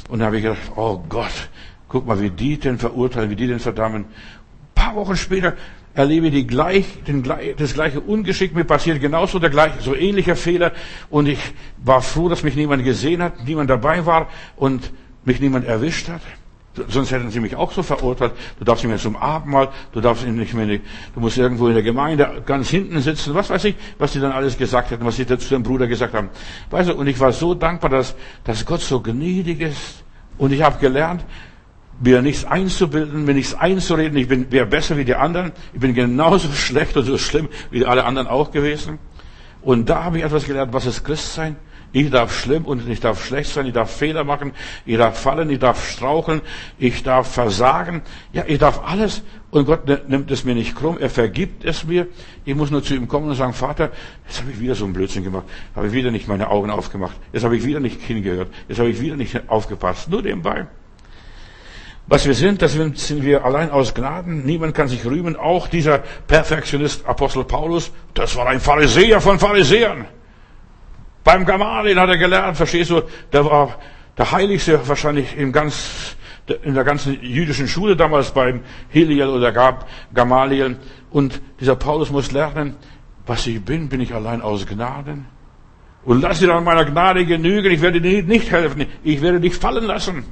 Und 0.09 0.21
da 0.21 0.27
habe 0.27 0.39
ich 0.39 0.43
gedacht, 0.43 0.73
oh 0.75 1.03
Gott, 1.09 1.49
Guck 1.93 2.07
mal, 2.07 2.19
wie 2.23 2.31
die 2.31 2.59
den 2.59 2.79
verurteilen, 2.79 3.29
wie 3.29 3.37
die 3.37 3.47
den 3.47 3.61
verdammen. 3.61 4.07
Ein 4.07 4.75
paar 4.75 4.97
Wochen 4.97 5.15
später 5.15 5.53
erlebe 5.93 6.29
ich 6.29 6.33
die 6.33 6.47
gleich, 6.47 6.87
den, 7.07 7.23
das 7.59 7.75
gleiche 7.75 8.01
Ungeschick. 8.01 8.55
Mir 8.55 8.65
passiert 8.65 8.99
genauso 8.99 9.39
der 9.39 9.51
gleiche, 9.51 9.83
so 9.83 9.95
ähnlicher 9.95 10.35
Fehler. 10.35 10.73
Und 11.11 11.29
ich 11.29 11.39
war 11.85 12.01
froh, 12.01 12.31
dass 12.31 12.43
mich 12.43 12.57
niemand 12.57 12.83
gesehen 12.83 13.23
hat, 13.23 13.45
niemand 13.45 13.69
dabei 13.69 14.07
war 14.07 14.29
und 14.57 14.91
mich 15.27 15.39
niemand 15.39 15.67
erwischt 15.67 16.09
hat. 16.09 16.23
Sonst 16.89 17.11
hätten 17.11 17.31
sie 17.31 17.41
mich 17.41 17.57
auch 17.57 17.71
so 17.73 17.83
verurteilt. 17.83 18.33
Du 18.59 18.65
darfst 18.65 18.83
nicht 18.83 18.89
mehr 18.89 18.99
zum 18.99 19.15
Abendmahl, 19.15 19.69
du 19.93 20.01
darfst 20.01 20.27
nicht 20.27 20.55
mehr, 20.55 20.67
du 20.67 21.21
musst 21.21 21.37
irgendwo 21.37 21.69
in 21.69 21.75
der 21.75 21.83
Gemeinde 21.83 22.43
ganz 22.47 22.71
hinten 22.71 22.99
sitzen. 23.03 23.35
Was 23.35 23.51
weiß 23.51 23.65
ich, 23.65 23.75
was 23.99 24.15
sie 24.15 24.21
dann 24.21 24.33
alles 24.33 24.57
gesagt 24.57 24.91
hätten, 24.91 25.05
was 25.05 25.17
sie 25.17 25.27
zu 25.27 25.37
dem 25.37 25.63
Bruder 25.63 25.87
gesagt 25.87 26.15
haben. 26.15 26.31
Weißt 26.71 26.89
du, 26.89 26.95
und 26.95 27.07
ich 27.07 27.21
war 27.21 27.33
so 27.33 27.53
dankbar, 27.53 27.91
dass, 27.91 28.15
dass 28.45 28.65
Gott 28.65 28.81
so 28.81 29.01
gnädig 29.01 29.61
ist. 29.61 30.03
Und 30.39 30.55
ich 30.55 30.63
habe 30.63 30.79
gelernt, 30.79 31.23
mir 32.01 32.23
nichts 32.23 32.45
einzubilden, 32.45 33.25
mir 33.25 33.35
nichts 33.35 33.55
einzureden, 33.55 34.17
ich 34.19 34.29
bin 34.29 34.51
wäre 34.51 34.67
besser 34.67 34.97
wie 34.97 35.05
die 35.05 35.15
anderen, 35.15 35.53
ich 35.73 35.81
bin 35.81 35.95
genauso 35.95 36.49
schlecht 36.53 36.97
und 36.97 37.05
so 37.05 37.19
schlimm 37.19 37.49
wie 37.71 37.85
alle 37.85 38.05
anderen 38.05 38.29
auch 38.29 38.51
gewesen. 38.51 38.99
Und 39.63 39.89
da 39.89 40.05
habe 40.05 40.19
ich 40.19 40.25
etwas 40.25 40.45
gelernt, 40.45 40.73
was 40.73 40.87
ist 40.87 41.05
Christsein? 41.05 41.57
Ich 41.95 42.11
darf 42.11 42.35
schlimm 42.35 42.65
und 42.65 42.89
ich 42.89 43.01
darf 43.01 43.23
schlecht 43.23 43.51
sein, 43.51 43.67
ich 43.67 43.75
darf 43.75 43.95
Fehler 43.95 44.25
machen, 44.25 44.53
ich 44.87 44.97
darf 44.97 45.21
fallen, 45.21 45.51
ich 45.51 45.59
darf 45.59 45.91
straucheln, 45.91 46.41
ich 46.79 47.03
darf 47.03 47.31
versagen. 47.31 48.01
Ja, 48.33 48.45
ich 48.47 48.59
darf 48.59 48.83
alles. 48.83 49.23
Und 49.51 49.67
Gott 49.67 49.87
nimmt 50.09 50.31
es 50.31 50.45
mir 50.45 50.55
nicht 50.55 50.75
krumm, 50.75 50.97
er 50.99 51.11
vergibt 51.11 51.67
es 51.67 51.85
mir. 51.85 52.07
Ich 52.47 52.55
muss 52.55 52.71
nur 52.71 52.83
zu 52.83 52.95
ihm 52.95 53.09
kommen 53.09 53.29
und 53.29 53.35
sagen, 53.35 53.53
Vater, 53.53 53.91
jetzt 54.27 54.41
habe 54.41 54.51
ich 54.51 54.59
wieder 54.59 54.75
so 54.75 54.87
einen 54.87 54.95
Blödsinn 54.95 55.23
gemacht, 55.23 55.45
habe 55.77 55.87
ich 55.87 55.93
wieder 55.93 56.11
nicht 56.11 56.29
meine 56.29 56.49
Augen 56.49 56.71
aufgemacht, 56.71 57.17
jetzt 57.35 57.45
habe 57.45 57.57
ich 57.57 57.65
wieder 57.65 57.79
nicht 57.79 58.01
hingehört, 58.01 58.49
jetzt 58.69 58.79
habe 58.79 58.89
ich 58.89 58.99
wieder 58.99 59.17
nicht 59.17 59.51
aufgepasst. 59.51 60.09
Nur 60.09 60.23
nebenbei. 60.23 60.67
Was 62.07 62.27
wir 62.27 62.35
sind, 62.35 62.61
das 62.61 62.73
sind 62.73 63.23
wir 63.23 63.45
allein 63.45 63.71
aus 63.71 63.95
Gnaden. 63.95 64.45
Niemand 64.45 64.75
kann 64.75 64.89
sich 64.89 65.05
rühmen. 65.05 65.37
Auch 65.37 65.69
dieser 65.69 65.99
Perfektionist 66.27 67.07
Apostel 67.07 67.45
Paulus, 67.45 67.93
das 68.15 68.37
war 68.37 68.49
ein 68.49 68.61
Pharisäer 68.61 69.21
von 69.21 69.39
Pharisäern. 69.39 70.07
Beim 71.25 71.47
Gamaliel 71.47 71.99
hat 71.99 72.09
er 72.09 72.19
gelernt, 72.19 72.57
verstehst 72.57 72.91
du, 72.91 73.03
der 73.33 73.45
war 73.45 73.79
der 74.19 74.33
Heiligste 74.33 74.87
wahrscheinlich 74.89 75.37
im 75.37 75.53
ganz, 75.53 76.17
in 76.65 76.75
der 76.75 76.85
ganzen 76.85 77.23
jüdischen 77.23 77.69
Schule 77.69 77.97
damals 77.97 78.33
beim 78.33 78.61
Heliel 78.89 79.29
oder 79.29 79.53
Gamaliel. 80.13 80.77
Und 81.11 81.41
dieser 81.61 81.77
Paulus 81.77 82.11
muss 82.11 82.33
lernen, 82.33 82.77
was 83.27 83.47
ich 83.47 83.65
bin, 83.65 83.89
bin 83.89 84.01
ich 84.01 84.13
allein 84.13 84.43
aus 84.43 84.67
Gnaden. 84.67 85.27
Und 86.05 86.21
lass 86.21 86.41
dir 86.41 86.53
an 86.53 86.65
meiner 86.65 86.85
Gnade 86.85 87.25
genügen, 87.25 87.71
ich 87.71 87.81
werde 87.81 88.01
dir 88.01 88.25
nicht 88.25 88.51
helfen, 88.51 88.87
ich 89.05 89.23
werde 89.23 89.39
dich 89.41 89.55
fallen 89.55 89.85
lassen. 89.85 90.25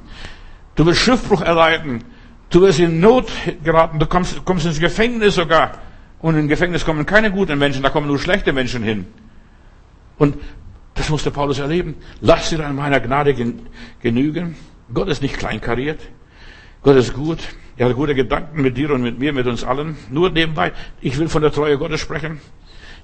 Du 0.75 0.85
wirst 0.85 1.01
Schiffbruch 1.01 1.41
erleiden. 1.41 2.03
Du 2.49 2.61
wirst 2.61 2.79
in 2.79 2.99
Not 2.99 3.31
geraten. 3.63 3.99
Du 3.99 4.05
kommst, 4.05 4.43
kommst 4.45 4.65
ins 4.65 4.79
Gefängnis 4.79 5.35
sogar. 5.35 5.71
Und 6.19 6.37
im 6.37 6.47
Gefängnis 6.47 6.85
kommen 6.85 7.05
keine 7.05 7.31
guten 7.31 7.57
Menschen, 7.57 7.81
da 7.81 7.89
kommen 7.89 8.07
nur 8.07 8.19
schlechte 8.19 8.53
Menschen 8.53 8.83
hin. 8.83 9.07
Und 10.17 10.37
das 10.93 11.09
musste 11.09 11.31
Paulus 11.31 11.57
erleben. 11.57 11.95
Lass 12.19 12.49
dir 12.49 12.63
an 12.65 12.75
meiner 12.75 12.99
Gnade 12.99 13.33
genügen. 14.01 14.55
Gott 14.93 15.07
ist 15.07 15.21
nicht 15.21 15.37
kleinkariert. 15.37 15.99
Gott 16.83 16.95
ist 16.95 17.13
gut. 17.13 17.39
Er 17.77 17.89
hat 17.89 17.95
gute 17.95 18.13
Gedanken 18.13 18.61
mit 18.61 18.77
dir 18.77 18.91
und 18.91 19.01
mit 19.01 19.17
mir, 19.17 19.33
mit 19.33 19.47
uns 19.47 19.63
allen. 19.63 19.97
Nur 20.11 20.29
nebenbei. 20.29 20.73
Ich 20.99 21.17
will 21.17 21.29
von 21.29 21.41
der 21.41 21.51
Treue 21.51 21.77
Gottes 21.77 22.01
sprechen. 22.01 22.39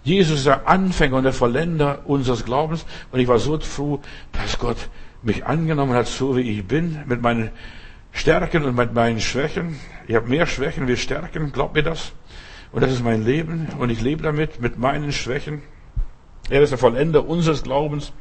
Jesus 0.03 0.39
ist 0.39 0.47
der 0.47 0.67
Anfänger 0.67 1.17
und 1.17 1.23
der 1.23 1.33
Vollender 1.33 2.03
unseres 2.05 2.45
Glaubens. 2.45 2.85
Und 3.11 3.19
ich 3.19 3.27
war 3.27 3.39
so 3.39 3.59
froh, 3.59 3.99
dass 4.31 4.59
Gott 4.59 4.77
mich 5.21 5.45
angenommen 5.45 5.93
hat, 5.93 6.07
so 6.07 6.35
wie 6.35 6.41
ich 6.41 6.65
bin, 6.65 6.99
mit 7.05 7.21
meinen 7.21 7.51
Stärken 8.11 8.63
und 8.63 8.75
mit 8.75 8.93
meinen 8.93 9.21
Schwächen. 9.21 9.79
Ich 10.07 10.15
habe 10.15 10.27
mehr 10.27 10.45
Schwächen 10.45 10.87
wie 10.87 10.97
Stärken, 10.97 11.51
glaubt 11.51 11.75
mir 11.75 11.83
das? 11.83 12.13
Und 12.71 12.81
das 12.81 12.91
ist 12.91 13.03
mein 13.03 13.25
Leben 13.25 13.67
und 13.79 13.89
ich 13.89 14.01
lebe 14.01 14.23
damit, 14.23 14.59
mit 14.59 14.77
meinen 14.77 15.11
Schwächen. 15.11 15.61
Er 16.49 16.61
ist 16.61 16.69
der 16.69 16.77
Vollender 16.77 17.27
unseres 17.27 17.63
Glaubens. 17.63 18.13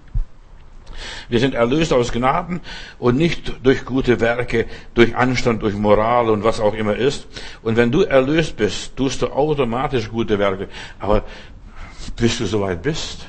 Wir 1.29 1.41
sind 1.41 1.55
erlöst 1.55 1.93
aus 1.93 2.13
Gnaden 2.13 2.61
und 2.99 3.17
nicht 3.17 3.65
durch 3.65 3.85
gute 3.85 4.21
Werke, 4.21 4.67
durch 4.95 5.15
Anstand, 5.15 5.63
durch 5.63 5.75
Moral 5.75 6.31
und 6.31 6.43
was 6.43 6.61
auch 6.61 6.75
immer 6.75 6.97
ist. 6.97 7.27
Und 7.63 7.77
wenn 7.77 7.93
du 7.93 8.03
erlöst 8.03 8.57
bist, 8.57 8.97
tust 8.97 9.23
du 9.23 9.29
automatisch 9.29 10.09
gute 10.11 10.39
Werke. 10.39 10.69
Aber 10.99 11.25
bis 12.17 12.39
du 12.39 12.47
soweit 12.47 12.83
bist, 12.83 13.27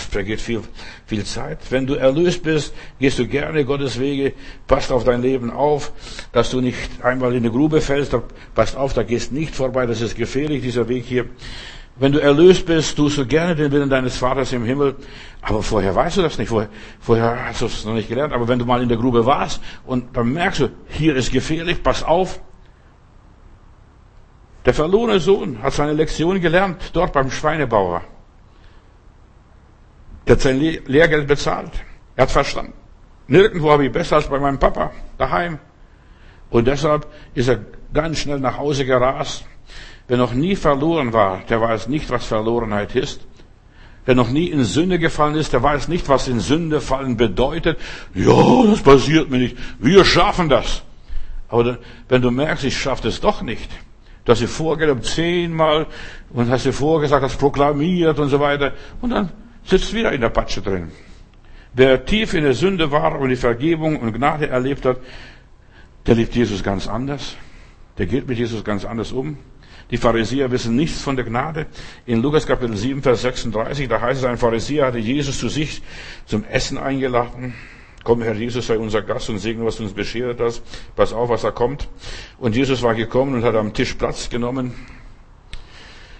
vergeht 0.00 0.40
viel, 0.40 0.62
viel 1.06 1.24
Zeit. 1.24 1.58
Wenn 1.70 1.86
du 1.86 1.94
erlöst 1.94 2.42
bist, 2.42 2.74
gehst 2.98 3.18
du 3.18 3.26
gerne 3.26 3.64
Gottes 3.64 3.98
Wege, 3.98 4.32
passt 4.66 4.92
auf 4.92 5.04
dein 5.04 5.22
Leben 5.22 5.50
auf, 5.50 5.92
dass 6.32 6.50
du 6.50 6.60
nicht 6.60 6.76
einmal 7.02 7.32
in 7.32 7.38
eine 7.38 7.50
Grube 7.50 7.80
fällst, 7.80 8.14
passt 8.54 8.76
auf, 8.76 8.92
da 8.92 9.02
gehst 9.02 9.32
nicht 9.32 9.54
vorbei, 9.54 9.86
das 9.86 10.00
ist 10.00 10.16
gefährlich, 10.16 10.62
dieser 10.62 10.88
Weg 10.88 11.04
hier. 11.04 11.26
Wenn 11.98 12.12
du 12.12 12.18
erlöst 12.18 12.66
bist, 12.66 12.96
tust 12.96 13.16
du 13.16 13.26
gerne 13.26 13.56
den 13.56 13.72
Willen 13.72 13.88
deines 13.88 14.18
Vaters 14.18 14.52
im 14.52 14.64
Himmel. 14.64 14.96
Aber 15.40 15.62
vorher 15.62 15.94
weißt 15.94 16.18
du 16.18 16.22
das 16.22 16.36
nicht. 16.36 16.48
Vorher, 16.48 16.68
vorher 17.00 17.46
hast 17.46 17.62
du 17.62 17.66
es 17.66 17.84
noch 17.86 17.94
nicht 17.94 18.08
gelernt. 18.08 18.34
Aber 18.34 18.46
wenn 18.48 18.58
du 18.58 18.66
mal 18.66 18.82
in 18.82 18.88
der 18.88 18.98
Grube 18.98 19.24
warst 19.24 19.62
und 19.86 20.14
dann 20.14 20.32
merkst 20.32 20.60
du, 20.60 20.68
hier 20.88 21.16
ist 21.16 21.32
gefährlich, 21.32 21.82
pass 21.82 22.02
auf. 22.02 22.40
Der 24.66 24.74
verlorene 24.74 25.20
Sohn 25.20 25.62
hat 25.62 25.72
seine 25.72 25.94
Lektion 25.94 26.38
gelernt, 26.40 26.90
dort 26.92 27.14
beim 27.14 27.30
Schweinebauer. 27.30 28.02
Der 30.26 30.34
hat 30.34 30.40
sein 30.40 30.58
Lehrgeld 30.58 31.28
bezahlt. 31.28 31.70
Er 32.16 32.22
hat 32.22 32.30
verstanden. 32.30 32.72
Nirgendwo 33.28 33.70
habe 33.70 33.86
ich 33.86 33.92
besser 33.92 34.16
als 34.16 34.28
bei 34.28 34.38
meinem 34.38 34.58
Papa, 34.58 34.92
daheim. 35.18 35.58
Und 36.50 36.66
deshalb 36.66 37.06
ist 37.34 37.48
er 37.48 37.60
ganz 37.92 38.18
schnell 38.18 38.38
nach 38.38 38.58
Hause 38.58 38.84
gerast. 38.84 39.44
Wer 40.08 40.16
noch 40.16 40.32
nie 40.32 40.54
verloren 40.54 41.12
war, 41.12 41.42
der 41.48 41.60
weiß 41.60 41.88
nicht, 41.88 42.08
was 42.10 42.24
Verlorenheit 42.26 42.94
ist. 42.94 43.26
Wer 44.04 44.14
noch 44.14 44.30
nie 44.30 44.46
in 44.46 44.62
Sünde 44.62 45.00
gefallen 45.00 45.34
ist, 45.34 45.52
der 45.52 45.64
weiß 45.64 45.88
nicht, 45.88 46.08
was 46.08 46.28
in 46.28 46.38
Sünde 46.38 46.80
fallen 46.80 47.16
bedeutet. 47.16 47.78
Ja, 48.14 48.64
das 48.64 48.80
passiert 48.80 49.30
mir 49.30 49.38
nicht. 49.38 49.56
Wir 49.80 50.04
schaffen 50.04 50.48
das. 50.48 50.82
Aber 51.48 51.78
wenn 52.08 52.22
du 52.22 52.30
merkst, 52.30 52.64
ich 52.64 52.78
schaffe 52.78 53.04
das 53.04 53.20
doch 53.20 53.42
nicht, 53.42 53.68
du 54.24 54.32
hast 54.32 54.40
dir 54.40 54.48
vorgenommen 54.48 55.02
zehnmal 55.02 55.86
und 56.30 56.50
hast 56.50 56.66
dir 56.66 56.72
vorgesagt, 56.72 57.24
hast 57.24 57.38
proklamiert 57.38 58.18
und 58.20 58.28
so 58.28 58.38
weiter, 58.38 58.72
und 59.00 59.10
dann 59.10 59.32
sitzt 59.66 59.92
wieder 59.92 60.12
in 60.12 60.20
der 60.20 60.30
Patsche 60.30 60.62
drin. 60.62 60.90
Wer 61.74 62.04
tief 62.06 62.32
in 62.32 62.44
der 62.44 62.54
Sünde 62.54 62.90
war 62.90 63.18
und 63.20 63.28
die 63.28 63.36
Vergebung 63.36 64.00
und 64.00 64.12
Gnade 64.12 64.48
erlebt 64.48 64.86
hat, 64.86 64.98
der 66.06 66.14
liebt 66.14 66.34
Jesus 66.34 66.62
ganz 66.62 66.88
anders. 66.88 67.36
Der 67.98 68.06
geht 68.06 68.28
mit 68.28 68.38
Jesus 68.38 68.64
ganz 68.64 68.84
anders 68.84 69.12
um. 69.12 69.36
Die 69.90 69.96
Pharisäer 69.96 70.50
wissen 70.50 70.74
nichts 70.74 71.00
von 71.00 71.16
der 71.16 71.24
Gnade. 71.24 71.66
In 72.06 72.22
Lukas 72.22 72.46
Kapitel 72.46 72.76
7, 72.76 73.02
Vers 73.02 73.22
36, 73.22 73.88
da 73.88 74.00
heißt 74.00 74.20
es, 74.20 74.26
ein 74.26 74.38
Pharisäer 74.38 74.86
hatte 74.86 74.98
Jesus 74.98 75.38
zu 75.38 75.48
sich 75.48 75.82
zum 76.24 76.44
Essen 76.44 76.78
eingeladen. 76.78 77.54
Komm, 78.02 78.22
Herr 78.22 78.34
Jesus, 78.34 78.66
sei 78.66 78.78
unser 78.78 79.02
Gast 79.02 79.28
und 79.30 79.38
segne, 79.38 79.64
was 79.64 79.76
du 79.76 79.82
uns 79.82 79.92
beschert 79.92 80.40
hast. 80.40 80.62
Pass 80.94 81.12
auf, 81.12 81.28
was 81.28 81.42
da 81.42 81.50
kommt. 81.50 81.88
Und 82.38 82.56
Jesus 82.56 82.82
war 82.82 82.94
gekommen 82.94 83.34
und 83.34 83.44
hat 83.44 83.54
am 83.54 83.74
Tisch 83.74 83.94
Platz 83.94 84.28
genommen. 84.28 84.74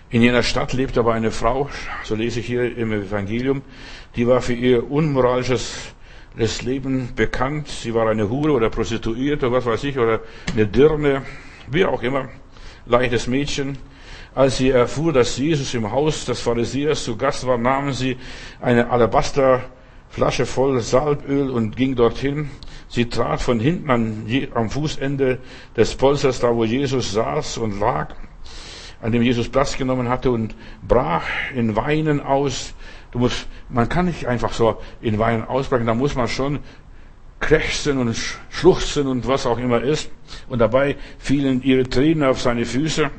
In 0.08 0.22
jener 0.22 0.44
Stadt 0.44 0.72
lebte 0.72 1.00
aber 1.00 1.14
eine 1.14 1.32
Frau, 1.32 1.68
so 2.04 2.14
lese 2.14 2.38
ich 2.38 2.46
hier 2.46 2.76
im 2.76 2.92
Evangelium, 2.92 3.62
die 4.14 4.28
war 4.28 4.40
für 4.40 4.52
ihr 4.52 4.88
unmoralisches 4.88 5.92
Leben 6.62 7.08
bekannt. 7.16 7.66
Sie 7.66 7.92
war 7.92 8.08
eine 8.08 8.30
Hure 8.30 8.52
oder 8.52 8.70
Prostituierte, 8.70 9.50
was 9.50 9.66
weiß 9.66 9.82
ich, 9.82 9.98
oder 9.98 10.20
eine 10.52 10.68
Dirne, 10.68 11.22
wie 11.68 11.84
auch 11.84 12.04
immer, 12.04 12.28
leichtes 12.86 13.26
Mädchen. 13.26 13.78
Als 14.32 14.58
sie 14.58 14.70
erfuhr, 14.70 15.12
dass 15.12 15.38
Jesus 15.38 15.74
im 15.74 15.90
Haus 15.90 16.24
des 16.24 16.40
Pharisäers 16.40 17.02
zu 17.02 17.16
Gast 17.16 17.44
war, 17.44 17.58
nahmen 17.58 17.92
sie 17.92 18.16
eine 18.60 18.88
Alabasterflasche 18.90 20.46
voll 20.46 20.78
Salböl 20.82 21.50
und 21.50 21.74
ging 21.74 21.96
dorthin. 21.96 22.50
Sie 22.88 23.08
trat 23.08 23.42
von 23.42 23.58
hinten 23.58 23.90
an, 23.90 24.26
am 24.54 24.70
Fußende 24.70 25.38
des 25.76 25.96
Polsters, 25.96 26.38
da 26.38 26.54
wo 26.54 26.64
Jesus 26.64 27.12
saß 27.12 27.58
und 27.58 27.80
lag, 27.80 28.14
an 29.00 29.12
dem 29.12 29.22
Jesus 29.22 29.48
Platz 29.48 29.76
genommen 29.76 30.08
hatte 30.08 30.30
und 30.30 30.54
brach 30.86 31.24
in 31.54 31.76
Weinen 31.76 32.20
aus. 32.20 32.74
Du 33.12 33.18
musst, 33.18 33.46
man 33.68 33.88
kann 33.88 34.06
nicht 34.06 34.26
einfach 34.26 34.52
so 34.52 34.80
in 35.00 35.18
Weinen 35.18 35.44
ausbrechen, 35.44 35.86
da 35.86 35.94
muss 35.94 36.14
man 36.14 36.28
schon 36.28 36.60
krächzen 37.40 37.98
und 37.98 38.16
schluchzen 38.50 39.06
und 39.06 39.26
was 39.26 39.46
auch 39.46 39.58
immer 39.58 39.82
ist. 39.82 40.10
Und 40.48 40.58
dabei 40.58 40.96
fielen 41.18 41.62
ihre 41.62 41.88
Tränen 41.88 42.24
auf 42.24 42.40
seine 42.40 42.64
Füße. 42.64 43.10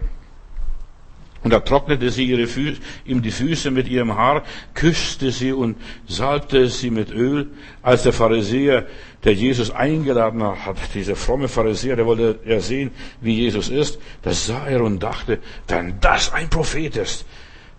Und 1.44 1.54
da 1.54 1.60
trocknete 1.60 2.10
sie 2.10 2.26
ihre 2.26 2.48
Füße, 2.48 2.82
ihm 3.06 3.22
die 3.22 3.32
Füße 3.32 3.72
mit 3.72 3.88
ihrem 3.88 4.18
Haar, 4.18 4.44
küsste 4.74 5.32
sie 5.32 5.54
und 5.54 5.78
salbte 6.08 6.68
sie 6.68 6.90
mit 6.90 7.12
Öl. 7.12 7.52
Als 7.82 8.04
der 8.04 8.12
Pharisäer, 8.12 8.88
der 9.24 9.34
Jesus 9.34 9.72
eingeladen 9.72 10.44
hat, 10.44 10.78
dieser 10.94 11.16
fromme 11.16 11.48
Pharisäer, 11.48 11.96
der 11.96 12.06
wollte 12.06 12.40
ja 12.46 12.60
sehen, 12.60 12.92
wie 13.22 13.36
Jesus 13.36 13.70
ist, 13.70 14.00
das 14.22 14.46
sah 14.46 14.68
er 14.68 14.82
und 14.82 15.02
dachte, 15.02 15.40
wenn 15.68 16.00
das 16.00 16.34
ein 16.34 16.50
Prophet 16.50 16.96
ist, 16.98 17.26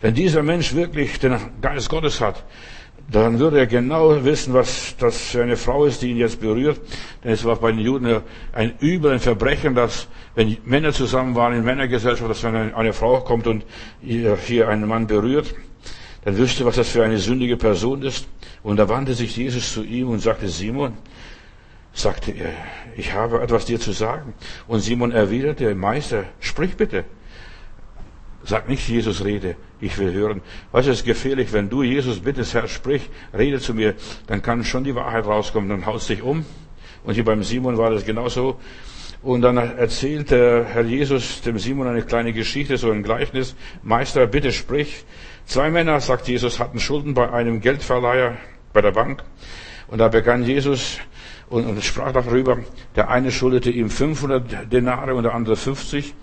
wenn 0.00 0.14
dieser 0.14 0.42
Mensch 0.42 0.74
wirklich 0.74 1.18
den 1.18 1.36
Geist 1.60 1.88
Gottes 1.88 2.20
hat, 2.20 2.44
dann 3.10 3.38
würde 3.38 3.58
er 3.58 3.66
genau 3.66 4.22
wissen, 4.22 4.52
was 4.52 4.94
das 4.98 5.30
für 5.30 5.42
eine 5.42 5.56
Frau 5.56 5.86
ist, 5.86 6.02
die 6.02 6.10
ihn 6.10 6.18
jetzt 6.18 6.40
berührt. 6.40 6.78
Denn 7.24 7.32
es 7.32 7.42
war 7.44 7.56
bei 7.56 7.72
den 7.72 7.80
Juden 7.80 8.20
ein 8.52 8.74
Übel, 8.80 9.12
ein 9.12 9.20
Verbrechen, 9.20 9.74
dass, 9.74 10.08
wenn 10.34 10.58
Männer 10.64 10.92
zusammen 10.92 11.34
waren 11.34 11.54
in 11.54 11.64
Männergesellschaft, 11.64 12.30
dass 12.30 12.42
wenn 12.44 12.74
eine 12.74 12.92
Frau 12.92 13.20
kommt 13.20 13.46
und 13.46 13.64
hier 14.02 14.68
einen 14.68 14.86
Mann 14.86 15.06
berührt, 15.06 15.54
dann 16.24 16.36
wüsste, 16.36 16.66
was 16.66 16.76
das 16.76 16.90
für 16.90 17.02
eine 17.02 17.16
sündige 17.16 17.56
Person 17.56 18.02
ist. 18.02 18.28
Und 18.62 18.76
da 18.76 18.88
wandte 18.88 19.14
sich 19.14 19.34
Jesus 19.36 19.72
zu 19.72 19.82
ihm 19.82 20.10
und 20.10 20.18
sagte, 20.18 20.48
Simon, 20.48 20.92
sagte 21.98 22.32
er, 22.32 22.52
ich 22.96 23.12
habe 23.12 23.42
etwas 23.42 23.64
dir 23.64 23.80
zu 23.80 23.92
sagen. 23.92 24.34
Und 24.66 24.80
Simon 24.80 25.12
erwiderte, 25.12 25.74
Meister, 25.74 26.24
sprich 26.40 26.76
bitte. 26.76 27.04
Sag 28.44 28.68
nicht, 28.68 28.88
Jesus 28.88 29.24
rede, 29.24 29.56
ich 29.80 29.98
will 29.98 30.12
hören. 30.12 30.40
Es 30.72 30.86
ist 30.86 31.04
gefährlich, 31.04 31.52
wenn 31.52 31.68
du 31.68 31.82
Jesus 31.82 32.20
bittest, 32.20 32.54
Herr, 32.54 32.68
sprich, 32.68 33.10
rede 33.36 33.60
zu 33.60 33.74
mir, 33.74 33.94
dann 34.26 34.42
kann 34.42 34.64
schon 34.64 34.84
die 34.84 34.94
Wahrheit 34.94 35.26
rauskommen, 35.26 35.68
dann 35.68 35.86
haust 35.86 36.08
dich 36.08 36.22
um. 36.22 36.46
Und 37.04 37.14
hier 37.14 37.24
beim 37.24 37.42
Simon 37.42 37.76
war 37.76 37.90
das 37.90 38.04
genauso. 38.04 38.58
Und 39.20 39.42
dann 39.42 39.56
erzählt 39.56 40.30
der 40.30 40.64
Herr 40.64 40.84
Jesus 40.84 41.42
dem 41.42 41.58
Simon 41.58 41.88
eine 41.88 42.02
kleine 42.02 42.32
Geschichte, 42.32 42.76
so 42.76 42.90
ein 42.90 43.02
Gleichnis. 43.02 43.56
Meister, 43.82 44.26
bitte 44.28 44.52
sprich. 44.52 45.04
Zwei 45.44 45.70
Männer, 45.70 46.00
sagt 46.00 46.28
Jesus, 46.28 46.60
hatten 46.60 46.78
Schulden 46.78 47.14
bei 47.14 47.30
einem 47.30 47.60
Geldverleiher 47.60 48.36
bei 48.72 48.80
der 48.80 48.92
Bank. 48.92 49.24
Und 49.88 49.98
da 49.98 50.08
begann 50.08 50.44
Jesus 50.44 51.00
und, 51.50 51.66
und 51.66 51.82
sprach 51.82 52.12
darüber, 52.12 52.58
der 52.96 53.10
eine 53.10 53.30
schuldete 53.30 53.70
ihm 53.70 53.90
500 53.90 54.72
Denare 54.72 55.14
und 55.14 55.24
der 55.24 55.34
andere 55.34 55.56
50. 55.56 56.14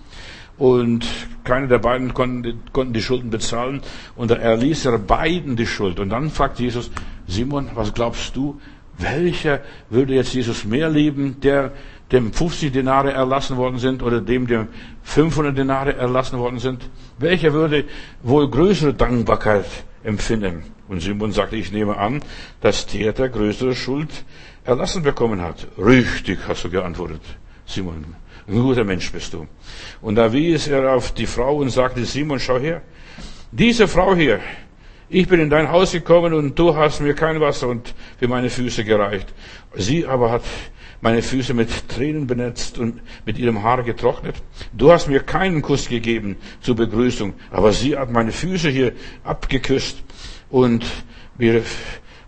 Und 0.58 1.06
keiner 1.44 1.66
der 1.66 1.78
beiden 1.78 2.14
konnten, 2.14 2.62
konnten 2.72 2.94
die 2.94 3.02
Schulden 3.02 3.30
bezahlen. 3.30 3.82
Und 4.16 4.30
da 4.30 4.36
erließ 4.36 4.86
er 4.86 4.98
beiden 4.98 5.56
die 5.56 5.66
Schuld. 5.66 6.00
Und 6.00 6.10
dann 6.10 6.30
fragt 6.30 6.58
Jesus, 6.58 6.90
Simon, 7.26 7.70
was 7.74 7.92
glaubst 7.92 8.34
du, 8.36 8.58
welcher 8.98 9.60
würde 9.90 10.14
jetzt 10.14 10.32
Jesus 10.32 10.64
mehr 10.64 10.88
lieben, 10.88 11.40
der 11.40 11.72
dem 12.12 12.32
50 12.32 12.72
Denare 12.72 13.12
erlassen 13.12 13.58
worden 13.58 13.78
sind 13.78 14.02
oder 14.02 14.22
dem, 14.22 14.46
dem 14.46 14.68
500 15.02 15.58
Denare 15.58 15.94
erlassen 15.96 16.38
worden 16.38 16.58
sind? 16.58 16.88
Welcher 17.18 17.52
würde 17.52 17.84
wohl 18.22 18.48
größere 18.48 18.94
Dankbarkeit 18.94 19.66
empfinden? 20.02 20.62
Und 20.88 21.00
Simon 21.00 21.32
sagte, 21.32 21.56
ich 21.56 21.72
nehme 21.72 21.98
an, 21.98 22.22
dass 22.60 22.86
der, 22.86 23.12
der 23.12 23.28
größere 23.28 23.74
Schuld 23.74 24.24
erlassen 24.66 25.02
bekommen 25.02 25.40
hat. 25.40 25.66
Richtig, 25.78 26.40
hast 26.46 26.64
du 26.64 26.70
geantwortet, 26.70 27.22
Simon. 27.66 28.04
Ein 28.48 28.62
guter 28.62 28.84
Mensch 28.84 29.10
bist 29.10 29.32
du. 29.32 29.46
Und 30.00 30.14
da 30.14 30.32
wies 30.32 30.68
er 30.68 30.94
auf 30.94 31.12
die 31.12 31.26
Frau 31.26 31.56
und 31.56 31.70
sagte, 31.70 32.04
Simon, 32.04 32.38
schau 32.38 32.58
her. 32.58 32.82
Diese 33.50 33.88
Frau 33.88 34.14
hier, 34.14 34.40
ich 35.08 35.26
bin 35.28 35.40
in 35.40 35.50
dein 35.50 35.70
Haus 35.70 35.92
gekommen 35.92 36.32
und 36.32 36.58
du 36.58 36.76
hast 36.76 37.00
mir 37.00 37.14
kein 37.14 37.40
Wasser 37.40 37.68
und 37.68 37.94
für 38.18 38.28
meine 38.28 38.50
Füße 38.50 38.84
gereicht. 38.84 39.32
Sie 39.74 40.06
aber 40.06 40.30
hat 40.30 40.42
meine 41.00 41.22
Füße 41.22 41.54
mit 41.54 41.88
Tränen 41.88 42.26
benetzt 42.26 42.78
und 42.78 43.00
mit 43.24 43.38
ihrem 43.38 43.62
Haar 43.62 43.82
getrocknet. 43.82 44.36
Du 44.72 44.90
hast 44.90 45.08
mir 45.08 45.20
keinen 45.20 45.62
Kuss 45.62 45.88
gegeben 45.88 46.36
zur 46.60 46.76
Begrüßung, 46.76 47.34
aber 47.50 47.72
sie 47.72 47.96
hat 47.96 48.10
meine 48.10 48.32
Füße 48.32 48.68
hier 48.68 48.92
abgeküsst 49.22 50.02
und 50.50 50.84
mir 51.38 51.62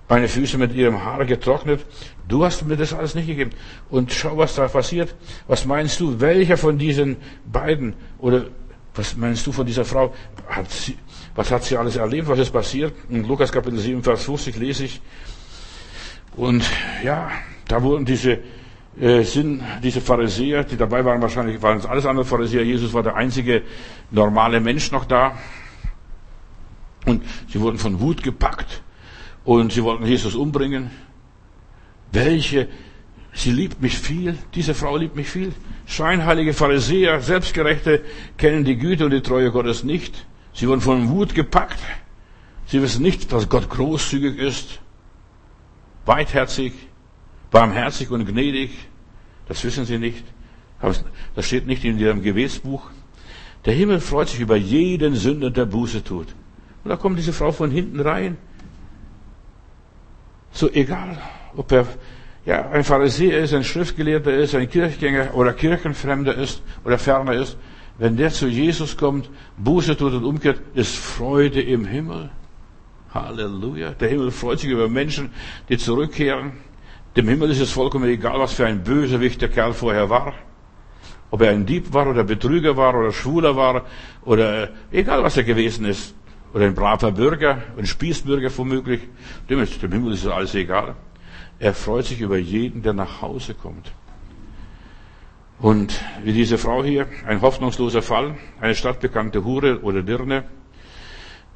meine 0.09 0.29
Füße 0.29 0.59
mit 0.59 0.75
ihrem 0.75 1.05
Haar 1.05 1.25
getrocknet. 1.25 1.85
Du 2.29 2.45
hast 2.45 2.65
mir 2.67 2.77
das 2.77 2.93
alles 2.93 3.15
nicht 3.15 3.27
gegeben. 3.27 3.51
Und 3.91 4.13
schau, 4.13 4.37
was 4.37 4.55
da 4.55 4.69
passiert. 4.69 5.15
Was 5.47 5.65
meinst 5.65 5.99
du, 5.99 6.21
welcher 6.21 6.57
von 6.57 6.79
diesen 6.79 7.17
beiden 7.51 7.95
oder 8.19 8.47
was 8.95 9.17
meinst 9.17 9.47
du 9.47 9.53
von 9.53 9.65
dieser 9.65 9.85
Frau? 9.85 10.13
Hat 10.49 10.71
sie, 10.71 10.97
was 11.35 11.51
hat 11.51 11.65
sie 11.65 11.77
alles 11.77 11.97
erlebt? 11.97 12.29
Was 12.29 12.39
ist 12.39 12.51
passiert? 12.51 12.93
In 13.09 13.25
Lukas 13.27 13.51
Kapitel 13.51 13.79
7, 13.79 14.03
Vers 14.03 14.25
50 14.25 14.57
lese 14.57 14.85
ich. 14.85 15.01
Und 16.37 16.65
ja, 17.03 17.31
da 17.67 17.83
wurden 17.83 18.05
diese 18.05 18.39
äh, 19.01 19.23
sind 19.23 19.63
diese 19.83 20.01
Pharisäer, 20.01 20.65
die 20.65 20.77
dabei 20.77 21.05
waren, 21.05 21.23
wahrscheinlich 21.23 21.63
waren 21.63 21.79
es 21.79 21.87
alles 21.87 22.05
andere 22.05 22.25
Pharisäer. 22.25 22.65
Jesus 22.65 22.93
war 22.93 23.03
der 23.03 23.15
einzige 23.15 23.63
normale 24.11 24.61
Mensch 24.61 24.91
noch 24.91 25.05
da. 25.05 25.37
Und 27.07 27.23
sie 27.49 27.61
wurden 27.61 27.79
von 27.79 28.01
Wut 28.01 28.23
gepackt 28.23 28.83
und 29.45 29.73
sie 29.73 29.83
wollten 29.83 30.05
Jesus 30.05 30.35
umbringen. 30.35 30.91
Welche, 32.13 32.69
sie 33.33 33.51
liebt 33.51 33.81
mich 33.83 33.99
viel, 33.99 34.39
diese 34.55 34.75
Frau 34.75 34.97
liebt 34.97 35.17
mich 35.17 35.29
viel. 35.29 35.53
Scheinheilige 35.87 36.53
Pharisäer, 36.53 37.21
Selbstgerechte 37.21 38.03
kennen 38.37 38.65
die 38.65 38.77
Güte 38.77 39.07
und 39.07 39.13
die 39.13 39.23
Treue 39.23 39.51
Gottes 39.51 39.85
nicht. 39.85 40.27
Sie 40.53 40.69
wurden 40.69 40.81
von 40.81 41.09
Wut 41.09 41.35
gepackt. 41.35 41.79
Sie 42.67 42.83
wissen 42.83 43.03
nicht, 43.03 43.33
dass 43.33 43.49
Gott 43.49 43.71
großzügig 43.71 44.39
ist, 44.39 44.81
weitherzig, 46.05 46.73
barmherzig 47.51 48.11
und 48.11 48.27
gnädig. 48.27 48.71
Das 49.47 49.65
wissen 49.65 49.87
sie 49.87 49.99
nicht. 49.99 50.25
Das 51.35 51.47
steht 51.47 51.67
nicht 51.67 51.85
in 51.85 51.99
ihrem 51.99 52.23
Gebetsbuch. 52.23 52.91
Der 53.65 53.75
Himmel 53.75 54.01
freut 54.01 54.29
sich 54.29 54.41
über 54.41 54.57
jeden 54.57 55.15
Sünder, 55.17 55.51
der 55.51 55.67
Buße 55.67 56.05
tut. 56.05 56.29
Und 56.85 56.91
da 56.91 56.97
kommt 56.97 57.19
diese 57.19 57.33
Frau 57.33 57.53
von 57.53 57.71
hinten 57.71 58.01
rein. 58.01 58.37
So 60.53 60.71
egal, 60.71 61.19
ob 61.59 61.73
er 61.73 61.87
ja, 62.47 62.71
ein 62.71 62.85
Pharisäer 62.85 63.41
ist, 63.41 63.53
ein 63.53 63.65
Schriftgelehrter 63.65 64.33
ist, 64.33 64.55
ein 64.55 64.71
Kirchgänger 64.71 65.35
oder 65.35 65.53
Kirchenfremder 65.53 66.35
ist 66.35 66.63
oder 66.85 66.97
ferner 66.97 67.35
ist, 67.35 67.59
wenn 67.99 68.17
der 68.17 68.31
zu 68.31 68.47
Jesus 68.47 68.97
kommt, 68.97 69.29
Buße 69.59 69.97
tut 69.97 70.15
und 70.15 70.25
umkehrt, 70.25 70.61
ist 70.75 70.97
Freude 70.97 71.61
im 71.61 71.85
Himmel. 71.85 72.31
Halleluja. 73.13 73.91
Der 73.91 74.09
Himmel 74.09 74.31
freut 74.31 74.61
sich 74.61 74.71
über 74.71 74.89
Menschen, 74.89 75.31
die 75.69 75.77
zurückkehren. 75.79 76.53
Dem 77.17 77.29
Himmel 77.29 77.51
ist 77.51 77.61
es 77.61 77.73
vollkommen 77.73 78.09
egal, 78.09 78.39
was 78.39 78.53
für 78.53 78.67
ein 78.67 78.85
Bösewicht 78.85 79.43
der 79.43 79.49
Kerl 79.49 79.73
vorher 79.73 80.09
war. 80.09 80.35
Ob 81.31 81.43
er 81.43 81.51
ein 81.51 81.67
Dieb 81.67 81.93
war 81.93 82.09
oder 82.09 82.23
Betrüger 82.23 82.77
war 82.77 82.95
oder 82.95 83.13
Schwuler 83.13 83.57
war 83.57 83.85
oder 84.25 84.71
egal 84.93 85.25
was 85.25 85.37
er 85.37 85.43
gewesen 85.43 85.85
ist. 85.85 86.15
Oder 86.55 86.67
ein 86.67 86.75
braver 86.75 87.11
Bürger, 87.11 87.63
ein 87.77 87.85
Spießbürger 87.85 88.51
womöglich. 88.57 89.01
Dem, 89.51 89.61
ist, 89.61 89.83
dem 89.83 89.93
Himmel 89.93 90.13
ist 90.13 90.25
es 90.25 90.31
alles 90.31 90.55
egal. 90.55 90.95
Er 91.61 91.75
freut 91.75 92.07
sich 92.07 92.21
über 92.21 92.39
jeden, 92.39 92.83
der 92.83 92.93
nach 92.93 93.21
Hause 93.21 93.55
kommt. 93.55 93.93
Und 95.59 96.01
wie 96.23 96.33
diese 96.33 96.57
Frau 96.57 96.85
hier, 96.85 97.07
ein 97.27 97.41
hoffnungsloser 97.41 98.03
Fall, 98.03 98.37
eine 98.61 98.77
stadtbekannte 98.77 99.45
Hure 99.45 99.81
oder 99.83 100.03
Dirne. 100.03 100.45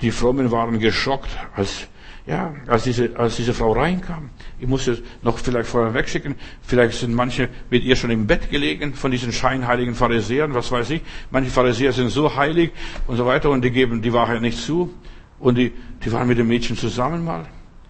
Die 0.01 0.11
Frommen 0.11 0.51
waren 0.51 0.81
geschockt, 0.81 1.31
als 1.55 1.87
ja, 2.27 2.55
als 2.69 2.85
diese, 2.85 3.17
als 3.17 3.37
diese 3.37 3.53
Frau 3.53 3.73
reinkam, 3.73 4.31
ich 4.61 4.69
muss 4.69 4.87
es 4.87 5.03
noch 5.23 5.39
vielleicht 5.39 5.69
vorher 5.69 5.93
wegschicken, 5.93 6.37
vielleicht 6.63 6.97
sind 6.99 7.13
manche 7.15 7.49
mit 7.69 7.83
ihr 7.83 7.97
schon 7.97 8.11
im 8.11 8.29
Bett 8.29 8.49
gelegen 8.49 8.95
von 8.95 9.11
diesen 9.11 9.33
scheinheiligen 9.33 9.97
Pharisäern, 9.97 10.55
was 10.55 10.71
weiß 10.71 10.91
ich. 10.91 11.03
Manche 11.33 11.51
Pharisäer 11.51 11.93
sind 11.93 12.11
so 12.11 12.37
heilig 12.37 12.71
und 13.09 13.17
so 13.17 13.27
weiter 13.27 13.51
und 13.51 13.65
die 13.65 13.73
geben 13.73 14.03
die 14.03 14.13
Wahrheit 14.13 14.41
nicht 14.41 14.59
zu. 14.59 14.95
Und 15.41 15.59
die, 15.59 15.73
die 16.05 16.13
waren 16.13 16.29
mit 16.29 16.39
dem 16.39 16.47
Mädchen 16.47 16.77
zusammen 16.77 17.25
mal. 17.25 17.47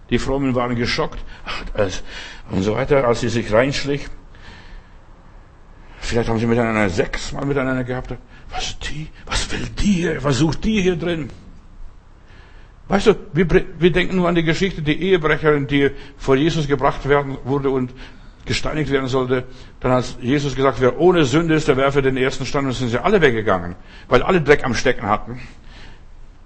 Die 0.09 0.19
Frommen 0.19 0.55
waren 0.55 0.75
geschockt 0.75 1.19
und 2.51 2.63
so 2.63 2.75
weiter, 2.75 3.07
als 3.07 3.21
sie 3.21 3.29
sich 3.29 3.51
reinschlich. 3.51 4.07
Vielleicht 5.99 6.29
haben 6.29 6.39
sie 6.39 6.45
miteinander 6.45 6.89
sechs 6.89 7.31
Mal 7.31 7.45
miteinander 7.45 7.83
gehabt. 7.83 8.13
Was 8.51 8.77
die? 8.79 9.07
Was 9.25 9.51
will 9.51 9.67
die 9.79 9.93
hier? 9.93 10.23
Was 10.23 10.37
sucht 10.37 10.63
die 10.65 10.81
hier 10.81 10.97
drin? 10.97 11.29
Weißt 12.89 13.07
du, 13.07 13.15
wir, 13.31 13.47
wir 13.49 13.91
denken 13.91 14.17
nur 14.17 14.27
an 14.27 14.35
die 14.35 14.43
Geschichte, 14.43 14.81
die 14.81 15.01
Ehebrecherin, 15.01 15.67
die 15.67 15.91
vor 16.17 16.35
Jesus 16.35 16.67
gebracht 16.67 17.07
werden 17.07 17.37
wurde 17.45 17.69
und 17.69 17.93
gesteinigt 18.45 18.91
werden 18.91 19.07
sollte. 19.07 19.45
Dann 19.79 19.93
hat 19.93 20.17
Jesus 20.21 20.55
gesagt, 20.55 20.81
wer 20.81 20.99
ohne 20.99 21.23
Sünde 21.23 21.55
ist, 21.55 21.67
der 21.69 21.77
werfe 21.77 22.01
den 22.01 22.17
ersten 22.17 22.45
Stein 22.45 22.65
und 22.65 22.73
sind 22.73 22.89
sie 22.89 23.01
alle 23.01 23.21
weggegangen, 23.21 23.75
weil 24.09 24.21
alle 24.21 24.41
Dreck 24.41 24.65
am 24.65 24.73
Stecken 24.73 25.07
hatten. 25.07 25.39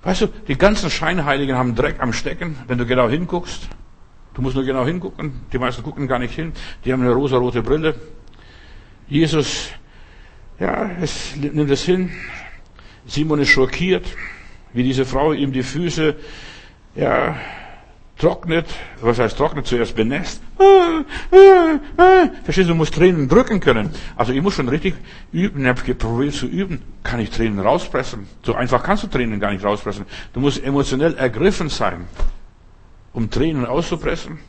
Weißt 0.04 0.22
du, 0.22 0.28
die 0.48 0.58
ganzen 0.58 0.90
Scheinheiligen 0.90 1.56
haben 1.58 1.76
Dreck 1.76 2.00
am 2.00 2.14
Stecken, 2.14 2.56
wenn 2.68 2.78
du 2.78 2.86
genau 2.86 3.10
hinguckst. 3.10 3.68
Du 4.34 4.42
musst 4.42 4.56
nur 4.56 4.66
genau 4.66 4.86
hingucken. 4.86 5.42
Die 5.52 5.58
meisten 5.58 5.84
gucken 5.84 6.08
gar 6.08 6.20
nicht 6.20 6.36
hin. 6.36 6.54
Die 6.86 6.94
haben 6.94 7.02
eine 7.02 7.14
rosa-rote 7.14 7.64
Brille. 7.64 7.96
Jesus, 9.08 9.70
ja, 10.60 10.92
es 11.02 11.36
nimmt 11.36 11.72
es 11.72 11.84
hin. 11.84 12.12
Simon 13.06 13.40
ist 13.40 13.50
schockiert 13.50 14.06
wie 14.74 14.84
diese 14.84 15.06
Frau 15.06 15.34
ihm 15.34 15.52
die 15.52 15.64
Füße, 15.64 16.16
ja, 16.96 17.36
trocknet, 18.18 18.66
was 19.02 19.20
heißt 19.20 19.38
trocknet, 19.38 19.68
zuerst 19.68 19.96
benässt. 19.96 20.42
Verstehst 22.44 22.68
du, 22.68 22.74
du 22.74 22.76
musst 22.76 22.96
Tränen 22.96 23.28
drücken 23.28 23.60
können. 23.60 23.92
Also 24.16 24.34
ich 24.34 24.42
muss 24.42 24.56
schon 24.56 24.70
richtig 24.70 24.96
üben, 25.32 25.62
ich 25.62 25.68
habe 25.68 25.96
probiert 25.96 26.34
zu 26.34 26.48
üben, 26.48 26.82
kann 27.04 27.20
ich 27.20 27.30
Tränen 27.30 27.60
rauspressen. 27.60 28.28
So 28.44 28.56
einfach 28.56 28.84
kannst 28.84 29.04
du 29.04 29.08
Tränen 29.08 29.40
gar 29.40 29.52
nicht 29.52 29.64
rauspressen. 29.64 30.06
Du 30.34 30.40
musst 30.40 30.64
emotionell 30.64 31.16
ergriffen 31.16 31.70
sein, 31.70 32.08
um 33.14 33.30
Tränen 33.30 33.66
auszupressen. 33.66 34.40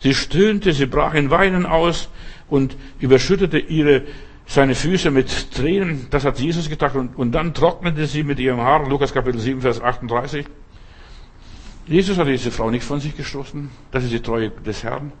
Sie 0.00 0.14
stöhnte, 0.14 0.72
sie 0.72 0.86
brach 0.86 1.14
in 1.14 1.30
Weinen 1.30 1.64
aus 1.64 2.08
und 2.48 2.76
überschüttete 2.98 3.58
ihre 3.58 4.02
seine 4.46 4.74
Füße 4.74 5.10
mit 5.10 5.52
Tränen, 5.52 6.08
das 6.10 6.24
hat 6.24 6.38
Jesus 6.40 6.68
gedacht, 6.68 6.96
und, 6.96 7.16
und 7.16 7.32
dann 7.32 7.54
trocknete 7.54 8.06
sie 8.06 8.22
mit 8.24 8.38
ihrem 8.40 8.60
Haar, 8.60 8.88
Lukas 8.88 9.14
Kapitel 9.14 9.40
7, 9.40 9.60
Vers 9.60 9.80
38. 9.80 10.44
Jesus 11.86 12.18
hat 12.18 12.28
diese 12.28 12.50
Frau 12.50 12.70
nicht 12.70 12.84
von 12.84 13.00
sich 13.00 13.16
gestoßen, 13.16 13.70
das 13.90 14.04
ist 14.04 14.12
die 14.12 14.20
Treue 14.20 14.50
des 14.50 14.84
Herrn. 14.84 15.12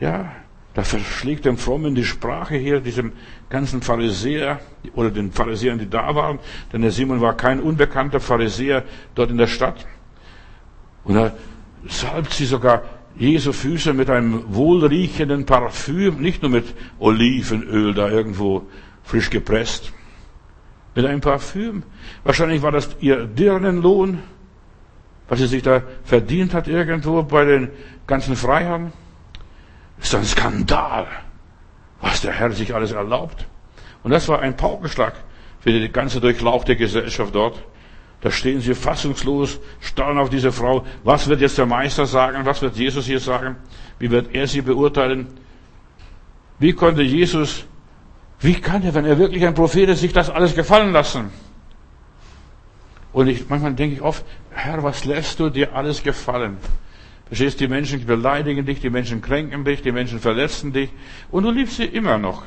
Ja, 0.00 0.32
da 0.74 0.82
verschlägt 0.82 1.44
dem 1.44 1.56
Frommen 1.56 1.94
die 1.94 2.04
Sprache 2.04 2.56
hier, 2.56 2.80
diesem 2.80 3.12
ganzen 3.48 3.80
Pharisäer 3.80 4.58
oder 4.94 5.10
den 5.12 5.30
Pharisäern, 5.30 5.78
die 5.78 5.88
da 5.88 6.14
waren, 6.16 6.40
denn 6.72 6.82
der 6.82 6.90
Simon 6.90 7.20
war 7.20 7.36
kein 7.36 7.60
unbekannter 7.60 8.18
Pharisäer 8.18 8.82
dort 9.14 9.30
in 9.30 9.38
der 9.38 9.46
Stadt. 9.46 9.86
Und 11.04 11.14
da 11.14 11.32
salbt 11.86 12.32
sie 12.32 12.46
sogar 12.46 12.82
Jesu 13.16 13.52
Füße 13.52 13.92
mit 13.92 14.10
einem 14.10 14.42
wohlriechenden 14.48 15.46
Parfüm, 15.46 16.20
nicht 16.20 16.42
nur 16.42 16.50
mit 16.50 16.74
Olivenöl 16.98 17.94
da 17.94 18.08
irgendwo 18.08 18.66
frisch 19.04 19.30
gepresst, 19.30 19.92
mit 20.96 21.06
einem 21.06 21.20
Parfüm. 21.20 21.84
Wahrscheinlich 22.24 22.62
war 22.62 22.72
das 22.72 22.96
ihr 23.00 23.26
Dirnenlohn, 23.26 24.18
was 25.28 25.38
sie 25.38 25.46
sich 25.46 25.62
da 25.62 25.82
verdient 26.04 26.54
hat 26.54 26.68
irgendwo 26.68 27.22
bei 27.22 27.44
den 27.44 27.70
ganzen 28.06 28.36
Freiern. 28.36 28.92
Das 29.98 30.08
ist 30.08 30.14
ein 30.14 30.24
Skandal. 30.24 31.06
was 32.04 32.20
der 32.20 32.32
Herr 32.32 32.50
sich 32.52 32.74
alles 32.74 32.92
erlaubt. 32.92 33.46
Und 34.02 34.10
das 34.10 34.28
war 34.28 34.40
ein 34.40 34.56
Paukenschlag 34.56 35.14
für 35.60 35.72
die 35.72 35.90
ganze 35.90 36.20
durchlauchte 36.20 36.76
Gesellschaft 36.76 37.34
dort. 37.34 37.56
Da 38.20 38.30
stehen 38.30 38.60
sie 38.60 38.74
fassungslos, 38.74 39.58
starren 39.80 40.18
auf 40.18 40.30
diese 40.30 40.52
Frau. 40.52 40.84
Was 41.02 41.28
wird 41.28 41.40
jetzt 41.40 41.58
der 41.58 41.66
Meister 41.66 42.06
sagen? 42.06 42.44
Was 42.44 42.62
wird 42.62 42.76
Jesus 42.76 43.06
hier 43.06 43.20
sagen? 43.20 43.56
Wie 43.98 44.10
wird 44.10 44.34
er 44.34 44.46
sie 44.46 44.60
beurteilen? 44.60 45.28
Wie 46.58 46.72
konnte 46.72 47.02
Jesus, 47.02 47.64
wie 48.40 48.54
kann 48.54 48.82
er, 48.82 48.94
wenn 48.94 49.04
er 49.04 49.18
wirklich 49.18 49.44
ein 49.46 49.54
Prophet 49.54 49.88
ist, 49.88 50.00
sich 50.00 50.12
das 50.12 50.30
alles 50.30 50.54
gefallen 50.54 50.92
lassen? 50.92 51.30
Und 53.14 53.28
ich, 53.28 53.48
manchmal 53.48 53.74
denke 53.74 53.94
ich 53.94 54.02
oft, 54.02 54.24
Herr, 54.50 54.82
was 54.82 55.04
lässt 55.04 55.38
du 55.38 55.48
dir 55.48 55.72
alles 55.74 56.02
gefallen? 56.02 56.58
Verstehst, 57.26 57.60
die 57.60 57.68
Menschen 57.68 58.04
beleidigen 58.04 58.66
dich, 58.66 58.80
die 58.80 58.90
Menschen 58.90 59.22
kränken 59.22 59.64
dich, 59.64 59.82
die 59.82 59.92
Menschen 59.92 60.18
verletzen 60.18 60.72
dich 60.72 60.90
und 61.30 61.44
du 61.44 61.52
liebst 61.52 61.76
sie 61.76 61.84
immer 61.84 62.18
noch. 62.18 62.42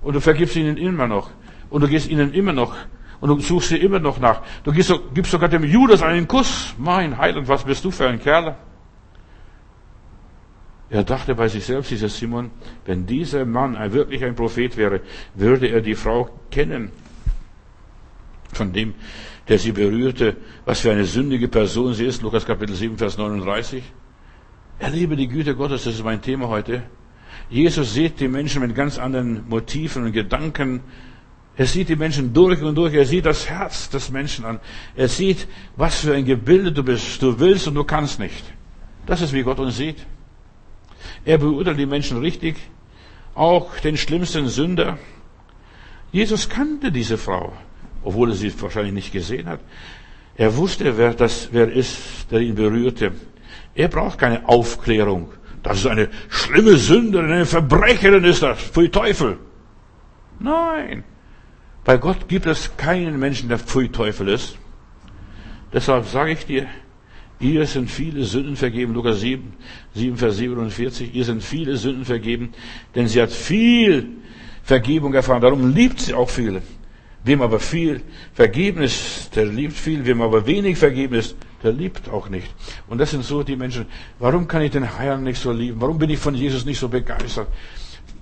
Und 0.00 0.14
du 0.14 0.20
vergibst 0.20 0.56
ihnen 0.56 0.78
immer 0.78 1.06
noch. 1.06 1.30
Und 1.68 1.82
du 1.82 1.88
gehst 1.88 2.08
ihnen 2.08 2.32
immer 2.32 2.54
noch. 2.54 2.74
Und 3.20 3.28
du 3.28 3.40
suchst 3.40 3.68
sie 3.68 3.76
immer 3.76 3.98
noch 3.98 4.18
nach. 4.18 4.42
Du 4.64 4.72
gibst, 4.72 4.92
gibst 5.12 5.32
sogar 5.32 5.50
dem 5.50 5.64
Judas 5.64 6.02
einen 6.02 6.26
Kuss. 6.26 6.74
Mein 6.78 7.18
Heiland, 7.18 7.46
was 7.46 7.64
bist 7.64 7.84
du 7.84 7.90
für 7.90 8.08
ein 8.08 8.18
Kerl? 8.18 8.56
Er 10.88 11.04
dachte 11.04 11.34
bei 11.34 11.48
sich 11.48 11.64
selbst, 11.66 11.90
dieser 11.90 12.08
Simon, 12.08 12.50
wenn 12.86 13.04
dieser 13.04 13.44
Mann 13.44 13.76
wirklich 13.92 14.24
ein 14.24 14.34
Prophet 14.34 14.76
wäre, 14.78 15.02
würde 15.34 15.66
er 15.66 15.82
die 15.82 15.94
Frau 15.94 16.30
kennen. 16.50 16.90
Von 18.58 18.72
dem, 18.72 18.94
der 19.48 19.58
sie 19.58 19.70
berührte, 19.70 20.36
was 20.64 20.80
für 20.80 20.90
eine 20.90 21.04
sündige 21.04 21.46
Person 21.46 21.94
sie 21.94 22.04
ist. 22.04 22.22
Lukas 22.22 22.44
Kapitel 22.44 22.74
7, 22.74 22.98
Vers 22.98 23.16
39. 23.16 23.84
Erlebe 24.80 25.14
die 25.14 25.28
Güte 25.28 25.54
Gottes, 25.54 25.84
das 25.84 25.94
ist 25.94 26.04
mein 26.04 26.20
Thema 26.20 26.48
heute. 26.48 26.82
Jesus 27.50 27.94
sieht 27.94 28.18
die 28.18 28.26
Menschen 28.26 28.60
mit 28.60 28.74
ganz 28.74 28.98
anderen 28.98 29.48
Motiven 29.48 30.04
und 30.06 30.12
Gedanken. 30.12 30.80
Er 31.56 31.66
sieht 31.66 31.88
die 31.88 31.94
Menschen 31.94 32.32
durch 32.32 32.60
und 32.60 32.74
durch. 32.74 32.94
Er 32.94 33.06
sieht 33.06 33.26
das 33.26 33.48
Herz 33.48 33.88
des 33.90 34.10
Menschen 34.10 34.44
an. 34.44 34.58
Er 34.96 35.08
sieht, 35.08 35.46
was 35.76 36.00
für 36.00 36.14
ein 36.14 36.24
Gebilde 36.24 36.72
du 36.72 36.82
bist. 36.82 37.22
Du 37.22 37.38
willst 37.38 37.68
und 37.68 37.76
du 37.76 37.84
kannst 37.84 38.18
nicht. 38.18 38.44
Das 39.06 39.22
ist, 39.22 39.32
wie 39.32 39.44
Gott 39.44 39.60
uns 39.60 39.76
sieht. 39.76 40.04
Er 41.24 41.38
beurteilt 41.38 41.78
die 41.78 41.86
Menschen 41.86 42.18
richtig, 42.18 42.56
auch 43.36 43.78
den 43.78 43.96
schlimmsten 43.96 44.48
Sünder. 44.48 44.98
Jesus 46.10 46.48
kannte 46.48 46.90
diese 46.90 47.18
Frau, 47.18 47.52
obwohl 48.02 48.30
er 48.30 48.36
sie 48.36 48.52
wahrscheinlich 48.60 48.94
nicht 48.94 49.12
gesehen 49.12 49.46
hat. 49.46 49.60
Er 50.36 50.56
wusste, 50.56 50.96
wer 50.96 51.14
das, 51.14 51.48
wer 51.52 51.70
ist, 51.70 52.30
der 52.30 52.40
ihn 52.40 52.54
berührte. 52.54 53.12
Er 53.74 53.88
braucht 53.88 54.18
keine 54.18 54.48
Aufklärung. 54.48 55.32
Das 55.62 55.78
ist 55.78 55.86
eine 55.86 56.08
schlimme 56.28 56.76
Sünderin, 56.76 57.32
eine 57.32 57.46
Verbrecherin 57.46 58.24
ist 58.24 58.42
das. 58.42 58.58
Pfui 58.60 58.88
Teufel. 58.88 59.38
Nein. 60.38 61.04
Bei 61.84 61.96
Gott 61.96 62.28
gibt 62.28 62.46
es 62.46 62.76
keinen 62.76 63.18
Menschen, 63.18 63.48
der 63.48 63.58
Pfui 63.58 63.88
Teufel 63.88 64.28
ist. 64.28 64.56
Deshalb 65.72 66.06
sage 66.06 66.32
ich 66.32 66.46
dir, 66.46 66.66
Ihr 67.40 67.66
sind 67.66 67.88
viele 67.88 68.24
Sünden 68.24 68.56
vergeben, 68.56 68.94
Lukas 68.94 69.20
7, 69.20 69.52
7, 69.94 70.16
Vers 70.16 70.36
47. 70.38 71.14
Ihr 71.14 71.24
sind 71.24 71.42
viele 71.42 71.76
Sünden 71.76 72.04
vergeben, 72.04 72.50
denn 72.94 73.06
sie 73.06 73.22
hat 73.22 73.30
viel 73.30 74.08
Vergebung 74.64 75.14
erfahren. 75.14 75.40
Darum 75.40 75.72
liebt 75.72 76.00
sie 76.00 76.14
auch 76.14 76.28
viele. 76.28 76.62
Wem 77.28 77.42
aber 77.42 77.60
viel 77.60 78.00
vergeben 78.32 78.82
ist, 78.82 79.36
der 79.36 79.44
liebt 79.44 79.74
viel. 79.74 80.06
Wem 80.06 80.22
aber 80.22 80.46
wenig 80.46 80.78
vergeben 80.78 81.14
ist, 81.14 81.36
der 81.62 81.72
liebt 81.72 82.08
auch 82.08 82.30
nicht. 82.30 82.48
Und 82.88 82.96
das 82.96 83.10
sind 83.10 83.22
so 83.22 83.42
die 83.42 83.54
Menschen. 83.54 83.84
Warum 84.18 84.48
kann 84.48 84.62
ich 84.62 84.70
den 84.70 84.96
Herrn 84.96 85.24
nicht 85.24 85.38
so 85.38 85.52
lieben? 85.52 85.78
Warum 85.78 85.98
bin 85.98 86.08
ich 86.08 86.18
von 86.18 86.34
Jesus 86.34 86.64
nicht 86.64 86.78
so 86.78 86.88
begeistert? 86.88 87.48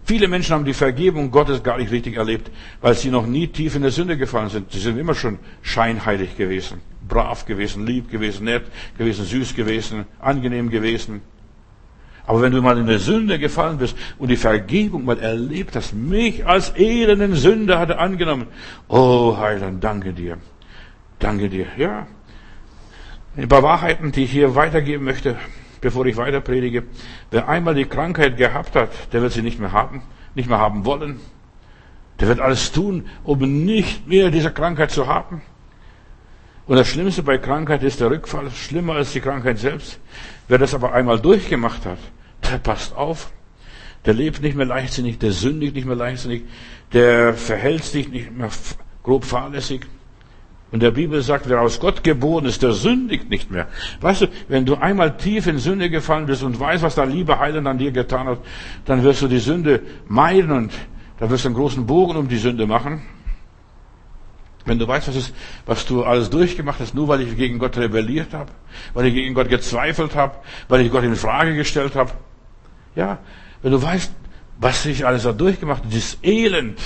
Viele 0.04 0.26
Menschen 0.26 0.54
haben 0.54 0.64
die 0.64 0.74
Vergebung 0.74 1.30
Gottes 1.30 1.62
gar 1.62 1.78
nicht 1.78 1.92
richtig 1.92 2.16
erlebt, 2.16 2.50
weil 2.80 2.94
sie 2.94 3.10
noch 3.10 3.26
nie 3.26 3.46
tief 3.46 3.76
in 3.76 3.82
der 3.82 3.92
Sünde 3.92 4.16
gefallen 4.16 4.48
sind. 4.48 4.72
Sie 4.72 4.80
sind 4.80 4.98
immer 4.98 5.14
schon 5.14 5.38
scheinheilig 5.62 6.36
gewesen, 6.36 6.80
brav 7.08 7.46
gewesen, 7.46 7.86
lieb 7.86 8.10
gewesen, 8.10 8.44
nett 8.46 8.64
gewesen, 8.98 9.24
süß 9.24 9.54
gewesen, 9.54 10.04
angenehm 10.18 10.68
gewesen. 10.68 11.22
Aber 12.26 12.42
wenn 12.42 12.52
du 12.52 12.60
mal 12.60 12.76
in 12.78 12.86
der 12.86 12.98
Sünde 12.98 13.38
gefallen 13.38 13.78
bist 13.78 13.96
und 14.18 14.28
die 14.28 14.36
Vergebung 14.36 15.04
mal 15.04 15.18
erlebt 15.18 15.76
hast, 15.76 15.94
mich 15.94 16.46
als 16.46 16.70
elenden 16.76 17.34
Sünder 17.34 17.78
hatte 17.78 17.98
angenommen. 17.98 18.48
Oh 18.88 19.36
Heiland, 19.38 19.82
danke 19.82 20.12
dir. 20.12 20.38
Danke 21.18 21.48
dir. 21.48 21.66
Ja. 21.76 22.06
Ein 23.36 23.48
paar 23.48 23.62
Wahrheiten, 23.62 24.12
die 24.12 24.24
ich 24.24 24.32
hier 24.32 24.54
weitergeben 24.54 25.04
möchte 25.04 25.36
bevor 25.80 26.06
ich 26.06 26.16
weiter 26.16 26.40
predige. 26.40 26.84
Wer 27.30 27.48
einmal 27.48 27.74
die 27.74 27.84
Krankheit 27.84 28.36
gehabt 28.36 28.74
hat, 28.74 28.90
der 29.12 29.22
wird 29.22 29.32
sie 29.32 29.42
nicht 29.42 29.60
mehr 29.60 29.72
haben, 29.72 30.02
nicht 30.34 30.48
mehr 30.48 30.58
haben 30.58 30.84
wollen. 30.84 31.20
Der 32.20 32.28
wird 32.28 32.40
alles 32.40 32.72
tun, 32.72 33.06
um 33.24 33.38
nicht 33.64 34.08
mehr 34.08 34.30
diese 34.30 34.50
Krankheit 34.50 34.90
zu 34.90 35.06
haben. 35.06 35.42
Und 36.66 36.76
das 36.76 36.88
Schlimmste 36.88 37.22
bei 37.22 37.38
Krankheit 37.38 37.84
ist 37.84 38.00
der 38.00 38.10
Rückfall, 38.10 38.50
schlimmer 38.50 38.94
als 38.94 39.12
die 39.12 39.20
Krankheit 39.20 39.58
selbst. 39.58 40.00
Wer 40.48 40.58
das 40.58 40.74
aber 40.74 40.92
einmal 40.92 41.20
durchgemacht 41.20 41.86
hat, 41.86 41.98
der 42.50 42.58
passt 42.58 42.96
auf. 42.96 43.32
Der 44.04 44.14
lebt 44.14 44.40
nicht 44.40 44.56
mehr 44.56 44.66
leichtsinnig, 44.66 45.18
der 45.18 45.32
sündigt 45.32 45.74
nicht 45.74 45.86
mehr 45.86 45.96
leichtsinnig, 45.96 46.42
der 46.92 47.34
verhält 47.34 47.84
sich 47.84 48.08
nicht 48.08 48.30
mehr 48.36 48.50
grob 49.02 49.24
fahrlässig. 49.24 49.86
Und 50.72 50.82
der 50.82 50.90
Bibel 50.90 51.22
sagt, 51.22 51.48
wer 51.48 51.60
aus 51.60 51.78
Gott 51.78 52.02
geboren 52.02 52.44
ist, 52.44 52.62
der 52.62 52.72
sündigt 52.72 53.30
nicht 53.30 53.50
mehr. 53.50 53.68
Weißt 54.00 54.22
du, 54.22 54.26
wenn 54.48 54.66
du 54.66 54.74
einmal 54.74 55.16
tief 55.16 55.46
in 55.46 55.58
Sünde 55.58 55.90
gefallen 55.90 56.26
bist 56.26 56.42
und 56.42 56.58
weißt, 56.58 56.82
was 56.82 56.96
dein 56.96 57.10
lieber 57.10 57.38
Heiland 57.38 57.66
an 57.66 57.78
dir 57.78 57.92
getan 57.92 58.26
hat, 58.26 58.38
dann 58.84 59.02
wirst 59.02 59.22
du 59.22 59.28
die 59.28 59.38
Sünde 59.38 59.80
meiden 60.08 60.50
und 60.50 60.72
dann 61.18 61.30
wirst 61.30 61.44
du 61.44 61.48
einen 61.48 61.56
großen 61.56 61.86
Bogen 61.86 62.16
um 62.16 62.28
die 62.28 62.36
Sünde 62.36 62.66
machen. 62.66 63.02
Wenn 64.64 64.80
du 64.80 64.88
weißt, 64.88 65.06
was, 65.06 65.14
ist, 65.14 65.34
was 65.64 65.86
du 65.86 66.02
alles 66.02 66.28
durchgemacht 66.28 66.80
hast, 66.80 66.94
nur 66.94 67.06
weil 67.06 67.20
ich 67.20 67.36
gegen 67.36 67.60
Gott 67.60 67.76
rebelliert 67.78 68.34
habe, 68.34 68.50
weil 68.94 69.06
ich 69.06 69.14
gegen 69.14 69.32
Gott 69.32 69.48
gezweifelt 69.48 70.16
habe, 70.16 70.34
weil 70.68 70.80
ich 70.80 70.90
Gott 70.90 71.04
in 71.04 71.14
Frage 71.14 71.54
gestellt 71.54 71.94
habe. 71.94 72.10
Ja, 72.96 73.18
wenn 73.62 73.72
du 73.72 73.80
weißt, 73.80 74.12
was 74.58 74.86
ich 74.86 75.06
alles 75.06 75.22
da 75.22 75.32
durchgemacht 75.32 75.80
habe, 75.80 75.90
dieses 75.90 76.18
Elend, 76.22 76.80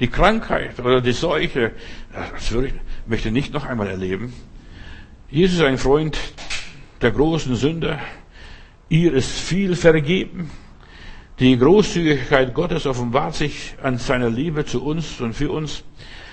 die 0.00 0.08
Krankheit 0.08 0.78
oder 0.80 1.00
die 1.00 1.12
Seuche, 1.12 1.72
das 2.12 2.50
würde 2.50 2.68
ich, 2.68 2.74
möchte 3.06 3.30
nicht 3.30 3.52
noch 3.52 3.64
einmal 3.64 3.86
erleben. 3.86 4.32
Jesus 5.30 5.58
ist 5.58 5.64
ein 5.64 5.78
Freund 5.78 6.18
der 7.00 7.12
großen 7.12 7.54
Sünder. 7.54 8.00
Ihr 8.88 9.14
ist 9.14 9.30
viel 9.30 9.76
vergeben. 9.76 10.50
Die 11.38 11.56
Großzügigkeit 11.56 12.52
Gottes 12.52 12.86
offenbart 12.86 13.36
sich 13.36 13.76
an 13.80 13.98
seiner 13.98 14.30
Liebe 14.30 14.64
zu 14.64 14.82
uns 14.82 15.20
und 15.20 15.34
für 15.34 15.52
uns. 15.52 15.84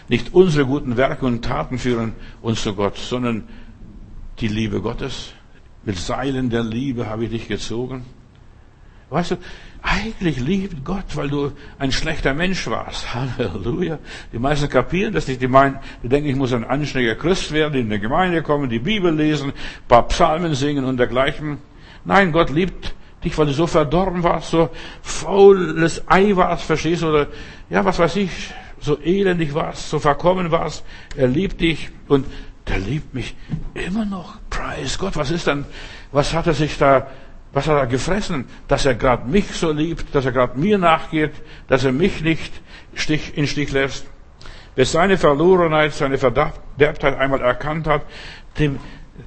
Nicht 0.08 0.34
unsere 0.34 0.66
guten 0.66 0.98
Werke 0.98 1.26
und 1.26 1.44
Taten 1.44 1.78
führen 1.78 2.14
uns 2.42 2.64
zu 2.64 2.74
Gott, 2.74 2.98
sondern 2.98 3.48
die 4.40 4.48
Liebe 4.48 4.82
Gottes. 4.82 5.34
Mit 5.84 5.98
Seilen 5.98 6.50
der 6.50 6.64
Liebe 6.64 7.08
habe 7.08 7.26
ich 7.26 7.32
dich 7.32 7.48
gezogen. 7.48 8.06
Weißt 9.10 9.32
du, 9.32 9.38
eigentlich 9.82 10.40
liebt 10.40 10.84
Gott, 10.84 11.16
weil 11.16 11.30
du 11.30 11.52
ein 11.78 11.92
schlechter 11.92 12.34
Mensch 12.34 12.68
warst. 12.68 13.14
Halleluja. 13.38 14.00
Die 14.34 14.40
meisten 14.40 14.68
kapieren 14.68 15.14
das 15.14 15.28
nicht. 15.28 15.42
Die 15.42 15.48
meinen, 15.48 15.80
die 16.02 16.10
denken, 16.10 16.30
ich 16.30 16.36
muss 16.36 16.54
ein 16.54 16.64
anständiger 16.64 17.16
Christ 17.16 17.52
werden, 17.52 17.80
in 17.80 17.86
eine 17.86 18.00
Gemeinde 18.00 18.42
kommen, 18.42 18.70
die 18.70 18.80
Bibel 18.80 19.14
lesen, 19.14 19.54
paar 19.88 20.08
Psalmen 20.08 20.56
singen 20.56 20.86
und 20.86 20.98
dergleichen. 20.98 21.60
Nein, 22.04 22.32
Gott 22.32 22.50
liebt 22.50 22.96
dich, 23.24 23.38
weil 23.38 23.46
du 23.46 23.54
so 23.54 23.68
verdorben 23.68 24.24
warst, 24.24 24.52
so 24.52 24.70
faules 25.02 26.04
Ei 26.08 26.36
warst, 26.36 26.66
verstehst 26.66 27.04
du? 27.04 27.10
Oder, 27.10 27.28
ja, 27.70 27.86
was 27.86 28.00
weiß 28.00 28.16
ich, 28.16 28.54
so 28.80 29.00
elendig 29.00 29.54
warst, 29.54 29.90
so 29.90 30.00
verkommen 30.00 30.52
warst. 30.52 30.84
Er 31.16 31.28
liebt 31.28 31.62
dich 31.62 31.90
und 32.08 32.26
der 32.68 32.80
liebt 32.80 33.14
mich 33.14 33.36
immer 33.74 34.06
noch. 34.06 34.38
Preis 34.50 34.98
Gott. 34.98 35.16
Was 35.16 35.30
ist 35.32 35.46
dann, 35.48 35.66
was 36.12 36.34
hat 36.34 36.48
er 36.48 36.54
sich 36.54 36.78
da 36.78 37.08
was 37.56 37.68
hat 37.68 37.78
er 37.78 37.88
gefressen, 37.88 38.46
dass 38.68 38.86
er 38.86 38.96
gerade 38.96 39.30
mich 39.30 39.46
so 39.46 39.72
liebt, 39.72 40.14
dass 40.14 40.26
er 40.26 40.34
gerade 40.34 40.60
mir 40.60 40.78
nachgeht, 40.78 41.32
dass 41.70 41.86
er 41.86 41.94
mich 41.94 42.22
nicht 42.22 42.52
Stich, 42.96 43.38
in 43.38 43.48
Stich 43.48 43.72
lässt? 43.72 44.06
Wer 44.76 44.86
seine 44.86 45.18
Verlorenheit, 45.18 45.94
seine 45.94 46.18
Verderbtheit 46.18 47.18
einmal 47.18 47.40
erkannt 47.40 47.88
hat, 47.88 48.02
dem, 48.60 48.78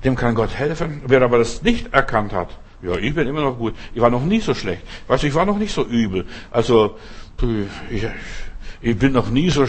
dem 0.05 0.15
kann 0.15 0.35
Gott 0.35 0.55
helfen. 0.55 1.01
Wer 1.07 1.23
aber 1.23 1.39
das 1.39 1.63
nicht 1.63 1.95
erkannt 1.95 2.35
hat, 2.35 2.51
ja, 2.83 2.97
ich 2.97 3.15
bin 3.15 3.27
immer 3.27 3.41
noch 3.41 3.57
gut. 3.57 3.75
Ich 3.95 4.01
war 4.03 4.11
noch 4.11 4.25
nie 4.27 4.41
so 4.41 4.53
schlecht. 4.53 4.83
Weißt 5.07 5.23
du, 5.23 5.27
ich 5.29 5.35
war 5.35 5.47
noch 5.47 5.57
nicht 5.57 5.73
so 5.73 5.87
übel. 5.87 6.27
Also, 6.51 6.99
ich, 7.89 8.07
ich 8.83 8.99
bin 8.99 9.13
noch 9.13 9.31
nie 9.31 9.49
so 9.49 9.65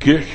kirch, 0.00 0.26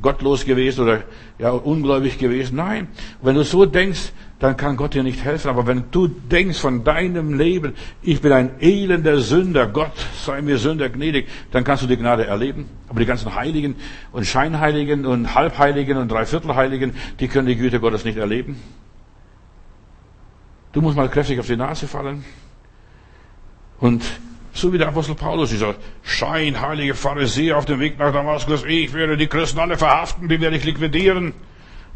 gottlos 0.00 0.44
gewesen 0.44 0.84
oder 0.84 1.02
ja, 1.40 1.50
ungläubig 1.50 2.16
gewesen. 2.16 2.54
Nein. 2.54 2.86
Wenn 3.20 3.34
du 3.34 3.42
so 3.42 3.66
denkst, 3.66 4.12
dann 4.40 4.56
kann 4.56 4.76
Gott 4.76 4.94
dir 4.94 5.02
nicht 5.02 5.22
helfen. 5.22 5.48
Aber 5.48 5.66
wenn 5.66 5.84
du 5.90 6.08
denkst 6.08 6.58
von 6.58 6.82
deinem 6.82 7.38
Leben, 7.38 7.74
ich 8.02 8.20
bin 8.20 8.32
ein 8.32 8.60
elender 8.60 9.18
Sünder, 9.20 9.68
Gott 9.68 9.92
sei 10.24 10.42
mir 10.42 10.58
Sünder 10.58 10.88
gnädig, 10.88 11.28
dann 11.52 11.62
kannst 11.62 11.84
du 11.84 11.86
die 11.86 11.96
Gnade 11.96 12.26
erleben. 12.26 12.68
Aber 12.88 12.98
die 12.98 13.06
ganzen 13.06 13.34
Heiligen 13.34 13.76
und 14.10 14.26
Scheinheiligen 14.26 15.06
und 15.06 15.34
Halbheiligen 15.34 15.98
und 15.98 16.10
Dreiviertelheiligen, 16.10 16.94
die 17.20 17.28
können 17.28 17.46
die 17.46 17.56
Güte 17.56 17.78
Gottes 17.78 18.04
nicht 18.04 18.16
erleben. 18.16 18.60
Du 20.72 20.80
musst 20.80 20.96
mal 20.96 21.08
kräftig 21.08 21.38
auf 21.38 21.46
die 21.46 21.56
Nase 21.56 21.86
fallen 21.86 22.24
und 23.78 24.02
So 24.52 24.72
wie 24.72 24.78
der 24.78 24.88
Apostel 24.88 25.14
Paulus, 25.14 25.50
dieser 25.50 25.76
scheinheilige 26.02 26.94
Pharisäer 26.94 27.56
auf 27.56 27.66
dem 27.66 27.78
Weg 27.78 27.98
nach 27.98 28.12
Damaskus. 28.12 28.64
Ich 28.64 28.92
werde 28.92 29.16
die 29.16 29.28
Christen 29.28 29.60
alle 29.60 29.78
verhaften, 29.78 30.28
die 30.28 30.40
werde 30.40 30.56
ich 30.56 30.64
liquidieren. 30.64 31.32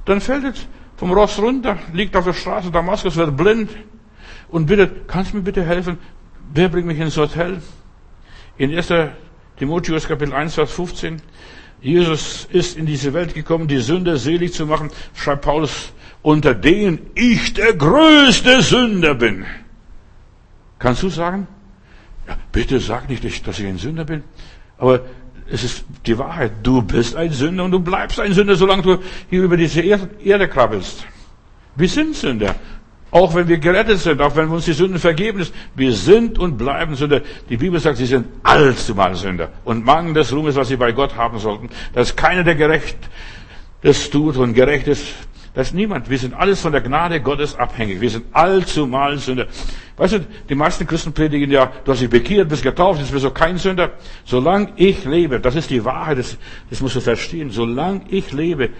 Dann 0.04 0.20
fällt 0.20 0.44
es 0.44 0.66
vom 0.96 1.12
Ross 1.12 1.38
runter, 1.38 1.78
liegt 1.92 2.16
auf 2.16 2.24
der 2.24 2.32
Straße 2.32 2.70
Damaskus, 2.70 3.16
wird 3.16 3.36
blind 3.36 3.70
und 4.48 4.66
bittet, 4.66 5.08
kannst 5.08 5.32
du 5.32 5.36
mir 5.38 5.42
bitte 5.42 5.64
helfen? 5.64 5.98
Wer 6.52 6.68
bringt 6.68 6.86
mich 6.86 6.98
ins 6.98 7.16
Hotel? 7.16 7.60
In 8.56 8.74
1. 8.74 8.92
Timotheus 9.56 10.06
Kapitel 10.06 10.32
1, 10.32 10.54
Vers 10.54 10.72
15. 10.72 11.20
Jesus 11.80 12.48
ist 12.50 12.76
in 12.76 12.86
diese 12.86 13.12
Welt 13.12 13.34
gekommen, 13.34 13.68
die 13.68 13.78
Sünder 13.78 14.16
selig 14.16 14.54
zu 14.54 14.66
machen, 14.66 14.90
schreibt 15.14 15.42
Paulus, 15.42 15.92
unter 16.22 16.54
denen 16.54 17.10
ich 17.14 17.52
der 17.52 17.74
größte 17.74 18.62
Sünder 18.62 19.14
bin. 19.14 19.44
Kannst 20.78 21.02
du 21.02 21.08
sagen? 21.08 21.46
Ja, 22.26 22.38
bitte 22.52 22.80
sag 22.80 23.08
nicht, 23.08 23.24
dass 23.46 23.58
ich 23.58 23.66
ein 23.66 23.78
Sünder 23.78 24.04
bin. 24.04 24.22
Aber 24.78 25.00
es 25.50 25.64
ist 25.64 25.84
die 26.06 26.16
Wahrheit. 26.18 26.52
Du 26.62 26.82
bist 26.82 27.16
ein 27.16 27.30
Sünder 27.30 27.64
und 27.64 27.70
du 27.70 27.80
bleibst 27.80 28.18
ein 28.18 28.32
Sünder, 28.32 28.56
solange 28.56 28.82
du 28.82 28.98
hier 29.28 29.42
über 29.42 29.56
diese 29.56 29.80
Erde 29.82 30.48
krabbelst. 30.48 31.06
Wir 31.76 31.88
sind 31.88 32.14
Sünder. 32.14 32.54
Auch 33.10 33.32
wenn 33.34 33.46
wir 33.46 33.58
gerettet 33.58 34.00
sind, 34.00 34.20
auch 34.20 34.34
wenn 34.34 34.48
uns 34.48 34.64
die 34.64 34.72
Sünden 34.72 34.98
vergeben 34.98 35.38
ist, 35.38 35.54
wir 35.76 35.92
sind 35.92 36.36
und 36.38 36.58
bleiben 36.58 36.96
Sünder. 36.96 37.20
Die 37.48 37.56
Bibel 37.56 37.78
sagt, 37.78 37.98
sie 37.98 38.06
sind 38.06 38.26
allzumal 38.42 39.14
Sünder. 39.14 39.50
Und 39.64 39.84
Mangel 39.84 40.14
des 40.14 40.32
Ruhmes, 40.32 40.56
was 40.56 40.68
sie 40.68 40.76
bei 40.76 40.90
Gott 40.90 41.14
haben 41.14 41.38
sollten, 41.38 41.68
dass 41.92 42.16
keiner, 42.16 42.42
der 42.42 42.56
gerecht 42.56 42.96
das 43.82 44.10
tut 44.10 44.36
und 44.36 44.54
gerecht 44.54 44.88
ist, 44.88 45.04
dass 45.54 45.72
niemand. 45.72 46.10
Wir 46.10 46.18
sind 46.18 46.34
alles 46.34 46.60
von 46.60 46.72
der 46.72 46.80
Gnade 46.80 47.20
Gottes 47.20 47.56
abhängig. 47.56 48.00
Wir 48.00 48.10
sind 48.10 48.26
allzumal 48.32 49.16
Sünder. 49.18 49.46
Weißt 49.96 50.14
du, 50.14 50.26
die 50.48 50.54
meisten 50.54 50.86
Christen 50.86 51.12
predigen 51.12 51.50
ja, 51.50 51.70
du 51.84 51.92
hast 51.92 52.02
dich 52.02 52.10
bekehrt, 52.10 52.48
bist 52.48 52.62
getauft, 52.62 53.00
jetzt 53.00 53.12
bist 53.12 53.24
du 53.24 53.30
kein 53.30 53.56
Sünder. 53.56 53.92
Solange 54.24 54.72
ich 54.76 55.04
lebe, 55.04 55.38
das 55.38 55.54
ist 55.54 55.70
die 55.70 55.84
Wahrheit, 55.84 56.18
das, 56.18 56.36
das 56.68 56.80
musst 56.80 56.96
du 56.96 57.00
verstehen. 57.00 57.50
Solange 57.50 58.02
ich 58.08 58.32
lebe, 58.32 58.70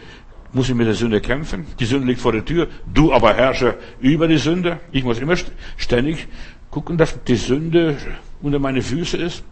muss 0.52 0.68
ich 0.68 0.74
mit 0.74 0.86
der 0.86 0.94
Sünde 0.94 1.20
kämpfen. 1.20 1.66
Die 1.78 1.84
Sünde 1.84 2.08
liegt 2.08 2.20
vor 2.20 2.32
der 2.32 2.44
Tür. 2.44 2.68
Du 2.92 3.12
aber 3.12 3.34
herrsche 3.34 3.76
über 4.00 4.26
die 4.26 4.38
Sünde. 4.38 4.80
Ich 4.90 5.04
muss 5.04 5.18
immer 5.20 5.36
ständig 5.76 6.26
gucken, 6.70 6.98
dass 6.98 7.22
die 7.24 7.36
Sünde 7.36 7.96
unter 8.42 8.58
meine 8.58 8.82
Füße 8.82 9.16
ist, 9.16 9.44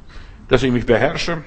dass 0.49 0.63
ich 0.65 0.73
mich 0.73 0.87
beherrsche. 0.87 1.45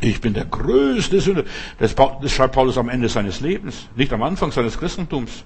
Ich 0.00 0.20
bin 0.20 0.34
der 0.34 0.44
größte 0.44 1.20
Sünder. 1.20 1.44
Das, 1.78 1.94
schreibt 2.32 2.54
Paulus 2.54 2.78
am 2.78 2.88
Ende 2.88 3.08
seines 3.08 3.40
Lebens, 3.40 3.88
nicht 3.96 4.12
am 4.12 4.22
Anfang 4.22 4.52
seines 4.52 4.78
Christentums. 4.78 5.44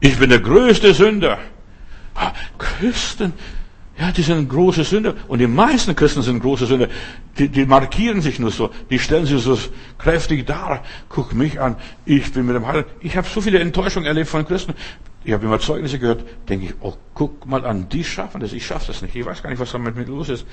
Ich 0.00 0.18
bin 0.18 0.30
der 0.30 0.40
größte 0.40 0.94
Sünder. 0.94 1.38
Ah, 2.14 2.32
Christen, 2.58 3.32
ja, 3.96 4.10
die 4.10 4.22
sind 4.22 4.48
große 4.48 4.82
Sünder. 4.82 5.14
Und 5.28 5.38
die 5.38 5.46
meisten 5.46 5.94
Christen 5.94 6.22
sind 6.22 6.40
große 6.40 6.66
Sünder. 6.66 6.88
Die, 7.38 7.48
die 7.48 7.64
markieren 7.64 8.20
sich 8.22 8.40
nur 8.40 8.50
so. 8.50 8.70
Die 8.90 8.98
stellen 8.98 9.24
sich 9.24 9.40
so 9.40 9.56
kräftig 9.98 10.46
dar. 10.46 10.82
Guck 11.08 11.32
mich 11.32 11.60
an. 11.60 11.76
Ich 12.04 12.32
bin 12.32 12.46
mit 12.46 12.56
dem 12.56 12.66
Heiligen. 12.66 12.88
Ich 13.00 13.16
habe 13.16 13.28
so 13.28 13.40
viele 13.40 13.60
Enttäuschungen 13.60 14.06
erlebt 14.06 14.28
von 14.28 14.44
Christen. 14.46 14.74
Ich 15.22 15.32
habe 15.32 15.46
immer 15.46 15.60
Zeugnisse 15.60 16.00
gehört. 16.00 16.24
Denke 16.48 16.66
ich, 16.66 16.74
oh, 16.80 16.94
guck 17.14 17.46
mal 17.46 17.64
an. 17.64 17.88
Die 17.88 18.02
schaffen 18.02 18.40
das. 18.40 18.52
Ich 18.52 18.66
schaffe 18.66 18.88
das 18.88 19.00
nicht. 19.00 19.14
Ich 19.14 19.24
weiß 19.24 19.44
gar 19.44 19.50
nicht, 19.50 19.60
was 19.60 19.70
da 19.70 19.78
mit 19.78 19.94
mir 19.94 20.04
los 20.06 20.28
ist. 20.28 20.44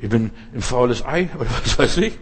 Ich 0.00 0.08
bin 0.08 0.32
ein 0.52 0.60
faules 0.60 1.06
Ei 1.06 1.28
oder 1.38 1.50
was 1.62 1.78
weiß 1.78 1.98
ich. 1.98 2.18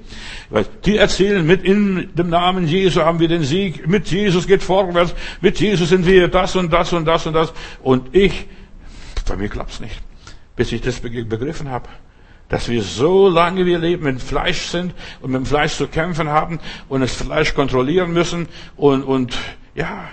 Die 0.84 0.98
erzählen, 0.98 1.46
mit 1.46 1.64
in 1.64 2.10
dem 2.14 2.28
Namen 2.28 2.68
Jesu 2.68 3.00
haben 3.00 3.18
wir 3.18 3.28
den 3.28 3.44
Sieg. 3.44 3.88
Mit 3.88 4.08
Jesus 4.08 4.46
geht 4.46 4.62
vorwärts. 4.62 5.14
Mit 5.40 5.58
Jesus 5.58 5.88
sind 5.88 6.04
wir 6.04 6.28
das 6.28 6.54
und 6.54 6.70
das 6.70 6.92
und 6.92 7.06
das 7.06 7.26
und 7.26 7.32
das. 7.32 7.54
Und 7.82 8.14
ich, 8.14 8.46
bei 9.26 9.36
mir 9.36 9.48
klappt's 9.48 9.80
nicht 9.80 10.02
bis 10.56 10.72
ich 10.72 10.80
das 10.80 11.00
begriffen 11.00 11.70
habe. 11.70 11.88
Dass 12.48 12.68
wir 12.68 12.82
so 12.82 13.28
lange 13.28 13.66
wir 13.66 13.78
leben 13.78 14.04
mit 14.04 14.22
Fleisch 14.22 14.66
sind 14.66 14.94
und 15.20 15.30
mit 15.32 15.40
dem 15.40 15.46
Fleisch 15.46 15.74
zu 15.74 15.88
kämpfen 15.88 16.28
haben 16.28 16.60
und 16.88 17.00
das 17.00 17.14
Fleisch 17.14 17.54
kontrollieren 17.54 18.12
müssen 18.12 18.48
und, 18.76 19.02
und 19.02 19.36
ja, 19.74 20.08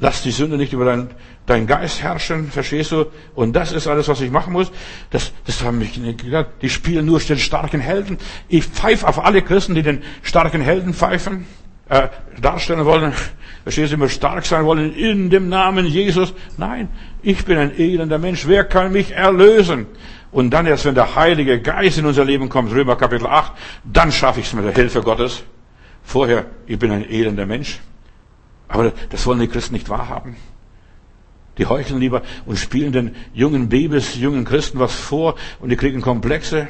lass 0.00 0.22
die 0.22 0.30
Sünde 0.30 0.56
nicht 0.56 0.72
über 0.72 0.84
deinen 0.86 1.10
dein 1.46 1.66
Geist 1.66 2.02
herrschen, 2.02 2.50
verstehst 2.50 2.92
du? 2.92 3.06
Und 3.34 3.54
das 3.54 3.72
ist 3.72 3.86
alles, 3.86 4.08
was 4.08 4.20
ich 4.20 4.30
machen 4.30 4.52
muss. 4.52 4.70
Das, 5.10 5.32
das 5.44 5.62
haben 5.62 5.78
mich 5.78 5.96
nicht 5.96 6.24
gedacht. 6.24 6.46
Die 6.62 6.68
spielen 6.68 7.06
nur 7.06 7.18
den 7.20 7.38
starken 7.38 7.80
Helden. 7.80 8.18
Ich 8.48 8.64
pfeife 8.64 9.06
auf 9.08 9.24
alle 9.24 9.42
Christen, 9.42 9.74
die 9.74 9.82
den 9.82 10.02
starken 10.22 10.60
Helden 10.60 10.94
pfeifen, 10.94 11.46
äh, 11.88 12.08
darstellen 12.40 12.84
wollen. 12.84 13.12
Verstehst 13.62 13.92
du, 13.92 13.96
immer 13.96 14.08
stark 14.08 14.44
sein 14.44 14.64
wollen 14.64 14.94
in 14.94 15.30
dem 15.30 15.48
Namen 15.48 15.86
Jesus. 15.86 16.34
Nein, 16.56 16.88
ich 17.22 17.44
bin 17.44 17.58
ein 17.58 17.78
elender 17.78 18.18
Mensch. 18.18 18.46
Wer 18.46 18.64
kann 18.64 18.92
mich 18.92 19.12
erlösen? 19.12 19.86
Und 20.32 20.50
dann 20.50 20.66
erst, 20.66 20.86
wenn 20.86 20.94
der 20.94 21.14
Heilige 21.14 21.60
Geist 21.60 21.98
in 21.98 22.06
unser 22.06 22.24
Leben 22.24 22.48
kommt, 22.48 22.72
Römer 22.72 22.96
Kapitel 22.96 23.26
8, 23.26 23.52
dann 23.84 24.10
schaffe 24.10 24.40
ich 24.40 24.46
es 24.46 24.54
mit 24.54 24.64
der 24.64 24.72
Hilfe 24.72 25.02
Gottes. 25.02 25.44
Vorher, 26.02 26.46
ich 26.66 26.78
bin 26.78 26.90
ein 26.90 27.08
elender 27.08 27.46
Mensch. 27.46 27.80
Aber 28.66 28.92
das 29.10 29.26
wollen 29.26 29.40
die 29.40 29.48
Christen 29.48 29.74
nicht 29.74 29.90
wahrhaben. 29.90 30.36
Die 31.58 31.66
heucheln 31.66 32.00
lieber 32.00 32.22
und 32.46 32.58
spielen 32.58 32.92
den 32.92 33.14
jungen 33.34 33.68
Babys, 33.68 34.16
jungen 34.16 34.46
Christen 34.46 34.78
was 34.78 34.94
vor 34.94 35.36
und 35.60 35.68
die 35.68 35.76
kriegen 35.76 36.00
Komplexe. 36.00 36.68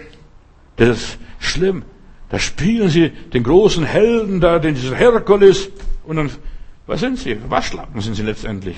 Das 0.77 0.88
ist 0.88 1.18
schlimm. 1.38 1.85
Da 2.32 2.38
spielen 2.38 2.88
sie 2.88 3.10
den 3.10 3.42
großen 3.42 3.84
Helden 3.84 4.40
da, 4.40 4.58
den 4.58 4.74
diesen 4.74 4.96
Herkules 4.96 5.68
und 6.06 6.16
dann 6.16 6.30
was 6.86 7.00
sind 7.00 7.18
sie? 7.18 7.38
Waschlappen 7.48 8.00
sind 8.00 8.14
sie 8.14 8.22
letztendlich. 8.22 8.76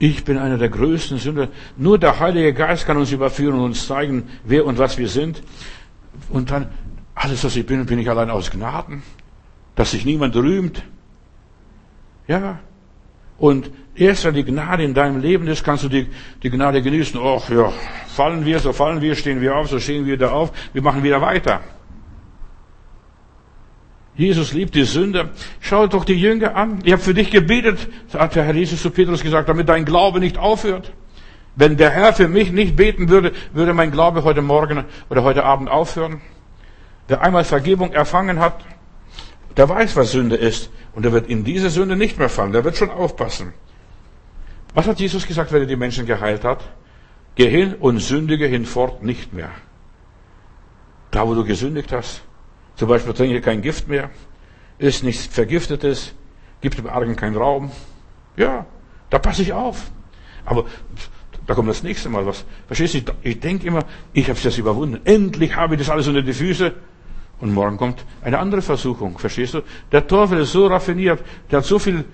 Ich 0.00 0.24
bin 0.24 0.36
einer 0.36 0.58
der 0.58 0.68
größten 0.68 1.18
Sünder. 1.18 1.48
Nur 1.76 1.96
der 1.96 2.18
Heilige 2.18 2.52
Geist 2.52 2.84
kann 2.84 2.96
uns 2.96 3.12
überführen 3.12 3.54
und 3.54 3.60
uns 3.60 3.86
zeigen, 3.86 4.28
wer 4.44 4.66
und 4.66 4.78
was 4.78 4.98
wir 4.98 5.08
sind. 5.08 5.42
Und 6.28 6.50
dann, 6.50 6.68
alles, 7.14 7.44
was 7.44 7.54
ich 7.54 7.64
bin, 7.64 7.86
bin 7.86 8.00
ich 8.00 8.10
allein 8.10 8.30
aus 8.30 8.50
Gnaden. 8.50 9.04
Dass 9.76 9.92
sich 9.92 10.04
niemand 10.04 10.34
rühmt. 10.34 10.82
Ja. 12.26 12.58
Und 13.38 13.70
erst 13.94 14.24
wenn 14.24 14.34
die 14.34 14.44
Gnade 14.44 14.82
in 14.82 14.92
deinem 14.92 15.20
Leben 15.20 15.46
ist, 15.46 15.62
kannst 15.62 15.84
du 15.84 15.88
die, 15.88 16.08
die 16.42 16.50
Gnade 16.50 16.82
genießen. 16.82 17.18
Och, 17.18 17.48
ja, 17.48 17.72
fallen 18.08 18.44
wir, 18.44 18.58
so 18.58 18.72
fallen 18.72 19.00
wir, 19.00 19.14
stehen 19.14 19.40
wir 19.40 19.54
auf, 19.54 19.68
so 19.68 19.78
stehen 19.78 20.04
wir 20.04 20.18
da 20.18 20.32
auf. 20.32 20.52
Wir 20.72 20.82
machen 20.82 21.04
wieder 21.04 21.20
weiter. 21.22 21.60
Jesus 24.16 24.52
liebt 24.52 24.74
die 24.74 24.84
Sünder. 24.84 25.30
Schau 25.60 25.86
doch 25.86 26.04
die 26.04 26.14
Jünger 26.14 26.56
an. 26.56 26.80
Ich 26.84 26.92
habe 26.92 27.02
für 27.02 27.14
dich 27.14 27.30
gebetet, 27.30 27.88
hat 28.14 28.34
der 28.34 28.44
Herr 28.44 28.54
Jesus 28.54 28.80
zu 28.80 28.90
Petrus 28.90 29.22
gesagt, 29.22 29.48
damit 29.48 29.68
dein 29.68 29.84
Glaube 29.84 30.20
nicht 30.20 30.38
aufhört. 30.38 30.92
Wenn 31.54 31.76
der 31.76 31.90
Herr 31.90 32.12
für 32.12 32.28
mich 32.28 32.52
nicht 32.52 32.76
beten 32.76 33.08
würde, 33.08 33.32
würde 33.52 33.74
mein 33.74 33.90
Glaube 33.90 34.24
heute 34.24 34.42
Morgen 34.42 34.84
oder 35.10 35.22
heute 35.22 35.44
Abend 35.44 35.70
aufhören. 35.70 36.20
Wer 37.08 37.20
einmal 37.22 37.44
Vergebung 37.44 37.92
erfangen 37.92 38.40
hat, 38.40 38.64
der 39.56 39.68
weiß, 39.68 39.96
was 39.96 40.12
Sünde 40.12 40.36
ist. 40.36 40.70
Und 40.94 41.04
er 41.04 41.12
wird 41.12 41.28
in 41.28 41.44
diese 41.44 41.70
Sünde 41.70 41.96
nicht 41.96 42.18
mehr 42.18 42.28
fallen. 42.28 42.52
Der 42.52 42.64
wird 42.64 42.76
schon 42.76 42.90
aufpassen. 42.90 43.52
Was 44.74 44.86
hat 44.86 44.98
Jesus 44.98 45.26
gesagt, 45.26 45.52
wenn 45.52 45.62
er 45.62 45.66
die 45.66 45.76
Menschen 45.76 46.06
geheilt 46.06 46.44
hat? 46.44 46.64
Geh 47.34 47.48
hin 47.48 47.74
und 47.74 47.98
sündige 47.98 48.46
hinfort 48.46 49.02
nicht 49.02 49.32
mehr. 49.34 49.50
Da, 51.10 51.26
wo 51.26 51.34
du 51.34 51.44
gesündigt 51.44 51.92
hast, 51.92 52.22
zum 52.76 52.88
Beispiel 52.88 53.14
trinke 53.14 53.40
kein 53.40 53.62
Gift 53.62 53.88
mehr, 53.88 54.10
ist 54.78 55.02
nichts 55.02 55.26
Vergiftetes, 55.26 56.12
gibt 56.60 56.78
dem 56.78 56.86
Argen 56.86 57.16
keinen 57.16 57.36
Raum. 57.36 57.70
Ja, 58.36 58.66
da 59.08 59.18
passe 59.18 59.42
ich 59.42 59.52
auf. 59.52 59.90
Aber 60.44 60.66
da 61.46 61.54
kommt 61.54 61.68
das 61.68 61.82
nächste 61.82 62.08
Mal 62.10 62.26
was. 62.26 62.44
Verstehst 62.66 62.94
du? 62.94 63.12
Ich 63.22 63.40
denke 63.40 63.66
immer, 63.66 63.84
ich 64.12 64.28
habe 64.28 64.38
das 64.42 64.58
überwunden. 64.58 65.00
Endlich 65.04 65.56
habe 65.56 65.74
ich 65.74 65.80
das 65.80 65.90
alles 65.90 66.06
unter 66.06 66.22
die 66.22 66.34
Füße. 66.34 66.74
Und 67.40 67.52
morgen 67.52 67.76
kommt 67.76 68.04
eine 68.22 68.38
andere 68.38 68.62
Versuchung. 68.62 69.18
Verstehst 69.18 69.54
du? 69.54 69.62
Der 69.92 70.06
Teufel 70.06 70.40
ist 70.40 70.52
so 70.52 70.66
raffiniert, 70.66 71.22
der 71.50 71.58
hat 71.58 71.64
so 71.64 71.78
viel 71.78 72.04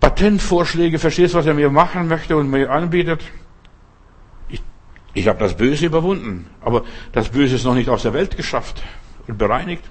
Patentvorschläge, 0.00 0.98
verstehst 0.98 1.34
du, 1.34 1.38
was 1.38 1.46
er 1.46 1.54
mir 1.54 1.70
machen 1.70 2.08
möchte 2.08 2.36
und 2.36 2.50
mir 2.50 2.70
anbietet. 2.70 3.22
Ich, 4.48 4.60
ich 5.14 5.28
habe 5.28 5.38
das 5.38 5.56
Böse 5.56 5.86
überwunden, 5.86 6.46
aber 6.60 6.84
das 7.12 7.28
Böse 7.28 7.54
ist 7.54 7.64
noch 7.64 7.74
nicht 7.74 7.88
aus 7.88 8.02
der 8.02 8.12
Welt 8.12 8.36
geschafft 8.36 8.82
und 9.28 9.38
bereinigt. 9.38 9.84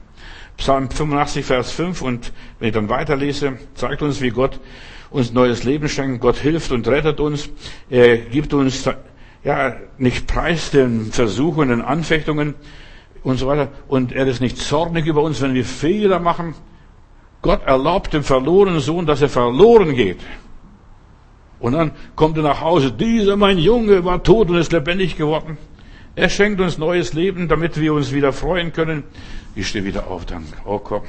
Psalm 0.58 0.90
85, 0.90 1.46
Vers 1.46 1.72
5 1.72 2.02
und 2.02 2.34
wenn 2.60 2.68
ich 2.68 2.74
dann 2.74 2.90
weiterlese, 2.90 3.58
zeigt 3.74 4.02
uns, 4.02 4.22
wie 4.22 4.30
Gott 4.30 4.60
uns 5.10 5.34
neues 5.34 5.64
Leben 5.64 5.90
schenkt. 5.90 6.22
Gott 6.22 6.38
hilft 6.38 6.72
und 6.72 6.88
rettet 6.88 7.20
uns. 7.20 7.50
Er 7.90 8.18
gibt 8.18 8.54
uns 8.54 8.88
ja 9.44 9.76
nicht 9.98 10.28
preis 10.28 10.72
den 10.72 11.12
Versuchen, 11.12 11.70
den 11.70 11.82
Anfechtungen 11.82 12.56
und 13.24 13.38
so 13.38 13.48
weiter. 13.48 13.70
Und 13.88 14.12
er 14.12 14.28
ist 14.28 14.42
nicht 14.42 14.58
zornig 14.58 15.06
über 15.06 15.22
uns, 15.22 15.42
wenn 15.42 15.54
wir 15.54 15.66
Fehler 15.66 16.20
machen. 16.20 16.56
Gott 17.42 17.66
erlaubt 17.66 18.14
dem 18.14 18.24
verlorenen 18.24 18.80
Sohn, 18.80 19.06
dass 19.06 19.22
er 19.22 19.30
verloren 19.30 19.96
geht. 19.96 20.20
Und 21.60 21.74
dann 21.74 21.92
kommt 22.16 22.38
er 22.38 22.44
nach 22.44 22.62
Hause. 22.62 22.92
Dieser, 22.92 23.36
mein 23.36 23.58
Junge, 23.58 24.04
war 24.06 24.24
tot 24.24 24.50
und 24.50 24.58
ist 24.58 24.72
lebendig 24.72 25.18
geworden. 25.18 25.58
Er 26.16 26.30
schenkt 26.30 26.60
uns 26.60 26.78
neues 26.78 27.14
Leben, 27.14 27.48
damit 27.48 27.80
wir 27.80 27.94
uns 27.94 28.12
wieder 28.12 28.34
freuen 28.34 28.74
können. 28.74 29.04
Ich 29.56 29.70
stehe 29.70 29.86
wieder 29.86 30.08
auf, 30.08 30.26
dann, 30.26 30.46
oh 30.66 30.80
komm. 30.80 31.04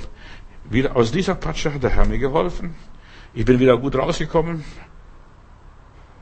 Wieder 0.70 0.94
aus 0.94 1.10
dieser 1.10 1.34
Patsche 1.34 1.74
hat 1.74 1.82
der 1.82 1.90
Herr 1.90 2.06
mir 2.06 2.18
geholfen. 2.18 2.74
Ich 3.34 3.44
bin 3.44 3.58
wieder 3.58 3.76
gut 3.78 3.96
rausgekommen. 3.96 4.64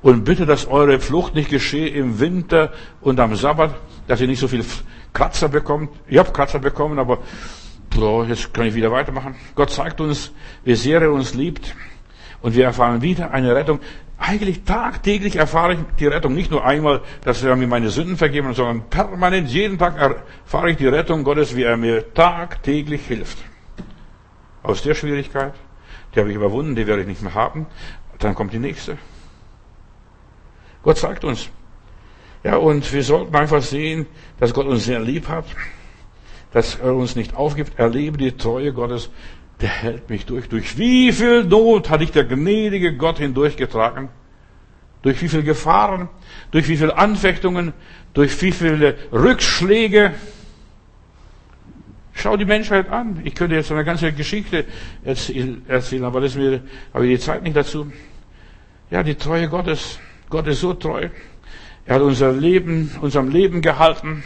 Und 0.01 0.25
bitte, 0.25 0.47
dass 0.47 0.67
eure 0.67 0.99
Flucht 0.99 1.35
nicht 1.35 1.51
geschehe 1.51 1.89
im 1.89 2.21
Winter 2.21 2.73
und 3.03 3.21
am 3.21 3.37
Sabbat, 3.37 3.75
dass 4.09 4.23
ihr 4.23 4.27
nicht 4.27 4.41
so 4.41 4.49
viel 4.49 4.65
Kratzer 5.13 5.51
bekommt. 5.51 5.91
Ich 6.09 6.17
habe 6.17 6.33
Kratzer 6.33 6.59
bekommen, 6.59 6.99
aber 6.99 7.19
so, 7.95 8.25
jetzt 8.25 8.55
kann 8.55 8.67
ich 8.67 8.75
wieder 8.75 8.91
weitermachen. 8.91 9.35
Gott 9.55 9.71
zeigt 9.71 10.01
uns, 10.01 10.33
wie 10.65 10.75
sehr 10.75 11.03
er 11.03 11.13
uns 11.13 11.35
liebt. 11.35 11.75
Und 12.41 12.55
wir 12.55 12.65
erfahren 12.65 13.03
wieder 13.03 13.31
eine 13.33 13.55
Rettung. 13.55 13.81
Eigentlich 14.23 14.65
tagtäglich 14.65 15.37
erfahre 15.37 15.73
ich 15.73 15.79
die 15.99 16.07
Rettung. 16.07 16.35
Nicht 16.35 16.51
nur 16.51 16.63
einmal, 16.63 17.01
dass 17.25 17.43
er 17.43 17.57
mir 17.57 17.67
meine 17.67 17.89
Sünden 17.89 18.19
vergeben 18.19 18.49
hat, 18.49 18.57
sondern 18.57 18.83
permanent, 18.91 19.49
jeden 19.49 19.79
Tag 19.79 19.97
erfahre 19.97 20.71
ich 20.71 20.77
die 20.77 20.87
Rettung 20.87 21.25
Gottes, 21.25 21.57
wie 21.57 21.63
er 21.63 21.79
mir 21.79 22.13
tagtäglich 22.13 23.07
hilft. 23.07 23.39
Aus 24.63 24.83
der 24.83 24.95
Schwierigkeit, 24.95 25.55
die 26.15 26.21
habe 26.21 26.29
ich 26.29 26.37
überwunden, 26.37 26.77
die 26.77 26.87
werde 26.87 27.01
ich 27.01 27.09
nicht 27.09 27.23
mehr 27.23 27.33
haben. 27.33 27.67
Dann 28.19 28.35
kommt 28.35 28.53
die 28.53 28.59
nächste. 28.59 28.99
Gott 30.83 30.99
sagt 30.99 31.25
uns. 31.25 31.49
Ja, 32.45 32.57
und 32.57 32.93
wir 32.93 33.03
sollten 33.03 33.35
einfach 33.35 33.63
sehen, 33.63 34.07
dass 34.39 34.53
Gott 34.53 34.67
uns 34.67 34.85
sehr 34.85 35.01
lieb 35.01 35.29
hat, 35.29 35.47
dass 36.53 36.75
er 36.75 36.95
uns 36.95 37.17
nicht 37.17 37.35
aufgibt. 37.35 37.79
Erlebe 37.79 38.19
die 38.19 38.37
Treue 38.37 38.75
Gottes, 38.75 39.09
der 39.61 39.69
hält 39.69 40.11
mich 40.11 40.27
durch. 40.27 40.49
Durch 40.49 40.79
wie 40.79 41.13
viel 41.13 41.45
Not 41.45 41.91
hat 41.91 42.01
dich 42.01 42.13
der 42.13 42.25
gnädige 42.25 42.97
Gott 42.97 43.19
hindurchgetragen? 43.19 44.09
Durch 45.03 45.21
wie 45.23 45.29
viele 45.29 45.43
Gefahren? 45.43 46.09
Durch 46.51 46.69
wie 46.69 46.77
viele 46.77 46.97
Anfechtungen? 46.97 47.73
Durch 48.15 48.41
wie 48.43 48.53
viele 48.53 48.97
Rückschläge? 49.13 50.13
Schau 52.13 52.37
die 52.37 52.45
Menschheit 52.45 52.91
an. 52.91 53.21
Ich 53.25 53.35
könnte 53.35 53.57
jetzt 53.57 53.73
eine 53.73 53.85
ganze 53.85 54.13
Geschichte 54.13 54.67
erzählen, 55.05 56.05
aber 56.05 56.21
das 56.21 56.35
mir, 56.35 56.61
habe 56.93 57.07
ich 57.07 57.19
die 57.19 57.25
Zeit 57.25 57.43
nicht 57.43 57.57
dazu. 57.57 57.91
Ja, 58.91 59.03
die 59.03 59.15
Treue 59.15 59.49
Gottes. 59.49 59.99
Gott 60.29 60.47
ist 60.47 60.61
so 60.61 60.75
treu. 60.75 61.09
Er 61.87 61.95
hat 61.95 62.03
unser 62.03 62.33
Leben, 62.33 62.91
unserem 63.01 63.31
Leben 63.31 63.63
gehalten. 63.63 64.23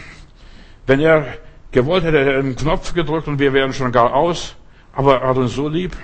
Wenn 0.87 1.01
er 1.01 1.27
gewollt 1.71 2.05
hätte, 2.05 2.19
hätte 2.19 2.33
er 2.33 2.39
einen 2.41 2.57
Knopf 2.57 2.95
gedrückt 2.95 3.29
und 3.29 3.39
wir 3.39 3.53
wären 3.53 3.73
schon 3.73 3.93
gar 3.93 4.13
aus. 4.13 4.57
Aber 4.95 5.21
er 5.21 5.29
hat 5.29 5.37
uns 5.37 5.55
so 5.55 5.69
lieb. 5.69 5.97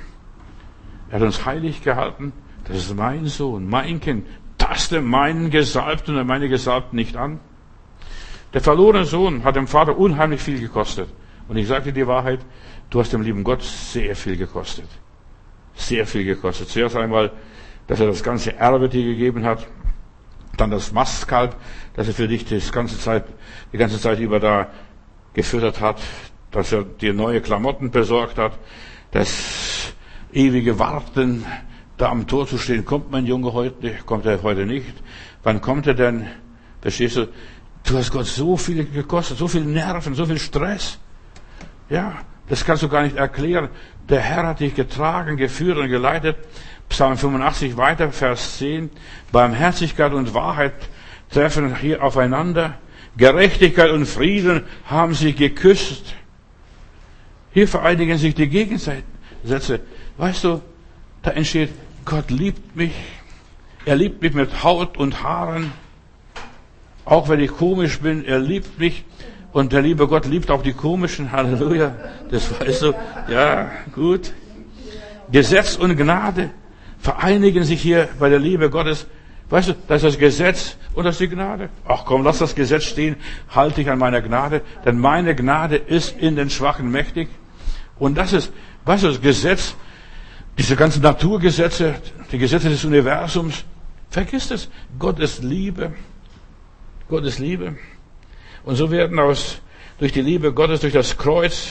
Er 1.11 1.21
hat 1.21 1.27
uns 1.27 1.45
heilig 1.45 1.83
gehalten. 1.83 2.33
Das 2.65 2.77
ist 2.77 2.95
mein 2.95 3.27
Sohn, 3.27 3.69
mein 3.69 4.01
Kind. 4.01 4.27
Taste 4.59 5.01
meinen 5.01 5.51
Gesalbten 5.51 6.17
und 6.17 6.27
meine 6.27 6.49
Gesalbten 6.49 6.97
nicht 6.97 7.17
an. 7.17 7.41
Der 8.53 8.61
verlorene 8.61 9.05
Sohn 9.05 9.45
hat 9.45 9.57
dem 9.57 9.67
Vater 9.67 9.97
unheimlich 9.97 10.41
viel 10.41 10.61
gekostet. 10.61 11.09
Und 11.49 11.57
ich 11.57 11.67
sage 11.67 11.87
dir 11.87 11.93
die 11.93 12.07
Wahrheit, 12.07 12.41
du 12.91 13.01
hast 13.01 13.13
dem 13.13 13.23
lieben 13.23 13.43
Gott 13.45 13.63
sehr 13.63 14.15
viel 14.15 14.37
gekostet. 14.37 14.89
Sehr 15.75 16.07
viel 16.07 16.25
gekostet. 16.25 16.69
Zuerst 16.69 16.97
einmal, 16.97 17.33
dass 17.87 18.01
er 18.01 18.07
das 18.07 18.23
ganze 18.23 18.57
Erbe 18.57 18.89
dir 18.89 19.05
gegeben 19.05 19.45
hat. 19.45 19.67
Dann 20.57 20.71
das 20.71 20.93
Mastkalb, 20.93 21.57
das 21.95 22.09
er 22.09 22.15
für 22.15 22.29
dich 22.29 22.45
das 22.45 22.71
ganze 22.71 22.99
Zeit, 22.99 23.25
die 23.73 23.79
ganze 23.79 23.99
Zeit 23.99 24.19
über 24.19 24.41
da 24.41 24.69
gefüttert 25.33 25.81
hat. 25.81 26.01
Dass 26.51 26.73
er 26.73 26.85
dir 26.85 27.15
neue 27.15 27.41
Klamotten 27.41 27.91
besorgt 27.91 28.39
hat. 28.39 28.59
Das 29.13 29.93
ewige 30.33 30.79
Warten, 30.79 31.45
da 31.97 32.11
am 32.11 32.27
Tor 32.27 32.47
zu 32.47 32.59
stehen. 32.59 32.85
Kommt 32.85 33.11
mein 33.11 33.27
Junge 33.27 33.53
heute? 33.53 33.95
Kommt 34.07 34.27
er 34.27 34.43
heute 34.43 34.67
nicht? 34.67 34.95
Wann 35.43 35.61
kommt 35.61 35.87
er 35.87 35.95
denn? 35.95 36.27
Verstehst 36.81 37.17
du? 37.17 37.29
Du 37.85 37.97
hast 37.97 38.11
Gott 38.11 38.27
so 38.27 38.57
viel 38.57 38.85
gekostet, 38.85 39.39
so 39.39 39.49
viel 39.49 39.65
Nerven, 39.65 40.15
so 40.15 40.27
viel 40.27 40.39
Stress. 40.39 40.99
Ja, 41.89 42.19
das 42.49 42.65
kannst 42.65 42.83
du 42.83 42.89
gar 42.89 43.03
nicht 43.03 43.17
erklären. 43.17 43.69
Der 44.09 44.21
Herr 44.21 44.47
hat 44.47 44.61
dich 44.61 44.75
getragen, 44.75 45.37
geführt 45.37 45.79
und 45.79 45.89
geleitet. 45.89 46.37
Psalm 46.89 47.17
85 47.17 47.77
weiter, 47.77 48.11
Vers 48.11 48.59
10. 48.59 48.91
Barmherzigkeit 49.31 50.13
und 50.13 50.35
Wahrheit 50.35 50.75
treffen 51.31 51.77
hier 51.77 52.03
aufeinander. 52.03 52.79
Gerechtigkeit 53.17 53.91
und 53.91 54.07
Frieden 54.07 54.65
haben 54.85 55.15
sich 55.15 55.37
geküsst. 55.37 56.15
Hier 57.53 57.67
vereinigen 57.67 58.17
sich 58.17 58.35
die 58.35 58.49
Gegensätze. 58.49 59.81
Weißt 60.17 60.45
du, 60.45 60.61
da 61.23 61.33
entsteht, 61.33 61.71
Gott 62.05 62.31
liebt 62.31 62.77
mich. 62.77 62.93
Er 63.85 63.97
liebt 63.97 64.23
mich 64.23 64.35
mit 64.35 64.63
Haut 64.63 64.97
und 64.97 65.23
Haaren. 65.23 65.73
Auch 67.05 67.29
wenn 67.29 67.41
ich 67.41 67.51
komisch 67.51 68.01
bin, 68.01 68.25
er 68.25 68.39
liebt 68.39 68.79
mich. 68.79 69.05
Und 69.53 69.73
der 69.73 69.83
liebe 69.83 70.07
Gott 70.07 70.27
liebt 70.27 70.51
auch 70.51 70.63
die 70.63 70.73
komischen. 70.73 71.33
Halleluja. 71.33 71.95
Das 72.31 72.61
weißt 72.61 72.83
du. 72.83 72.95
Ja, 73.29 73.71
gut. 73.93 74.33
Gesetz 75.33 75.77
und 75.77 75.97
Gnade 75.97 76.51
vereinigen 76.99 77.65
sich 77.65 77.81
hier 77.81 78.09
bei 78.19 78.29
der 78.29 78.39
Liebe 78.39 78.71
Gottes. 78.71 79.07
Weißt 79.49 79.71
du, 79.71 79.75
das 79.89 80.05
ist 80.05 80.15
das 80.15 80.19
Gesetz 80.19 80.77
und 80.95 81.05
das 81.05 81.17
ist 81.17 81.21
die 81.21 81.29
Gnade. 81.29 81.71
Ach 81.85 82.05
komm, 82.05 82.23
lass 82.23 82.39
das 82.39 82.55
Gesetz 82.55 82.85
stehen, 82.85 83.17
halte 83.49 83.77
dich 83.77 83.91
an 83.91 83.99
meiner 83.99 84.21
Gnade, 84.21 84.63
denn 84.85 84.99
meine 84.99 85.35
Gnade 85.35 85.77
ist 85.77 86.17
in 86.19 86.37
den 86.37 86.51
Schwachen 86.51 86.91
mächtig. 86.91 87.29
Und 88.01 88.17
das 88.17 88.33
ist, 88.33 88.53
weißt 88.87 89.05
du, 89.05 89.09
das 89.09 89.21
Gesetz, 89.21 89.77
diese 90.59 90.75
ganzen 90.75 91.03
Naturgesetze, 91.03 91.95
die 92.33 92.39
Gesetze 92.39 92.69
des 92.69 92.85
Universums, 92.85 93.65
vergiss 94.11 94.51
es. 94.51 94.69
Gott 94.99 95.21
ist 95.21 95.45
Liebe. 95.45 95.93
Gott 97.09 97.25
ist 97.25 97.39
Liebe. 97.39 97.77
Und 98.65 98.77
so 98.77 98.91
werden 98.91 99.19
aus, 99.19 99.61
durch 99.99 100.13
die 100.13 100.23
Liebe 100.23 100.53
Gottes, 100.53 100.81
durch 100.81 100.95
das 100.95 101.19
Kreuz, 101.19 101.69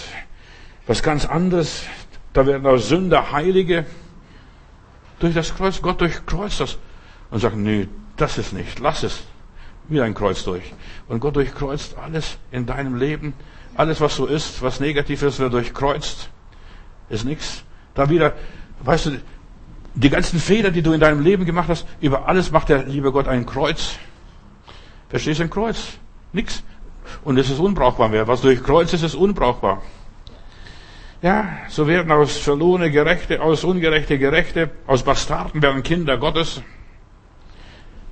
was 0.85 1.01
ganz 1.03 1.25
anderes. 1.25 1.83
Da 2.31 2.45
werden 2.45 2.65
aus 2.67 2.89
Sünder 2.89 3.31
Heilige. 3.31 3.85
Durch 5.19 5.33
das 5.33 5.55
Kreuz, 5.55 5.81
Gott 5.81 5.99
durchkreuzt 5.99 6.59
das. 6.59 6.77
Und 7.31 7.39
sagt, 7.39 7.57
nee, 7.57 7.87
das 8.17 8.37
ist 8.37 8.53
nicht, 8.53 8.79
lass 8.79 9.03
es. 9.03 9.23
Wieder 9.87 10.03
ein 10.03 10.13
Kreuz 10.13 10.43
durch. 10.43 10.73
Und 11.07 11.19
Gott 11.21 11.35
durchkreuzt 11.35 11.97
alles 11.97 12.37
in 12.51 12.67
deinem 12.67 12.95
Leben. 12.95 13.33
Alles, 13.79 14.01
was 14.01 14.13
so 14.17 14.25
ist, 14.25 14.61
was 14.61 14.81
negativ 14.81 15.21
ist, 15.21 15.39
wird 15.39 15.53
durchkreuzt. 15.53 16.29
Ist 17.07 17.23
nichts. 17.23 17.63
Da 17.93 18.09
wieder, 18.09 18.33
weißt 18.83 19.05
du, 19.05 19.21
die 19.95 20.09
ganzen 20.09 20.37
Fehler, 20.37 20.69
die 20.71 20.81
du 20.81 20.91
in 20.91 20.99
deinem 20.99 21.21
Leben 21.21 21.45
gemacht 21.45 21.69
hast, 21.69 21.87
über 22.01 22.27
alles 22.27 22.51
macht 22.51 22.67
der 22.67 22.83
liebe 22.83 23.13
Gott 23.13 23.29
ein 23.29 23.45
Kreuz. 23.45 23.95
Verstehst 25.07 25.39
du 25.39 25.43
ein 25.45 25.49
Kreuz? 25.49 25.97
Nix. 26.33 26.61
Und 27.23 27.37
es 27.37 27.49
ist 27.49 27.59
unbrauchbar 27.59 28.09
mehr. 28.09 28.27
Was 28.27 28.41
durch 28.41 28.61
Kreuz 28.61 28.91
ist, 28.91 29.03
ist 29.03 29.15
unbrauchbar. 29.15 29.81
Ja, 31.21 31.47
so 31.69 31.87
werden 31.87 32.11
aus 32.11 32.35
verlorene 32.35 32.91
Gerechte, 32.91 33.41
aus 33.41 33.63
ungerechte 33.63 34.19
Gerechte, 34.19 34.71
aus 34.87 35.03
Bastarden 35.03 35.61
werden 35.61 35.83
Kinder 35.83 36.17
Gottes. 36.17 36.61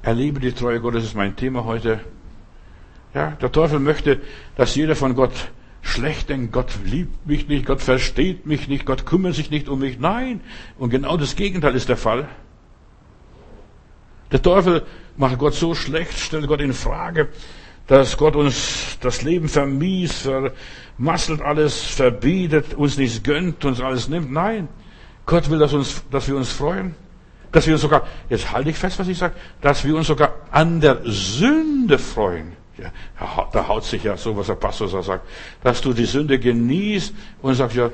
Erlebe 0.02 0.40
die 0.40 0.54
Treue 0.54 0.80
Gottes 0.80 1.04
ist 1.04 1.16
mein 1.16 1.36
Thema 1.36 1.66
heute. 1.66 2.00
Ja, 3.18 3.32
der 3.32 3.52
Teufel 3.52 3.80
möchte, 3.80 4.22
dass 4.58 4.76
jeder 4.76 4.96
von 4.96 5.16
Gott 5.16 5.32
schlecht 5.82 6.30
denkt. 6.30 6.54
Gott 6.54 6.78
liebt 6.86 7.26
mich 7.26 7.48
nicht, 7.48 7.66
Gott 7.66 7.82
versteht 7.82 8.46
mich 8.46 8.68
nicht, 8.68 8.86
Gott 8.86 9.08
kümmert 9.08 9.34
sich 9.34 9.50
nicht 9.50 9.70
um 9.70 9.80
mich. 9.80 9.98
Nein. 9.98 10.42
Und 10.78 10.92
genau 10.92 11.18
das 11.18 11.36
Gegenteil 11.36 11.74
ist 11.74 11.90
der 11.90 11.98
Fall. 11.98 12.28
Der 14.32 14.40
Teufel 14.40 14.84
macht 15.16 15.40
Gott 15.40 15.56
so 15.56 15.74
schlecht, 15.74 16.20
stellt 16.20 16.46
Gott 16.46 16.62
in 16.62 16.74
Frage 16.74 17.30
dass 17.88 18.18
Gott 18.18 18.36
uns 18.36 18.98
das 19.00 19.22
Leben 19.22 19.48
vermies, 19.48 20.28
vermasselt 20.98 21.42
alles, 21.42 21.82
verbietet, 21.82 22.74
uns 22.74 22.98
nichts 22.98 23.24
gönnt, 23.24 23.64
uns 23.64 23.80
alles 23.80 24.10
nimmt. 24.10 24.30
Nein, 24.30 24.68
Gott 25.26 25.50
will, 25.50 25.58
dass, 25.58 25.74
uns, 25.74 26.04
dass 26.12 26.28
wir 26.28 26.36
uns 26.36 26.52
freuen, 26.52 26.96
dass 27.54 27.66
wir 27.66 27.74
uns 27.74 27.82
sogar, 27.82 28.06
jetzt 28.30 28.52
halte 28.52 28.70
ich 28.70 28.76
fest, 28.76 29.00
was 29.00 29.08
ich 29.08 29.18
sage, 29.18 29.36
dass 29.62 29.86
wir 29.86 29.96
uns 29.96 30.08
sogar 30.08 30.34
an 30.52 30.82
der 30.82 31.00
Sünde 31.06 31.98
freuen. 31.98 32.58
Ja, 32.78 32.92
da 33.52 33.68
haut 33.68 33.84
sich 33.86 34.04
ja 34.04 34.16
so, 34.18 34.38
was 34.38 34.48
der 34.48 34.54
Pastor 34.54 34.88
so 34.88 35.02
sagt, 35.02 35.28
dass 35.64 35.82
du 35.82 35.94
die 35.94 36.06
Sünde 36.06 36.38
genießt 36.38 37.12
und 37.42 37.56
sagst, 37.56 37.76
ja, 37.76 37.90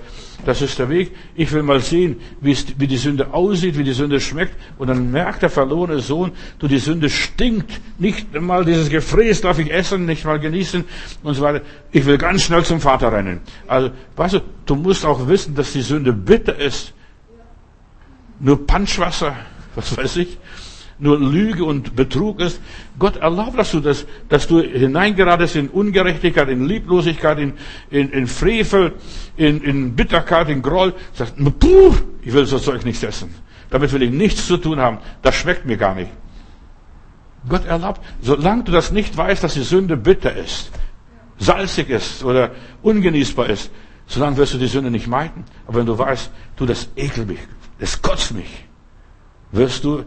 das 0.45 0.61
ist 0.61 0.77
der 0.77 0.89
Weg. 0.89 1.15
Ich 1.35 1.51
will 1.53 1.63
mal 1.63 1.79
sehen, 1.79 2.19
wie, 2.41 2.53
die 2.53 2.97
Sünde 2.97 3.33
aussieht, 3.33 3.77
wie 3.77 3.85
die 3.85 3.93
Sünde 3.93 4.19
schmeckt. 4.19 4.55
Und 4.77 4.87
dann 4.87 5.09
merkt 5.09 5.41
der 5.41 5.49
verlorene 5.49 5.99
Sohn, 5.99 6.33
du, 6.59 6.67
die 6.67 6.79
Sünde 6.79 7.09
stinkt. 7.09 7.79
Nicht 7.97 8.33
mal 8.33 8.65
dieses 8.65 8.89
Gefräß 8.89 9.41
darf 9.41 9.57
ich 9.59 9.71
essen, 9.71 10.05
nicht 10.05 10.25
mal 10.25 10.39
genießen 10.39 10.83
und 11.23 11.33
so 11.33 11.41
weiter. 11.43 11.61
Ich 11.91 12.05
will 12.05 12.17
ganz 12.17 12.43
schnell 12.43 12.65
zum 12.65 12.81
Vater 12.81 13.11
rennen. 13.13 13.39
Also, 13.67 13.91
weißt 14.17 14.33
du, 14.33 14.41
du 14.65 14.75
musst 14.75 15.05
auch 15.05 15.27
wissen, 15.29 15.55
dass 15.55 15.71
die 15.71 15.81
Sünde 15.81 16.11
bitter 16.11 16.57
ist. 16.57 16.93
Nur 18.41 18.67
Punchwasser, 18.67 19.33
was 19.75 19.95
weiß 19.95 20.17
ich, 20.17 20.37
nur 20.99 21.19
Lüge 21.19 21.65
und 21.65 21.95
Betrug 21.95 22.39
ist. 22.39 22.61
Gott 22.99 23.17
erlaubt, 23.17 23.57
dass 23.57 23.71
du 23.71 23.79
das, 23.79 24.05
dass 24.29 24.47
du 24.47 24.61
hineingeratest 24.61 25.55
in 25.55 25.69
Ungerechtigkeit, 25.69 26.49
in 26.49 26.65
Lieblosigkeit, 26.67 27.39
in, 27.39 27.53
in, 27.89 28.09
in 28.11 28.27
Frevel, 28.27 28.93
in, 29.35 29.61
in 29.61 29.95
Bitterkeit, 29.95 30.49
in 30.49 30.61
Groll. 30.61 30.93
Sagst, 31.13 31.35
puh, 31.59 31.93
ich 32.21 32.33
will 32.33 32.45
so 32.45 32.59
Zeug 32.59 32.85
nicht 32.85 33.03
essen. 33.03 33.33
Damit 33.69 33.91
will 33.91 34.03
ich 34.03 34.11
nichts 34.11 34.47
zu 34.47 34.57
tun 34.57 34.79
haben. 34.79 34.99
Das 35.21 35.35
schmeckt 35.35 35.65
mir 35.65 35.77
gar 35.77 35.95
nicht. 35.95 36.11
Gott 37.47 37.65
erlaubt, 37.65 38.01
solange 38.21 38.63
du 38.63 38.71
das 38.71 38.91
nicht 38.91 39.17
weißt, 39.17 39.43
dass 39.43 39.55
die 39.55 39.63
Sünde 39.63 39.97
bitter 39.97 40.33
ist, 40.33 40.71
salzig 41.37 41.89
ist 41.89 42.23
oder 42.23 42.51
ungenießbar 42.81 43.49
ist, 43.49 43.71
solange 44.07 44.37
wirst 44.37 44.53
du 44.53 44.57
die 44.57 44.67
Sünde 44.67 44.91
nicht 44.91 45.07
meiden. 45.07 45.43
Aber 45.67 45.79
wenn 45.79 45.85
du 45.85 45.97
weißt, 45.97 46.31
du, 46.55 46.65
das 46.65 46.89
ekelt 46.95 47.27
mich, 47.27 47.39
das 47.79 48.01
kotzt 48.01 48.33
mich, 48.33 48.65
wirst 49.51 49.83
du 49.83 50.05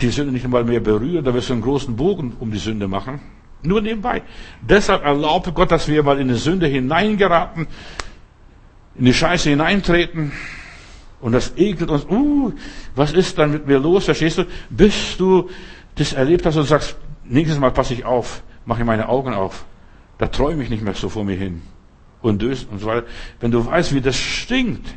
die 0.00 0.10
Sünde 0.10 0.32
nicht 0.32 0.44
einmal 0.44 0.64
mehr 0.64 0.80
berühren, 0.80 1.24
da 1.24 1.32
wirst 1.32 1.48
du 1.48 1.54
einen 1.54 1.62
großen 1.62 1.96
Bogen 1.96 2.36
um 2.38 2.50
die 2.50 2.58
Sünde 2.58 2.86
machen. 2.88 3.20
Nur 3.62 3.80
nebenbei. 3.80 4.22
Deshalb 4.60 5.04
erlaubte 5.04 5.52
Gott, 5.52 5.70
dass 5.70 5.88
wir 5.88 6.02
mal 6.02 6.20
in 6.20 6.28
die 6.28 6.34
Sünde 6.34 6.66
hineingeraten, 6.66 7.66
in 8.94 9.04
die 9.04 9.14
Scheiße 9.14 9.50
hineintreten. 9.50 10.32
Und 11.20 11.32
das 11.32 11.56
ekelt 11.56 11.90
uns, 11.90 12.04
uh, 12.04 12.52
was 12.94 13.12
ist 13.12 13.38
dann 13.38 13.50
mit 13.52 13.66
mir 13.66 13.78
los, 13.78 14.04
verstehst 14.04 14.38
du? 14.38 14.44
Bis 14.68 15.16
du 15.16 15.48
das 15.94 16.12
erlebt 16.12 16.44
hast 16.44 16.56
und 16.56 16.64
sagst, 16.64 16.96
nächstes 17.24 17.58
Mal 17.58 17.70
passe 17.70 17.94
ich 17.94 18.04
auf, 18.04 18.42
mache 18.66 18.80
ich 18.80 18.86
meine 18.86 19.08
Augen 19.08 19.32
auf. 19.32 19.64
Da 20.18 20.26
träume 20.26 20.62
ich 20.62 20.70
nicht 20.70 20.82
mehr 20.82 20.94
so 20.94 21.08
vor 21.08 21.24
mir 21.24 21.36
hin. 21.36 21.62
Und 22.20 22.42
döst 22.42 22.68
und 22.70 22.80
so 22.80 22.86
weiter. 22.86 23.06
Wenn 23.40 23.50
du 23.50 23.64
weißt, 23.64 23.94
wie 23.94 24.00
das 24.00 24.16
stinkt. 24.16 24.94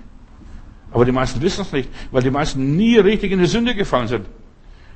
Aber 0.91 1.05
die 1.05 1.11
meisten 1.11 1.41
wissen 1.41 1.61
es 1.61 1.71
nicht, 1.71 1.89
weil 2.11 2.23
die 2.23 2.31
meisten 2.31 2.75
nie 2.75 2.97
richtig 2.97 3.31
in 3.31 3.39
die 3.39 3.45
Sünde 3.45 3.75
gefallen 3.75 4.07
sind. 4.07 4.25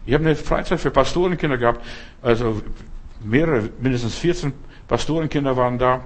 Ich 0.05 0.13
habe 0.13 0.25
eine 0.25 0.35
Freizeit 0.35 0.79
für 0.79 0.91
Pastorenkinder 0.91 1.57
gehabt, 1.57 1.85
also 2.21 2.61
mehrere, 3.23 3.69
mindestens 3.79 4.15
14 4.15 4.53
Pastorenkinder 4.87 5.55
waren 5.55 5.77
da. 5.77 6.03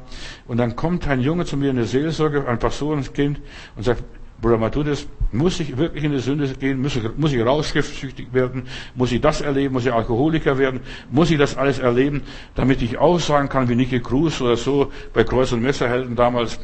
Und 0.47 0.57
dann 0.57 0.75
kommt 0.75 1.07
ein 1.07 1.19
Junge 1.19 1.45
zu 1.45 1.57
mir 1.57 1.71
in 1.71 1.77
der 1.77 1.85
Seelsorge, 1.85 2.47
ein 2.47 2.59
Pastorenkind, 2.59 3.41
und 3.75 3.83
sagt, 3.83 4.03
Bruder 4.39 4.59
Matthäus, 4.59 5.07
muss 5.31 5.59
ich 5.59 5.77
wirklich 5.77 6.03
in 6.03 6.11
die 6.11 6.19
Sünde 6.19 6.47
gehen? 6.53 6.79
Muss 6.79 6.95
ich, 6.95 7.03
muss 7.17 7.33
ich 7.33 7.43
rauschgiftsüchtig 7.43 8.33
werden? 8.33 8.67
Muss 8.93 9.11
ich 9.11 9.19
das 9.19 9.41
erleben? 9.41 9.73
Muss 9.73 9.85
ich 9.85 9.91
Alkoholiker 9.91 10.59
werden? 10.59 10.81
Muss 11.09 11.31
ich 11.31 11.39
das 11.39 11.57
alles 11.57 11.79
erleben, 11.79 12.21
damit 12.53 12.83
ich 12.83 12.99
aussagen 12.99 13.49
kann, 13.49 13.67
wie 13.67 13.75
Nicky 13.75 13.99
Cruz 13.99 14.39
oder 14.39 14.55
so 14.55 14.91
bei 15.11 15.23
Kreuz 15.23 15.51
und 15.53 15.63
Messerhelden 15.63 16.15
damals, 16.15 16.59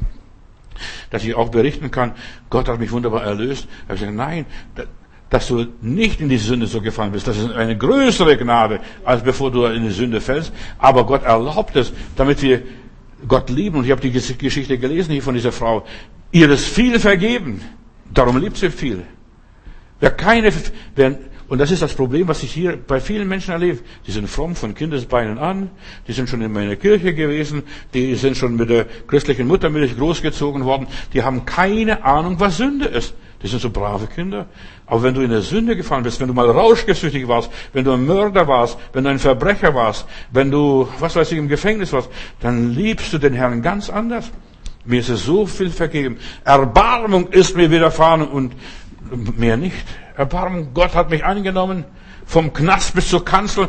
dass 1.09 1.23
ich 1.23 1.33
auch 1.33 1.49
berichten 1.49 1.89
kann, 1.89 2.13
Gott 2.49 2.67
hat 2.67 2.79
mich 2.79 2.91
wunderbar 2.91 3.23
erlöst. 3.23 3.67
Ich 3.83 3.99
gesagt, 3.99 4.13
nein, 4.13 4.45
dass 5.33 5.47
du 5.47 5.65
nicht 5.81 6.21
in 6.21 6.29
die 6.29 6.37
Sünde 6.37 6.67
so 6.67 6.79
gefallen 6.79 7.11
bist. 7.11 7.27
Das 7.27 7.39
ist 7.39 7.51
eine 7.53 7.75
größere 7.75 8.37
Gnade, 8.37 8.79
als 9.03 9.23
bevor 9.23 9.49
du 9.49 9.65
in 9.65 9.81
die 9.81 9.89
Sünde 9.89 10.21
fällst. 10.21 10.53
Aber 10.77 11.07
Gott 11.07 11.23
erlaubt 11.23 11.75
es, 11.75 11.91
damit 12.15 12.43
wir 12.43 12.61
Gott 13.27 13.49
lieben. 13.49 13.79
Und 13.79 13.85
ich 13.85 13.89
habe 13.89 13.99
die 13.99 14.11
Geschichte 14.11 14.77
gelesen 14.77 15.11
hier 15.11 15.23
von 15.23 15.33
dieser 15.33 15.51
Frau. 15.51 15.87
Ihr 16.31 16.51
ist 16.51 16.67
viel 16.67 16.99
vergeben. 16.99 17.61
Darum 18.13 18.37
liebt 18.37 18.57
sie 18.57 18.69
viel. 18.69 19.01
Wer 19.99 20.11
keine, 20.11 20.53
wer, 20.95 21.17
und 21.47 21.57
das 21.57 21.71
ist 21.71 21.81
das 21.81 21.95
Problem, 21.95 22.27
was 22.27 22.43
ich 22.43 22.53
hier 22.53 22.77
bei 22.77 22.99
vielen 22.99 23.27
Menschen 23.27 23.53
erlebe. 23.53 23.79
Die 24.05 24.11
sind 24.11 24.29
fromm 24.29 24.55
von 24.55 24.75
Kindesbeinen 24.75 25.39
an, 25.39 25.71
die 26.07 26.13
sind 26.13 26.29
schon 26.29 26.43
in 26.43 26.51
meiner 26.51 26.75
Kirche 26.75 27.15
gewesen, 27.15 27.63
die 27.95 28.13
sind 28.13 28.37
schon 28.37 28.55
mit 28.55 28.69
der 28.69 28.85
christlichen 29.07 29.47
Muttermilch 29.47 29.97
großgezogen 29.97 30.63
worden, 30.63 30.85
die 31.11 31.23
haben 31.23 31.45
keine 31.45 32.05
Ahnung, 32.05 32.39
was 32.39 32.57
Sünde 32.57 32.85
ist. 32.85 33.15
Die 33.43 33.49
sind 33.49 33.61
so 33.61 33.69
brave 33.69 34.07
Kinder. 34.07 34.45
Aber 34.85 35.03
wenn 35.03 35.13
du 35.13 35.21
in 35.21 35.29
der 35.29 35.41
Sünde 35.41 35.75
gefallen 35.75 36.03
bist, 36.03 36.21
wenn 36.21 36.29
du 36.29 36.33
mal 36.33 36.49
rauschgesüchtig 36.49 37.27
warst, 37.27 37.51
wenn 37.73 37.83
du 37.83 37.91
ein 37.91 38.05
Mörder 38.05 38.47
warst, 38.47 38.77
wenn 38.93 39.03
du 39.03 39.09
ein 39.09 39.19
Verbrecher 39.19 39.75
warst, 39.75 40.07
wenn 40.31 40.49
du, 40.49 40.87
was 40.99 41.15
weiß 41.15 41.33
ich, 41.33 41.37
im 41.37 41.49
Gefängnis 41.49 41.91
warst, 41.91 42.09
dann 42.39 42.73
liebst 42.73 43.11
du 43.11 43.17
den 43.17 43.33
Herrn 43.33 43.61
ganz 43.61 43.89
anders. 43.89 44.31
Mir 44.85 45.01
ist 45.01 45.09
es 45.09 45.25
so 45.25 45.45
viel 45.45 45.69
vergeben. 45.69 46.17
Erbarmung 46.45 47.27
ist 47.27 47.55
mir 47.55 47.69
widerfahren 47.69 48.25
und 48.25 48.53
mehr 49.37 49.57
nicht. 49.57 49.75
Erbarmung, 50.15 50.69
Gott 50.73 50.95
hat 50.95 51.09
mich 51.09 51.25
angenommen, 51.25 51.83
vom 52.25 52.53
Knast 52.53 52.95
bis 52.95 53.09
zur 53.09 53.25
Kanzel. 53.25 53.67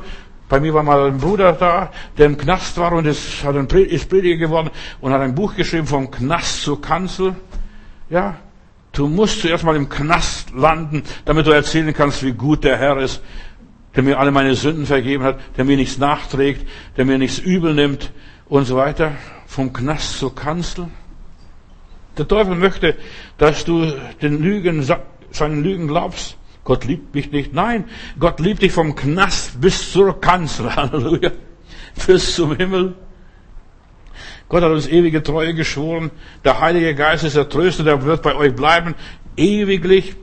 Bei 0.48 0.60
mir 0.60 0.72
war 0.72 0.84
mal 0.84 1.06
ein 1.06 1.18
Bruder 1.18 1.52
da, 1.52 1.90
der 2.16 2.26
im 2.26 2.36
Knast 2.36 2.76
war 2.78 2.92
und 2.92 3.06
ist, 3.06 3.42
hat 3.42 3.56
ein, 3.56 3.66
ist 3.66 4.08
Prediger 4.08 4.36
geworden 4.36 4.70
und 5.00 5.12
hat 5.12 5.20
ein 5.20 5.34
Buch 5.34 5.56
geschrieben 5.56 5.86
vom 5.86 6.10
Knast 6.10 6.62
zur 6.62 6.80
Kanzel. 6.80 7.34
Ja, 8.10 8.36
Du 8.94 9.08
musst 9.08 9.40
zuerst 9.40 9.64
mal 9.64 9.74
im 9.74 9.88
Knast 9.88 10.52
landen, 10.54 11.02
damit 11.24 11.46
du 11.46 11.50
erzählen 11.50 11.92
kannst, 11.92 12.22
wie 12.22 12.32
gut 12.32 12.62
der 12.62 12.78
Herr 12.78 12.98
ist, 12.98 13.20
der 13.96 14.04
mir 14.04 14.20
alle 14.20 14.30
meine 14.30 14.54
Sünden 14.54 14.86
vergeben 14.86 15.24
hat, 15.24 15.40
der 15.56 15.64
mir 15.64 15.76
nichts 15.76 15.98
nachträgt, 15.98 16.66
der 16.96 17.04
mir 17.04 17.18
nichts 17.18 17.38
übel 17.38 17.74
nimmt 17.74 18.12
und 18.48 18.66
so 18.66 18.76
weiter. 18.76 19.12
Vom 19.46 19.72
Knast 19.72 20.18
zur 20.20 20.34
Kanzel. 20.34 20.88
Der 22.16 22.28
Teufel 22.28 22.54
möchte, 22.54 22.96
dass 23.36 23.64
du 23.64 23.84
den 24.22 24.40
Lügen, 24.40 24.86
seinen 25.32 25.64
Lügen 25.64 25.88
glaubst. 25.88 26.36
Gott 26.62 26.84
liebt 26.84 27.16
mich 27.16 27.32
nicht. 27.32 27.52
Nein, 27.52 27.86
Gott 28.20 28.38
liebt 28.38 28.62
dich 28.62 28.72
vom 28.72 28.94
Knast 28.94 29.60
bis 29.60 29.90
zur 29.90 30.20
Kanzel. 30.20 30.74
Halleluja. 30.76 31.32
Bis 32.06 32.36
zum 32.36 32.56
Himmel. 32.56 32.94
Gott 34.54 34.62
hat 34.62 34.70
uns 34.70 34.86
ewige 34.86 35.20
Treue 35.20 35.52
geschworen. 35.52 36.12
Der 36.44 36.60
Heilige 36.60 36.94
Geist 36.94 37.24
ist 37.24 37.34
der 37.34 37.48
Tröster, 37.48 37.82
der 37.82 38.04
wird 38.04 38.22
bei 38.22 38.36
euch 38.36 38.54
bleiben, 38.54 38.94
ewiglich. 39.36 40.14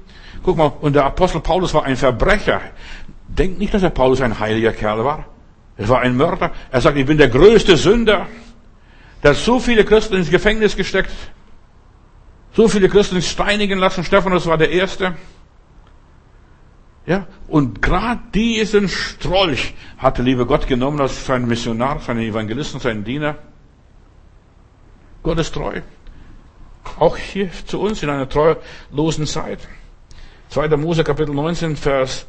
Guck 0.42 0.56
mal, 0.56 0.72
und 0.80 0.96
der 0.96 1.04
Apostel 1.04 1.42
Paulus 1.42 1.74
war 1.74 1.84
ein 1.84 1.98
Verbrecher. 1.98 2.62
Denkt 3.28 3.60
nicht, 3.60 3.74
dass 3.74 3.82
der 3.82 3.90
Paulus 3.90 4.22
ein 4.22 4.40
heiliger 4.40 4.72
Kerl 4.72 5.04
war. 5.04 5.26
Er 5.76 5.90
war 5.90 6.00
ein 6.00 6.16
Mörder. 6.16 6.52
Er 6.72 6.80
sagt, 6.80 6.96
ich 6.96 7.06
bin 7.06 7.18
der 7.18 7.28
größte 7.28 7.76
Sünder. 7.76 8.28
Der 9.22 9.32
hat 9.32 9.38
so 9.38 9.60
viele 9.60 9.84
Christen 9.84 10.16
ins 10.16 10.32
Gefängnis 10.32 10.78
gesteckt. 10.78 11.12
So 12.54 12.70
viele 12.70 12.88
Christen 12.88 13.22
steinigen 13.22 13.80
lassen. 13.80 14.06
Stephanus 14.06 14.48
war 14.48 14.58
der 14.58 14.72
Erste. 14.72 15.16
Ja, 17.06 17.28
und 17.50 17.82
gerade 17.82 18.22
diesen 18.34 18.88
Strolch 18.88 19.74
hatte 19.98 20.22
liebe 20.22 20.46
Gott 20.46 20.68
genommen 20.68 21.02
als 21.02 21.26
sein 21.26 21.46
Missionar, 21.50 22.00
seinen 22.00 22.22
Evangelisten, 22.22 22.80
seinen 22.80 23.04
Diener. 23.04 23.36
Gott 25.24 25.38
ist 25.38 25.54
treu. 25.54 25.82
Auch 26.98 27.16
hier 27.16 27.50
zu 27.68 27.80
uns 27.80 28.02
in 28.02 28.10
einer 28.10 28.28
treulosen 28.28 29.28
Zeit. 29.28 29.60
2. 30.50 30.76
Mose 30.78 31.04
Kapitel 31.04 31.34
19, 31.34 31.76
Vers 31.76 32.26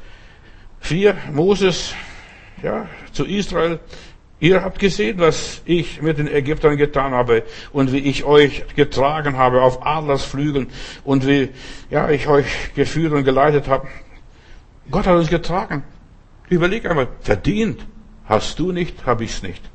4. 0.80 1.16
Moses, 1.32 1.94
ja, 2.62 2.88
zu 3.12 3.24
Israel. 3.24 3.80
Ihr 4.40 4.62
habt 4.62 4.78
gesehen, 4.78 5.18
was 5.18 5.62
ich 5.64 6.02
mit 6.02 6.18
den 6.18 6.26
Ägyptern 6.26 6.76
getan 6.76 7.12
habe 7.12 7.44
und 7.72 7.92
wie 7.92 7.98
ich 7.98 8.24
euch 8.24 8.64
getragen 8.74 9.36
habe 9.38 9.62
auf 9.62 9.86
Adlersflügeln 9.86 10.66
und 11.04 11.26
wie, 11.26 11.50
ja, 11.90 12.10
ich 12.10 12.28
euch 12.28 12.74
geführt 12.74 13.12
und 13.12 13.24
geleitet 13.24 13.68
habe. 13.68 13.88
Gott 14.90 15.06
hat 15.06 15.16
uns 15.16 15.30
getragen. 15.30 15.84
Überleg 16.48 16.84
einmal, 16.86 17.08
verdient 17.20 17.86
hast 18.26 18.58
du 18.58 18.72
nicht, 18.72 19.06
habe 19.06 19.24
ich's 19.24 19.42
nicht 19.42 19.71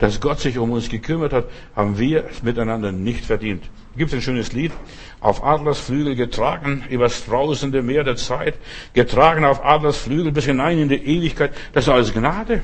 dass 0.00 0.18
Gott 0.18 0.40
sich 0.40 0.58
um 0.58 0.72
uns 0.72 0.88
gekümmert 0.88 1.34
hat, 1.34 1.44
haben 1.76 1.98
wir 1.98 2.24
miteinander 2.42 2.90
nicht 2.90 3.24
verdient. 3.24 3.62
Gibt 3.96 4.14
ein 4.14 4.22
schönes 4.22 4.52
Lied. 4.52 4.72
Auf 5.20 5.44
Adlers 5.44 5.78
Flügel 5.78 6.16
getragen 6.16 6.84
übers 6.88 7.20
brausende 7.20 7.82
Meer 7.82 8.02
der 8.02 8.16
Zeit, 8.16 8.54
getragen 8.94 9.44
auf 9.44 9.62
Adlers 9.62 9.98
Flügel 9.98 10.32
bis 10.32 10.46
hinein 10.46 10.78
in 10.78 10.88
die 10.88 10.96
Ewigkeit. 10.96 11.52
Das 11.74 11.84
ist 11.84 11.90
alles 11.90 12.14
Gnade. 12.14 12.62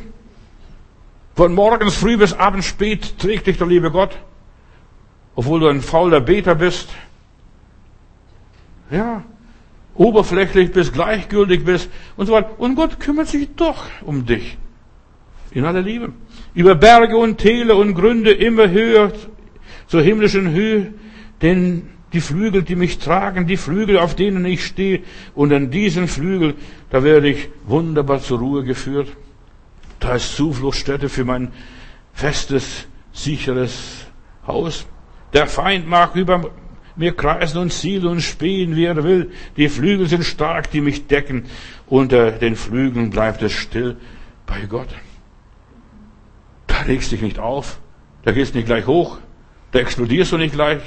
Von 1.35 1.55
morgens 1.55 1.97
früh 1.97 2.17
bis 2.17 2.33
abends 2.33 2.67
spät 2.67 3.19
trägt 3.19 3.47
dich 3.47 3.59
der 3.59 3.67
liebe 3.67 3.91
Gott, 3.91 4.17
obwohl 5.35 5.61
du 5.61 5.69
ein 5.69 5.83
fauler 5.83 6.23
Beter 6.23 6.55
bist. 6.55 6.89
Ja, 8.91 9.25
oberflächlich 9.95 10.73
bist, 10.73 10.95
gleichgültig 10.95 11.67
bist 11.67 11.91
und 12.17 12.25
so 12.25 12.33
weiter. 12.33 12.59
Und 12.59 12.77
Gott 12.77 12.99
kümmert 12.99 13.29
sich 13.29 13.55
doch 13.57 13.85
um 14.01 14.25
dich. 14.25 14.57
In 15.51 15.67
aller 15.67 15.83
Liebe. 15.83 16.15
Über 16.57 16.75
Berge 16.75 17.19
und 17.19 17.37
Täler 17.37 17.77
und 17.77 17.95
Gründe 17.95 18.33
immer 18.33 18.71
höher 18.71 19.13
zur 19.89 20.01
himmlischen 20.01 20.53
Höhe, 20.53 20.95
denn 21.43 21.91
die 22.15 22.23
Flügel, 22.23 22.63
die 22.63 22.77
mich 22.77 22.99
tragen, 22.99 23.47
die 23.47 23.59
Flügel, 23.59 23.99
auf 23.99 24.15
denen 24.15 24.47
ich 24.47 24.65
stehe, 24.65 25.03
und 25.35 25.53
an 25.53 25.71
diesen 25.71 26.09
Flügel, 26.09 26.55
da 26.89 27.05
werde 27.05 27.29
ich 27.29 27.51
wunderbar 27.67 28.23
zur 28.23 28.39
Ruhe 28.39 28.65
geführt. 28.65 29.09
Da 30.01 30.15
ist 30.15 30.35
Zufluchtsstätte 30.35 31.11
für 31.11 31.27
mein 31.27 31.53
festes, 32.15 32.87
sicheres 33.13 34.07
Haus. 34.47 34.87
Der 35.35 35.47
Feind 35.49 35.87
mag 35.87 36.17
über 36.17 36.53
mir 36.97 37.13
kreisen 37.13 37.59
und 37.59 37.71
zielen 37.71 38.07
und 38.07 38.23
spähen, 38.23 38.77
wie 38.77 38.87
er 38.87 39.05
will. 39.05 39.31
Die 39.59 39.69
Flügel 39.69 40.07
sind 40.07 40.25
stark, 40.25 40.71
die 40.71 40.81
mich 40.81 41.07
decken. 41.07 41.45
Unter 41.87 42.31
den 42.31 42.57
Flügeln 42.57 43.11
bleibt 43.11 43.43
es 43.43 43.53
still 43.53 43.99
bei 44.47 44.65
Gott. 44.67 44.89
Da 46.77 46.83
regst 46.83 47.11
dich 47.11 47.23
nicht 47.23 47.39
auf, 47.39 47.79
da 48.23 48.33
gehst 48.33 48.55
nicht 48.55 48.67
gleich 48.67 48.87
hoch, 48.87 49.19
da 49.73 49.79
explodierst 49.79 50.33
du 50.33 50.37
nicht 50.37 50.53
gleich. 50.53 50.83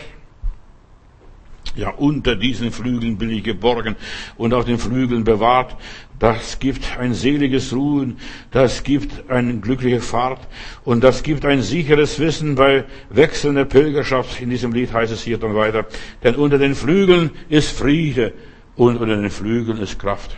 Ja, 1.75 1.89
unter 1.89 2.35
diesen 2.35 2.71
Flügeln 2.71 3.17
bin 3.17 3.31
ich 3.31 3.43
geborgen 3.43 3.95
und 4.37 4.53
auf 4.53 4.65
den 4.65 4.77
Flügeln 4.77 5.23
bewahrt. 5.23 5.75
Das 6.19 6.59
gibt 6.59 6.97
ein 6.99 7.15
seliges 7.15 7.73
Ruhen, 7.73 8.17
das 8.51 8.83
gibt 8.83 9.29
eine 9.31 9.57
glückliche 9.57 9.99
Fahrt 9.99 10.47
und 10.83 11.03
das 11.03 11.23
gibt 11.23 11.43
ein 11.43 11.63
sicheres 11.63 12.19
Wissen 12.19 12.53
bei 12.53 12.85
wechselnder 13.09 13.65
Pilgerschaft. 13.65 14.41
In 14.41 14.51
diesem 14.51 14.73
Lied 14.73 14.93
heißt 14.93 15.11
es 15.11 15.23
hier 15.23 15.39
dann 15.39 15.55
weiter. 15.55 15.87
Denn 16.23 16.35
unter 16.35 16.59
den 16.59 16.75
Flügeln 16.75 17.31
ist 17.49 17.75
Friede 17.75 18.33
und 18.75 18.97
unter 18.97 19.15
den 19.15 19.31
Flügeln 19.31 19.79
ist 19.79 19.97
Kraft. 19.97 20.37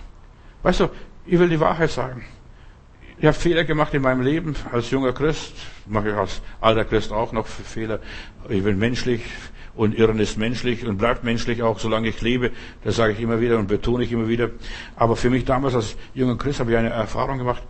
Weißt 0.63 0.79
du, 0.79 0.89
ich 1.25 1.37
will 1.37 1.49
die 1.49 1.59
Wahrheit 1.59 1.91
sagen. 1.91 2.23
Ich 3.21 3.27
habe 3.27 3.37
Fehler 3.37 3.65
gemacht 3.65 3.93
in 3.93 4.01
meinem 4.01 4.21
Leben 4.21 4.55
als 4.71 4.89
junger 4.89 5.13
Christ, 5.13 5.53
mache 5.85 6.09
ich 6.09 6.15
als 6.15 6.41
alter 6.59 6.85
Christ 6.85 7.11
auch 7.11 7.31
noch 7.33 7.45
Fehler. 7.45 7.99
Ich 8.49 8.63
bin 8.63 8.79
menschlich 8.79 9.21
Und 9.75 9.95
Irren 9.95 10.19
ist 10.19 10.39
menschlich 10.39 10.87
und 10.87 10.97
bleibt 10.97 11.23
menschlich 11.23 11.61
auch, 11.61 11.77
solange 11.77 12.09
ich 12.09 12.19
lebe. 12.21 12.49
Das 12.83 12.95
sage 12.95 13.13
ich 13.13 13.19
immer 13.19 13.39
wieder 13.39 13.59
und 13.59 13.67
betone 13.67 14.03
ich 14.03 14.11
immer 14.11 14.27
wieder. 14.27 14.49
Aber 14.95 15.15
für 15.15 15.29
mich 15.29 15.45
damals 15.45 15.75
als 15.75 15.95
junger 16.15 16.35
Christ 16.35 16.61
habe 16.61 16.71
ich 16.71 16.77
eine 16.77 16.89
Erfahrung 16.89 17.37
gemacht. 17.37 17.61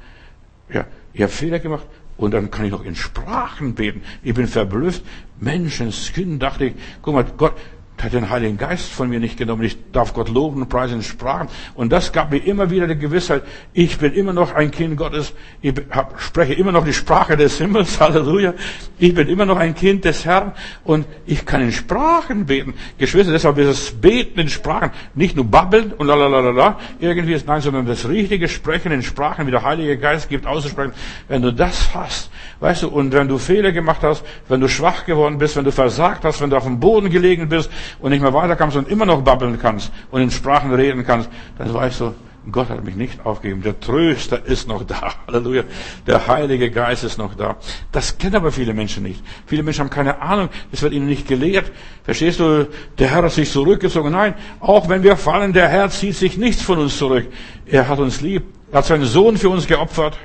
Ja, 0.74 0.86
ich 1.12 1.22
habe 1.22 1.32
Fehler 1.32 1.60
gemacht. 1.60 1.86
Und 2.16 2.32
dann 2.32 2.50
kann 2.50 2.66
ich 2.66 2.72
noch 2.72 2.86
in 2.86 2.96
Sprachen 2.96 3.76
beten. 3.76 4.04
Ich 4.24 4.34
bin 4.34 4.48
verblüfft. 4.48 5.04
Menschenskind, 5.42 6.42
dachte 6.42 6.66
ich, 6.66 6.74
guck 7.02 7.14
mal, 7.14 7.26
Gott, 7.38 7.56
hat 8.04 8.14
den 8.14 8.30
Heiligen 8.30 8.58
Geist 8.58 8.90
von 8.92 9.10
mir 9.10 9.20
nicht 9.20 9.38
genommen. 9.38 9.64
Ich 9.64 9.78
darf 9.92 10.14
Gott 10.14 10.30
loben 10.30 10.62
und 10.62 10.70
preisen 10.70 10.98
in 10.98 11.04
Sprachen. 11.04 11.48
Und 11.76 11.92
das 11.92 12.12
gab 12.12 12.32
mir 12.32 12.38
immer 12.38 12.70
wieder 12.70 12.88
die 12.88 12.98
Gewissheit, 12.98 13.44
ich 13.74 13.98
bin 13.98 14.14
immer 14.14 14.34
noch 14.34 14.54
ein 14.54 14.72
Kind 14.72 14.98
Gottes. 14.98 15.34
Ich 15.62 15.74
spreche 16.18 16.54
immer 16.54 16.72
noch 16.72 16.86
die 16.86 16.94
Sprache 16.94 17.38
des 17.38 17.58
Himmels. 17.58 18.00
Halleluja. 18.00 18.54
Ich 19.00 19.14
bin 19.14 19.28
immer 19.28 19.46
noch 19.46 19.58
ein 19.58 19.76
Kind 19.76 20.06
des 20.06 20.26
Herrn 20.26 20.54
und 20.84 21.06
ich 21.26 21.46
kann 21.46 21.62
in 21.62 21.72
Sprachen 21.72 22.46
beten. 22.46 22.74
Geschwister, 22.98 23.32
deshalb 23.32 23.58
ist 23.58 23.68
es 23.68 23.92
Beten 23.92 24.40
in 24.40 24.50
Sprachen. 24.50 24.92
Nicht 25.16 25.36
nur 25.36 25.46
babbeln 25.46 25.94
und 25.94 26.08
lalalala, 26.08 26.80
irgendwie 27.00 27.34
ist 27.34 27.48
nein, 27.48 27.62
sondern 27.62 27.86
das 27.86 28.08
richtige 28.08 28.48
Sprechen 28.48 28.92
in 28.92 29.04
Sprachen, 29.04 29.48
wie 29.48 29.52
der 29.52 29.64
Heilige 29.64 29.98
Geist 29.98 30.30
gibt, 30.30 30.46
auszusprechen. 30.46 30.94
Wenn 31.28 31.42
du 31.42 31.52
das 31.52 31.94
hast, 31.94 32.30
weißt 32.60 32.84
du, 32.84 32.90
und 32.90 33.14
wenn 33.14 33.28
du 33.28 33.38
Fehler 33.38 33.72
gemacht 33.72 34.02
hast, 34.04 34.24
wenn 34.48 34.62
du 34.62 34.68
schwach 34.68 35.06
geworden 35.06 35.38
bist, 35.38 35.56
wenn 35.56 35.66
du 35.66 35.72
versagt 35.72 36.24
hast, 36.24 36.42
wenn 36.42 36.50
du 36.50 36.58
auf 36.58 36.66
dem 36.66 36.80
Boden 36.80 37.10
gelegen 37.10 37.50
bist, 37.50 37.70
und 38.00 38.12
nicht 38.12 38.22
mehr 38.22 38.34
weiterkommst 38.34 38.78
und 38.78 38.90
immer 38.90 39.06
noch 39.06 39.22
babbeln 39.22 39.60
kannst 39.60 39.92
und 40.12 40.22
in 40.22 40.32
Sprachen 40.32 40.74
reden 40.74 41.06
kannst, 41.06 41.30
dann 41.58 41.74
weißt 41.74 42.02
du, 42.02 42.14
Gott 42.50 42.70
hat 42.70 42.84
mich 42.84 42.96
nicht 42.96 43.24
aufgegeben. 43.24 43.62
Der 43.62 43.80
Tröster 43.80 44.44
ist 44.44 44.68
noch 44.68 44.84
da. 44.84 45.14
Halleluja. 45.28 45.64
Der 46.08 46.26
Heilige 46.28 46.72
Geist 46.72 47.04
ist 47.04 47.20
noch 47.20 47.36
da. 47.36 47.58
Das 47.92 48.18
kennen 48.18 48.36
aber 48.36 48.52
viele 48.52 48.74
Menschen 48.74 49.04
nicht. 49.04 49.24
Viele 49.46 49.62
Menschen 49.62 49.82
haben 49.82 49.92
keine 49.92 50.22
Ahnung. 50.22 50.50
Es 50.72 50.82
wird 50.82 50.94
ihnen 50.94 51.06
nicht 51.06 51.28
gelehrt. 51.28 51.72
Verstehst 52.04 52.40
du? 52.40 52.68
Der 52.98 53.12
Herr 53.12 53.24
hat 53.24 53.32
sich 53.32 53.52
zurückgezogen. 53.52 54.12
Nein, 54.12 54.34
auch 54.60 54.90
wenn 54.90 55.04
wir 55.04 55.18
fallen, 55.18 55.54
der 55.54 55.68
Herr 55.68 55.90
zieht 55.92 56.16
sich 56.16 56.38
nichts 56.38 56.64
von 56.64 56.80
uns 56.80 56.98
zurück. 56.98 57.28
Er 57.68 57.88
hat 57.88 58.00
uns 58.00 58.22
lieb. 58.22 58.44
Er 58.72 58.80
hat 58.80 58.86
seinen 58.86 59.06
Sohn 59.06 59.38
für 59.38 59.50
uns 59.50 59.68
geopfert. 59.68 60.18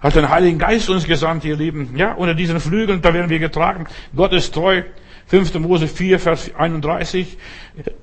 Hat 0.00 0.16
den 0.16 0.30
Heiligen 0.30 0.58
Geist 0.58 0.90
uns 0.90 1.04
gesandt, 1.04 1.44
ihr 1.44 1.56
Lieben. 1.56 1.94
Ja, 1.94 2.14
unter 2.14 2.34
diesen 2.34 2.58
Flügeln, 2.58 3.02
da 3.02 3.14
werden 3.14 3.30
wir 3.30 3.38
getragen. 3.38 3.86
Gott 4.16 4.32
ist 4.32 4.52
treu. 4.52 4.82
5. 5.30 5.54
Mose 5.60 5.86
4, 5.86 6.18
Vers 6.18 6.50
31. 6.58 7.38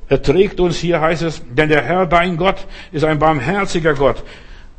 Er 0.08 0.22
trägt 0.22 0.62
uns 0.62 0.78
hier, 0.78 1.02
heißt 1.02 1.24
es, 1.24 1.42
denn 1.46 1.68
der 1.68 1.84
Herr, 1.84 2.06
dein 2.06 2.38
Gott, 2.38 2.66
ist 2.94 3.04
ein 3.04 3.20
barmherziger 3.20 3.96
Gott. 3.96 4.24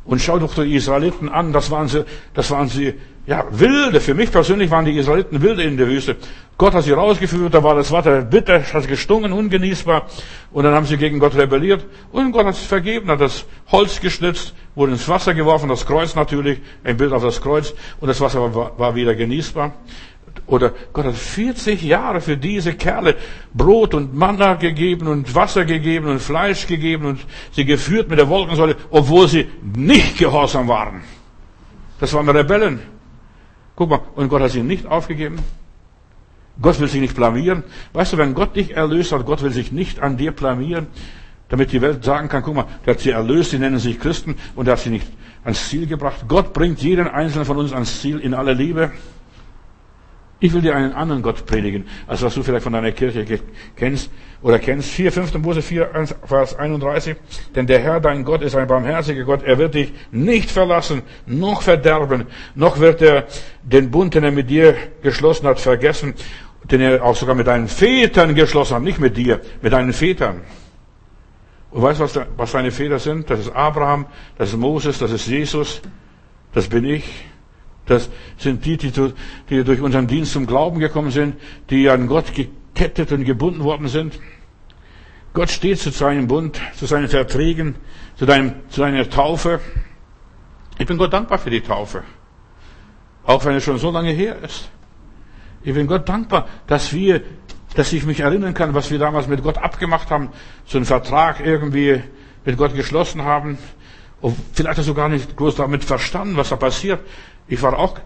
Und 0.03 0.19
schau 0.19 0.39
doch 0.39 0.55
die 0.55 0.73
Israeliten 0.73 1.29
an, 1.29 1.53
das 1.53 1.69
waren 1.69 1.87
sie, 1.87 2.05
das 2.33 2.49
waren 2.49 2.67
sie, 2.67 2.95
ja, 3.27 3.45
wilde. 3.51 4.01
Für 4.01 4.15
mich 4.15 4.31
persönlich 4.31 4.71
waren 4.71 4.83
die 4.83 4.97
Israeliten 4.97 5.39
wilde 5.43 5.61
in 5.61 5.77
der 5.77 5.85
Wüste. 5.87 6.15
Gott 6.57 6.73
hat 6.73 6.85
sie 6.85 6.91
rausgeführt, 6.91 7.53
da 7.53 7.61
war 7.63 7.75
das 7.75 7.91
Wasser 7.91 8.23
bitter, 8.23 8.63
hat 8.63 8.87
gestungen, 8.87 9.31
ungenießbar. 9.31 10.07
Und 10.51 10.63
dann 10.63 10.73
haben 10.73 10.87
sie 10.87 10.97
gegen 10.97 11.19
Gott 11.19 11.35
rebelliert. 11.35 11.85
Und 12.11 12.31
Gott 12.31 12.47
hat 12.47 12.55
es 12.55 12.63
vergeben, 12.63 13.11
hat 13.11 13.21
das 13.21 13.45
Holz 13.71 14.01
geschnitzt, 14.01 14.55
wurde 14.73 14.93
ins 14.93 15.07
Wasser 15.07 15.35
geworfen, 15.35 15.69
das 15.69 15.85
Kreuz 15.85 16.15
natürlich, 16.15 16.59
ein 16.83 16.97
Bild 16.97 17.13
auf 17.13 17.21
das 17.21 17.39
Kreuz. 17.39 17.75
Und 17.99 18.07
das 18.07 18.19
Wasser 18.19 18.55
war, 18.55 18.79
war 18.79 18.95
wieder 18.95 19.13
genießbar. 19.13 19.73
Oder 20.49 20.73
Gott 20.93 21.05
hat 21.05 21.15
40 21.15 21.81
Jahre 21.83 22.21
für 22.21 22.35
diese 22.35 22.73
Kerle 22.73 23.15
Brot 23.53 23.93
und 23.93 24.15
Manna 24.15 24.55
gegeben 24.55 25.07
und 25.07 25.35
Wasser 25.35 25.63
gegeben 25.63 26.07
und 26.07 26.19
Fleisch 26.19 26.65
gegeben 26.65 27.05
und 27.05 27.19
sie 27.51 27.65
geführt 27.65 28.09
mit 28.09 28.17
der 28.17 28.27
Wolkensäule, 28.27 28.75
obwohl 28.89 29.27
sie 29.27 29.47
nicht 29.61 30.17
gehorsam 30.17 30.67
waren. 30.67 31.01
Das 31.99 32.13
waren 32.13 32.27
Rebellen. 32.29 32.79
Guck 33.75 33.89
mal, 33.89 34.01
und 34.15 34.29
Gott 34.29 34.41
hat 34.41 34.51
sie 34.51 34.63
nicht 34.63 34.87
aufgegeben. 34.87 35.37
Gott 36.61 36.79
will 36.79 36.87
sich 36.87 36.99
nicht 36.99 37.15
blamieren. 37.15 37.63
Weißt 37.93 38.13
du, 38.13 38.17
wenn 38.17 38.33
Gott 38.33 38.55
dich 38.55 38.75
erlöst 38.75 39.11
hat, 39.11 39.25
Gott 39.25 39.43
will 39.43 39.51
sich 39.51 39.71
nicht 39.71 39.99
an 39.99 40.17
dir 40.17 40.31
blamieren, 40.31 40.87
damit 41.47 41.71
die 41.71 41.81
Welt 41.81 42.03
sagen 42.03 42.27
kann, 42.27 42.43
guck 42.43 42.55
mal, 42.55 42.65
der 42.85 42.95
hat 42.95 43.01
sie 43.01 43.11
erlöst, 43.11 43.53
die 43.53 43.59
nennen 43.59 43.79
sich 43.79 43.99
Christen 43.99 44.35
und 44.55 44.65
der 44.65 44.73
hat 44.73 44.81
sie 44.81 44.89
nicht 44.89 45.07
ans 45.43 45.69
Ziel 45.69 45.87
gebracht. 45.87 46.25
Gott 46.27 46.53
bringt 46.53 46.81
jeden 46.81 47.07
einzelnen 47.07 47.45
von 47.45 47.57
uns 47.57 47.71
ans 47.71 48.01
Ziel 48.01 48.19
in 48.19 48.33
aller 48.33 48.53
Liebe. 48.53 48.91
Ich 50.41 50.53
will 50.53 50.61
dir 50.61 50.75
einen 50.75 50.93
anderen 50.93 51.21
Gott 51.21 51.45
predigen, 51.45 51.85
als 52.07 52.21
was 52.21 52.33
du 52.33 52.43
vielleicht 52.43 52.63
von 52.63 52.71
deiner 52.71 52.93
Kirche 52.93 53.25
kennst 53.75 54.09
oder 54.41 54.57
kennst. 54.57 54.89
4, 54.89 55.11
5. 55.11 55.33
Mose 55.39 55.61
4, 55.61 55.89
Vers 56.25 56.55
31. 56.55 57.17
Denn 57.55 57.67
der 57.67 57.79
Herr, 57.79 57.99
dein 57.99 58.23
Gott, 58.23 58.41
ist 58.41 58.55
ein 58.55 58.67
barmherziger 58.67 59.25
Gott. 59.25 59.43
Er 59.43 59.57
wird 59.57 59.75
dich 59.75 59.91
nicht 60.11 60.49
verlassen, 60.49 61.01
noch 61.25 61.61
verderben, 61.61 62.25
noch 62.55 62.79
wird 62.79 63.01
er 63.01 63.25
den 63.63 63.91
Bund, 63.91 64.15
den 64.15 64.23
er 64.23 64.31
mit 64.31 64.49
dir 64.49 64.75
geschlossen 65.01 65.45
hat, 65.45 65.59
vergessen, 65.59 66.13
den 66.63 66.79
er 66.79 67.03
auch 67.03 67.17
sogar 67.17 67.35
mit 67.35 67.47
deinen 67.47 67.67
Vätern 67.67 68.33
geschlossen 68.33 68.75
hat, 68.75 68.83
nicht 68.83 68.99
mit 68.99 69.17
dir, 69.17 69.41
mit 69.61 69.73
deinen 69.73 69.91
Vätern. 69.91 70.41
Und 71.71 71.81
weißt 71.81 71.99
du, 71.99 72.03
was, 72.05 72.19
was 72.37 72.51
deine 72.53 72.71
Väter 72.71 72.99
sind? 72.99 73.29
Das 73.29 73.41
ist 73.41 73.53
Abraham, 73.53 74.05
das 74.37 74.49
ist 74.49 74.57
Moses, 74.57 74.99
das 74.99 75.11
ist 75.11 75.27
Jesus, 75.27 75.81
das 76.53 76.69
bin 76.69 76.85
ich. 76.85 77.28
Das 77.89 78.07
sind 78.37 78.63
die, 78.65 78.77
die, 78.77 78.91
die 79.49 79.63
durch 79.63 79.81
unseren 79.81 80.05
Dienst 80.05 80.33
zum 80.33 80.45
Glauben 80.45 80.79
gekommen 80.79 81.09
sind, 81.09 81.35
die 81.71 81.89
an 81.89 82.05
Gott 82.05 82.35
gekettet 82.35 83.11
und 83.11 83.25
gebunden 83.25 83.63
worden 83.63 83.87
sind. 83.87 84.19
Gott 85.33 85.49
steht 85.49 85.79
zu 85.79 85.89
seinem 85.89 86.27
Bund, 86.27 86.61
zu 86.75 86.85
seinen 86.85 87.07
Verträgen, 87.07 87.75
zu, 88.15 88.27
deinem, 88.27 88.53
zu 88.69 88.81
deiner 88.81 89.09
Taufe. 89.09 89.59
Ich 90.77 90.85
bin 90.85 90.99
Gott 90.99 91.11
dankbar 91.11 91.39
für 91.39 91.49
die 91.49 91.61
Taufe. 91.61 92.03
Auch 93.23 93.43
wenn 93.45 93.55
es 93.55 93.63
schon 93.63 93.79
so 93.79 93.89
lange 93.89 94.11
her 94.11 94.37
ist. 94.43 94.69
Ich 95.63 95.73
bin 95.73 95.87
Gott 95.87 96.07
dankbar, 96.07 96.47
dass 96.67 96.93
wir, 96.93 97.23
dass 97.73 97.91
ich 97.91 98.05
mich 98.05 98.19
erinnern 98.19 98.53
kann, 98.53 98.75
was 98.75 98.91
wir 98.91 98.99
damals 98.99 99.27
mit 99.27 99.41
Gott 99.41 99.57
abgemacht 99.57 100.11
haben, 100.11 100.29
so 100.65 100.77
einen 100.77 100.85
Vertrag 100.85 101.39
irgendwie 101.39 102.03
mit 102.45 102.55
Gott 102.55 102.75
geschlossen 102.75 103.23
haben. 103.23 103.57
Und 104.21 104.37
vielleicht 104.53 104.77
hast 104.77 104.87
du 104.87 104.93
gar 104.93 105.09
nicht 105.09 105.35
groß 105.35 105.55
damit 105.55 105.83
verstanden, 105.83 106.37
was 106.37 106.49
da 106.49 106.55
passiert. 106.55 106.99
Ich 107.49 107.61
war 107.63 107.77
auch 107.77 107.99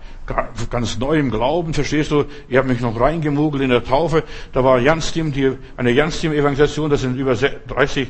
ganz 0.69 0.97
neu 0.97 1.19
im 1.19 1.29
Glauben, 1.29 1.73
verstehst 1.73 2.11
du? 2.11 2.23
Ich 2.47 2.55
habe 2.55 2.69
mich 2.69 2.79
noch 2.79 2.97
reingemogelt 2.97 3.61
in 3.61 3.69
der 3.69 3.83
Taufe. 3.83 4.23
Da 4.53 4.63
war 4.63 4.79
Janstim, 4.79 5.33
die, 5.33 5.51
eine 5.75 5.91
Janstim-Evangelisation, 5.91 6.89
da 6.89 6.95
sind 6.95 7.17
über 7.17 7.35
30 7.35 8.09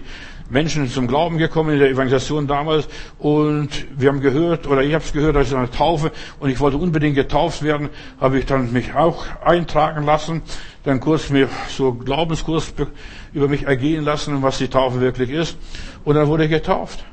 Menschen 0.52 0.88
zum 0.90 1.08
Glauben 1.08 1.40
gekommen 1.40 1.72
in 1.72 1.80
der 1.80 1.90
Evangelisation 1.90 2.46
damals. 2.46 2.88
Und 3.18 3.70
wir 3.98 4.10
haben 4.10 4.22
gehört, 4.22 4.68
oder 4.68 4.84
ich 4.84 4.94
habe 4.94 5.04
es 5.04 5.12
gehört, 5.12 5.36
da 5.36 5.42
ist 5.42 5.54
eine 5.56 5.72
Taufe 5.72 6.12
und 6.40 6.52
ich 6.52 6.60
wollte 6.60 6.78
unbedingt 6.78 7.16
getauft 7.16 7.64
werden, 7.64 7.90
habe 8.22 8.38
ich 8.38 8.46
dann 8.46 8.72
mich 8.72 8.94
auch 8.94 9.26
eintragen 9.44 10.06
lassen, 10.06 10.44
dann 10.84 11.00
kurz 11.00 11.32
mir 11.32 11.50
so 11.70 11.94
Glaubenskurs 11.94 12.74
über 13.34 13.48
mich 13.48 13.64
ergehen 13.64 14.04
lassen, 14.04 14.44
was 14.44 14.60
die 14.60 14.68
Taufe 14.68 15.02
wirklich 15.02 15.32
ist. 15.32 15.58
Und 16.04 16.14
dann 16.14 16.28
wurde 16.28 16.44
ich 16.44 16.52
getauft. 16.52 17.04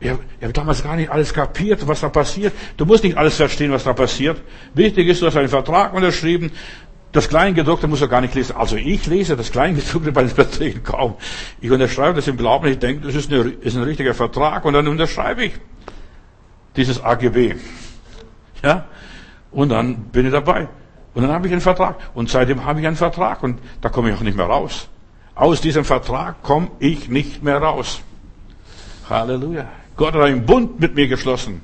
Ich 0.00 0.08
habe 0.08 0.20
hab 0.42 0.54
damals 0.54 0.82
gar 0.82 0.96
nicht 0.96 1.10
alles 1.10 1.34
kapiert, 1.34 1.86
was 1.88 2.00
da 2.00 2.08
passiert. 2.08 2.52
Du 2.76 2.86
musst 2.86 3.02
nicht 3.02 3.16
alles 3.16 3.36
verstehen, 3.36 3.72
was 3.72 3.84
da 3.84 3.92
passiert. 3.92 4.40
Wichtig 4.74 5.08
ist, 5.08 5.22
du 5.22 5.26
hast 5.26 5.36
einen 5.36 5.48
Vertrag 5.48 5.92
unterschrieben. 5.92 6.52
Das 7.10 7.28
Kleingedruckte 7.28 7.88
musst 7.88 8.02
du 8.02 8.08
gar 8.08 8.20
nicht 8.20 8.34
lesen. 8.34 8.54
Also 8.56 8.76
ich 8.76 9.06
lese 9.06 9.36
das 9.36 9.50
Kleingedruckte 9.50 10.12
bei 10.12 10.22
den 10.22 10.30
Verträgen 10.30 10.84
kaum. 10.84 11.14
Ich 11.60 11.70
unterschreibe 11.70 12.14
das 12.14 12.28
im 12.28 12.36
Glauben. 12.36 12.66
Ich 12.68 12.78
denke, 12.78 13.06
das 13.06 13.14
ist, 13.16 13.32
eine, 13.32 13.48
ist 13.48 13.76
ein 13.76 13.82
richtiger 13.82 14.14
Vertrag. 14.14 14.64
Und 14.64 14.74
dann 14.74 14.86
unterschreibe 14.86 15.46
ich 15.46 15.54
dieses 16.76 17.02
AGB. 17.02 17.56
Ja? 18.62 18.84
Und 19.50 19.70
dann 19.70 19.96
bin 19.96 20.26
ich 20.26 20.32
dabei. 20.32 20.68
Und 21.14 21.22
dann 21.22 21.32
habe 21.32 21.46
ich 21.48 21.52
einen 21.52 21.62
Vertrag. 21.62 21.96
Und 22.14 22.28
seitdem 22.28 22.64
habe 22.64 22.80
ich 22.80 22.86
einen 22.86 22.96
Vertrag. 22.96 23.42
Und 23.42 23.58
da 23.80 23.88
komme 23.88 24.10
ich 24.10 24.16
auch 24.16 24.20
nicht 24.20 24.36
mehr 24.36 24.46
raus. 24.46 24.88
Aus 25.34 25.60
diesem 25.60 25.84
Vertrag 25.84 26.42
komme 26.42 26.68
ich 26.78 27.08
nicht 27.08 27.42
mehr 27.42 27.58
raus. 27.58 28.00
Halleluja. 29.08 29.66
Gott 29.98 30.14
hat 30.14 30.22
einen 30.22 30.46
Bund 30.46 30.80
mit 30.80 30.94
mir 30.94 31.08
geschlossen. 31.08 31.60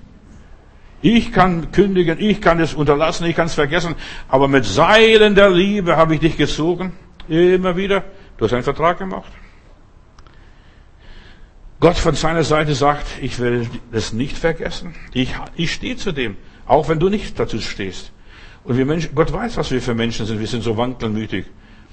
Ich 1.00 1.32
kann 1.32 1.70
kündigen, 1.70 2.18
ich 2.18 2.40
kann 2.40 2.60
es 2.60 2.74
unterlassen, 2.74 3.26
ich 3.26 3.36
kann 3.36 3.46
es 3.46 3.54
vergessen, 3.54 3.94
aber 4.28 4.48
mit 4.48 4.64
Seilen 4.64 5.34
der 5.34 5.50
Liebe 5.50 5.96
habe 5.96 6.14
ich 6.14 6.20
dich 6.20 6.36
gezogen. 6.36 6.92
Immer 7.28 7.76
wieder. 7.76 8.04
Du 8.36 8.44
hast 8.44 8.52
einen 8.52 8.64
Vertrag 8.64 8.98
gemacht. 8.98 9.30
Gott 11.78 11.96
von 11.96 12.14
seiner 12.14 12.42
Seite 12.42 12.74
sagt, 12.74 13.06
ich 13.20 13.38
will 13.38 13.68
es 13.92 14.12
nicht 14.12 14.36
vergessen. 14.36 14.94
Ich, 15.12 15.34
ich 15.54 15.72
stehe 15.72 15.96
zu 15.96 16.10
dem, 16.12 16.36
auch 16.66 16.88
wenn 16.88 16.98
du 16.98 17.10
nicht 17.10 17.38
dazu 17.38 17.60
stehst. 17.60 18.10
Und 18.64 18.76
wir 18.76 18.86
Menschen, 18.86 19.14
Gott 19.14 19.32
weiß, 19.32 19.58
was 19.58 19.70
wir 19.70 19.80
für 19.80 19.94
Menschen 19.94 20.26
sind. 20.26 20.40
Wir 20.40 20.46
sind 20.48 20.64
so 20.64 20.76
wankelmütig. 20.76 21.44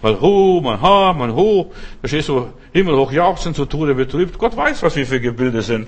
Mal 0.01 0.19
ho, 0.19 0.59
mal 0.61 0.81
ha, 0.81 1.13
mal 1.13 1.33
ho. 1.33 1.71
Verstehst 1.99 2.29
du? 2.29 2.47
Himmelhoch 2.71 3.11
jauchzen, 3.11 3.53
zu 3.53 3.65
Tode 3.65 3.93
betrübt. 3.93 4.39
Gott 4.39 4.57
weiß, 4.57 4.81
was 4.81 4.95
wir 4.95 5.05
für 5.05 5.19
Gebilde 5.19 5.61
sind. 5.61 5.87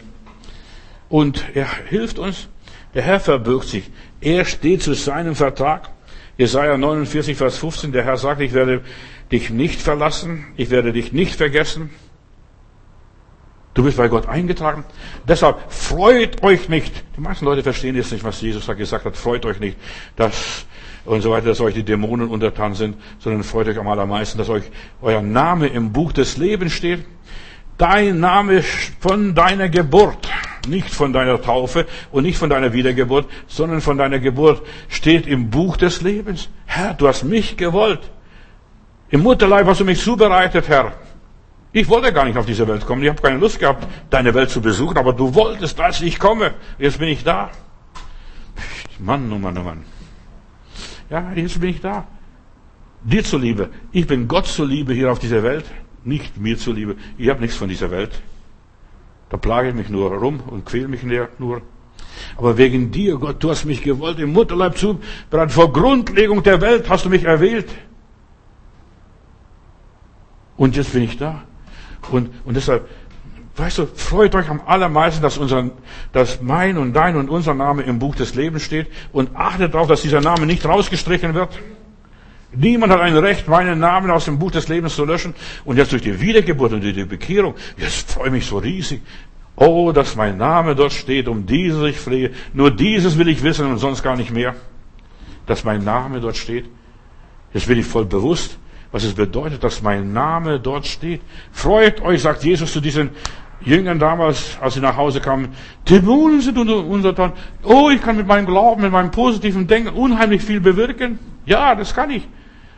Und 1.13 1.45
er 1.53 1.67
hilft 1.89 2.17
uns. 2.17 2.49
Der 2.95 3.03
Herr 3.03 3.19
verbirgt 3.19 3.67
sich. 3.67 3.91
Er 4.19 4.45
steht 4.45 4.81
zu 4.81 4.95
seinem 4.95 5.35
Vertrag. 5.35 5.91
Jesaja 6.39 6.75
49, 6.75 7.37
Vers 7.37 7.59
15. 7.59 7.91
Der 7.91 8.03
Herr 8.03 8.17
sagt, 8.17 8.41
ich 8.41 8.53
werde 8.53 8.81
dich 9.31 9.51
nicht 9.51 9.79
verlassen. 9.79 10.47
Ich 10.57 10.71
werde 10.71 10.91
dich 10.91 11.13
nicht 11.13 11.35
vergessen. 11.35 11.91
Du 13.75 13.83
bist 13.83 13.97
bei 13.97 14.07
Gott 14.07 14.27
eingetragen. 14.27 14.85
Deshalb 15.27 15.71
freut 15.71 16.41
euch 16.41 16.67
nicht. 16.67 17.03
Die 17.15 17.21
meisten 17.21 17.45
Leute 17.45 17.61
verstehen 17.61 17.95
jetzt 17.95 18.11
nicht, 18.11 18.23
was 18.23 18.41
Jesus 18.41 18.65
da 18.65 18.73
gesagt 18.73 19.05
hat. 19.05 19.15
Freut 19.15 19.45
euch 19.45 19.59
nicht, 19.59 19.77
dass 20.15 20.65
und 21.05 21.21
so 21.21 21.29
weiter, 21.29 21.45
dass 21.45 21.61
euch 21.61 21.75
die 21.75 21.83
Dämonen 21.83 22.27
untertan 22.27 22.73
sind, 22.73 22.97
sondern 23.19 23.43
freut 23.43 23.67
euch 23.67 23.77
am 23.77 23.87
allermeisten, 23.87 24.39
dass 24.39 24.49
euch 24.49 24.63
euer 24.99 25.21
Name 25.21 25.67
im 25.67 25.91
Buch 25.91 26.11
des 26.11 26.37
Lebens 26.37 26.73
steht. 26.73 27.05
Dein 27.83 28.21
Name 28.21 28.63
von 29.01 29.35
deiner 29.35 29.67
Geburt, 29.67 30.29
nicht 30.69 30.89
von 30.89 31.11
deiner 31.11 31.41
Taufe 31.41 31.85
und 32.13 32.23
nicht 32.23 32.37
von 32.37 32.49
deiner 32.49 32.71
Wiedergeburt, 32.71 33.29
sondern 33.47 33.81
von 33.81 33.97
deiner 33.97 34.19
Geburt 34.19 34.65
steht 34.87 35.27
im 35.27 35.49
Buch 35.49 35.75
des 35.75 36.01
Lebens. 36.01 36.47
Herr, 36.65 36.93
du 36.93 37.09
hast 37.09 37.25
mich 37.25 37.57
gewollt. 37.57 37.99
Im 39.09 39.21
Mutterleib 39.21 39.67
hast 39.67 39.81
du 39.81 39.83
mich 39.83 39.99
zubereitet, 39.99 40.69
Herr. 40.69 40.93
Ich 41.73 41.89
wollte 41.89 42.13
gar 42.13 42.23
nicht 42.23 42.37
auf 42.37 42.45
diese 42.45 42.65
Welt 42.69 42.85
kommen. 42.85 43.03
Ich 43.03 43.09
habe 43.09 43.21
keine 43.21 43.37
Lust 43.37 43.59
gehabt, 43.59 43.85
deine 44.09 44.33
Welt 44.33 44.49
zu 44.49 44.61
besuchen, 44.61 44.97
aber 44.97 45.11
du 45.11 45.35
wolltest, 45.35 45.77
dass 45.77 45.99
ich 45.99 46.17
komme. 46.17 46.53
Jetzt 46.79 46.99
bin 46.99 47.09
ich 47.09 47.25
da. 47.25 47.49
Mann, 48.97 49.29
oh 49.29 49.37
Mann, 49.37 49.57
oh 49.57 49.63
Mann. 49.63 49.83
Ja, 51.09 51.33
jetzt 51.35 51.59
bin 51.59 51.71
ich 51.71 51.81
da. 51.81 52.07
Dir 53.03 53.25
zuliebe. 53.25 53.71
Ich 53.91 54.07
bin 54.07 54.29
Gott 54.29 54.47
zuliebe 54.47 54.93
hier 54.93 55.11
auf 55.11 55.19
dieser 55.19 55.43
Welt. 55.43 55.65
Nicht 56.05 56.37
mir 56.37 56.57
zuliebe. 56.57 56.95
Ich 57.17 57.29
habe 57.29 57.41
nichts 57.41 57.55
von 57.55 57.69
dieser 57.69 57.91
Welt. 57.91 58.21
Da 59.29 59.37
plage 59.37 59.69
ich 59.69 59.75
mich 59.75 59.89
nur 59.89 60.13
rum 60.13 60.41
und 60.47 60.65
quäle 60.65 60.87
mich 60.87 61.01
nur. 61.03 61.61
Aber 62.37 62.57
wegen 62.57 62.91
dir, 62.91 63.17
Gott, 63.17 63.43
du 63.43 63.49
hast 63.49 63.65
mich 63.65 63.81
gewollt, 63.81 64.19
im 64.19 64.33
Mutterleib 64.33 64.77
zu, 64.77 64.99
bereits 65.29 65.53
vor 65.53 65.71
Grundlegung 65.71 66.43
der 66.43 66.61
Welt 66.61 66.89
hast 66.89 67.05
du 67.05 67.09
mich 67.09 67.23
erwählt. 67.23 67.69
Und 70.57 70.75
jetzt 70.75 70.93
bin 70.93 71.03
ich 71.03 71.17
da. 71.17 71.43
Und, 72.11 72.29
und 72.45 72.55
deshalb, 72.55 72.87
weißt 73.55 73.79
du, 73.79 73.85
freut 73.87 74.35
euch 74.35 74.49
am 74.49 74.61
allermeisten, 74.65 75.21
dass, 75.21 75.37
unser, 75.37 75.71
dass 76.11 76.41
mein 76.41 76.77
und 76.77 76.93
dein 76.93 77.15
und 77.15 77.29
unser 77.29 77.53
Name 77.53 77.83
im 77.83 77.99
Buch 77.99 78.15
des 78.15 78.35
Lebens 78.35 78.63
steht 78.63 78.87
und 79.11 79.35
achtet 79.35 79.73
darauf, 79.73 79.87
dass 79.87 80.01
dieser 80.01 80.21
Name 80.21 80.45
nicht 80.45 80.65
rausgestrichen 80.65 81.33
wird. 81.33 81.59
Niemand 82.55 82.91
hat 82.91 83.01
ein 83.01 83.17
Recht, 83.17 83.47
meinen 83.47 83.79
Namen 83.79 84.11
aus 84.11 84.25
dem 84.25 84.37
Buch 84.37 84.51
des 84.51 84.67
Lebens 84.67 84.95
zu 84.95 85.05
löschen. 85.05 85.33
Und 85.65 85.77
jetzt 85.77 85.91
durch 85.91 86.01
die 86.01 86.19
Wiedergeburt 86.19 86.73
und 86.73 86.83
durch 86.83 86.93
die 86.93 87.05
Bekehrung, 87.05 87.55
jetzt 87.77 88.11
freue 88.11 88.27
ich 88.27 88.33
mich 88.33 88.45
so 88.45 88.57
riesig. 88.57 89.01
Oh, 89.55 89.91
dass 89.91 90.15
mein 90.15 90.37
Name 90.37 90.75
dort 90.75 90.93
steht, 90.93 91.27
um 91.27 91.45
dieses 91.45 91.83
ich 91.83 91.97
flehe. 91.97 92.31
Nur 92.53 92.71
dieses 92.71 93.17
will 93.17 93.27
ich 93.27 93.43
wissen 93.43 93.67
und 93.67 93.77
sonst 93.77 94.03
gar 94.03 94.15
nicht 94.15 94.31
mehr. 94.31 94.55
Dass 95.45 95.63
mein 95.63 95.83
Name 95.83 96.19
dort 96.19 96.37
steht. 96.37 96.65
Jetzt 97.53 97.67
bin 97.67 97.77
ich 97.77 97.85
voll 97.85 98.05
bewusst, 98.05 98.57
was 98.91 99.03
es 99.03 99.13
bedeutet, 99.13 99.63
dass 99.63 99.81
mein 99.81 100.11
Name 100.11 100.59
dort 100.59 100.87
steht. 100.87 101.21
Freut 101.51 102.01
euch, 102.01 102.21
sagt 102.21 102.43
Jesus 102.43 102.71
zu 102.71 102.81
diesen 102.81 103.11
Jüngern 103.61 103.99
damals, 103.99 104.57
als 104.59 104.73
sie 104.73 104.79
nach 104.79 104.97
Hause 104.97 105.21
kamen. 105.21 105.49
Dämonen 105.87 106.41
sind 106.41 106.57
untertan. 106.57 107.33
Oh, 107.63 107.89
ich 107.89 108.01
kann 108.01 108.17
mit 108.17 108.27
meinem 108.27 108.45
Glauben, 108.45 108.81
mit 108.81 108.91
meinem 108.91 109.11
positiven 109.11 109.67
Denken 109.67 109.89
unheimlich 109.89 110.41
viel 110.41 110.59
bewirken. 110.59 111.19
Ja, 111.45 111.75
das 111.75 111.93
kann 111.93 112.09
ich. 112.09 112.27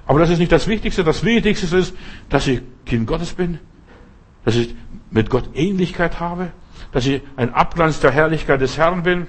Aber 0.07 0.19
das 0.19 0.29
ist 0.29 0.39
nicht 0.39 0.51
das 0.51 0.67
Wichtigste. 0.67 1.03
Das 1.03 1.23
Wichtigste 1.23 1.77
ist, 1.77 1.95
dass 2.29 2.47
ich 2.47 2.61
Kind 2.85 3.07
Gottes 3.07 3.33
bin. 3.33 3.59
Dass 4.43 4.55
ich 4.55 4.75
mit 5.09 5.29
Gott 5.29 5.49
Ähnlichkeit 5.55 6.19
habe. 6.19 6.51
Dass 6.91 7.05
ich 7.05 7.21
ein 7.35 7.53
Abglanz 7.53 7.99
der 7.99 8.11
Herrlichkeit 8.11 8.61
des 8.61 8.77
Herrn 8.77 9.03
bin. 9.03 9.27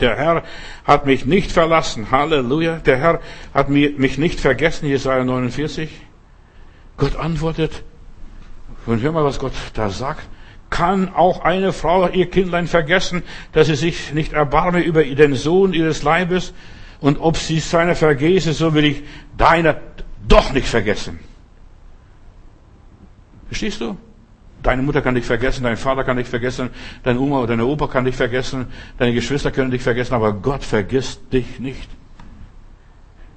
Der 0.00 0.16
Herr 0.16 0.42
hat 0.84 1.06
mich 1.06 1.26
nicht 1.26 1.52
verlassen. 1.52 2.10
Halleluja. 2.10 2.76
Der 2.78 2.96
Herr 2.96 3.20
hat 3.52 3.68
mich 3.68 4.18
nicht 4.18 4.40
vergessen. 4.40 4.86
Jesaja 4.86 5.24
49. 5.24 5.90
Gott 6.96 7.16
antwortet. 7.16 7.82
Und 8.86 9.02
hör 9.02 9.12
mal, 9.12 9.24
was 9.24 9.38
Gott 9.38 9.52
da 9.74 9.90
sagt. 9.90 10.26
Kann 10.70 11.14
auch 11.14 11.42
eine 11.42 11.72
Frau 11.72 12.08
ihr 12.08 12.28
Kindlein 12.28 12.66
vergessen, 12.66 13.22
dass 13.52 13.68
sie 13.68 13.76
sich 13.76 14.12
nicht 14.12 14.32
erbarme 14.32 14.80
über 14.80 15.04
den 15.04 15.34
Sohn 15.34 15.72
ihres 15.72 16.02
Leibes? 16.02 16.54
Und 17.00 17.18
ob 17.18 17.36
sie 17.36 17.60
seiner 17.60 17.94
vergesse, 17.94 18.52
so 18.52 18.74
will 18.74 18.84
ich 18.84 19.02
deiner 19.36 19.76
doch 20.26 20.52
nicht 20.52 20.66
vergessen. 20.66 21.18
Verstehst 23.48 23.80
du? 23.80 23.96
Deine 24.62 24.82
Mutter 24.82 25.02
kann 25.02 25.14
dich 25.14 25.24
vergessen, 25.24 25.62
dein 25.62 25.76
Vater 25.76 26.02
kann 26.02 26.16
dich 26.16 26.26
vergessen, 26.26 26.70
deine 27.04 27.20
Oma 27.20 27.38
oder 27.38 27.48
deine 27.48 27.66
Opa 27.66 27.86
kann 27.86 28.04
dich 28.04 28.16
vergessen, 28.16 28.66
deine 28.98 29.12
Geschwister 29.12 29.52
können 29.52 29.70
dich 29.70 29.82
vergessen, 29.82 30.14
aber 30.14 30.32
Gott 30.32 30.64
vergisst 30.64 31.32
dich 31.32 31.60
nicht. 31.60 31.88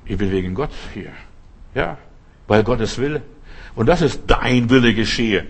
Ich 0.06 0.18
bin 0.18 0.32
wegen 0.32 0.56
Gott 0.56 0.72
hier. 0.94 1.12
Ja, 1.76 2.00
weil 2.48 2.64
Gott 2.64 2.80
es 2.80 2.98
will. 2.98 3.22
Und 3.76 3.86
das 3.86 4.02
ist 4.02 4.24
dein 4.26 4.70
Wille 4.72 4.96
geschehe. 4.96 5.46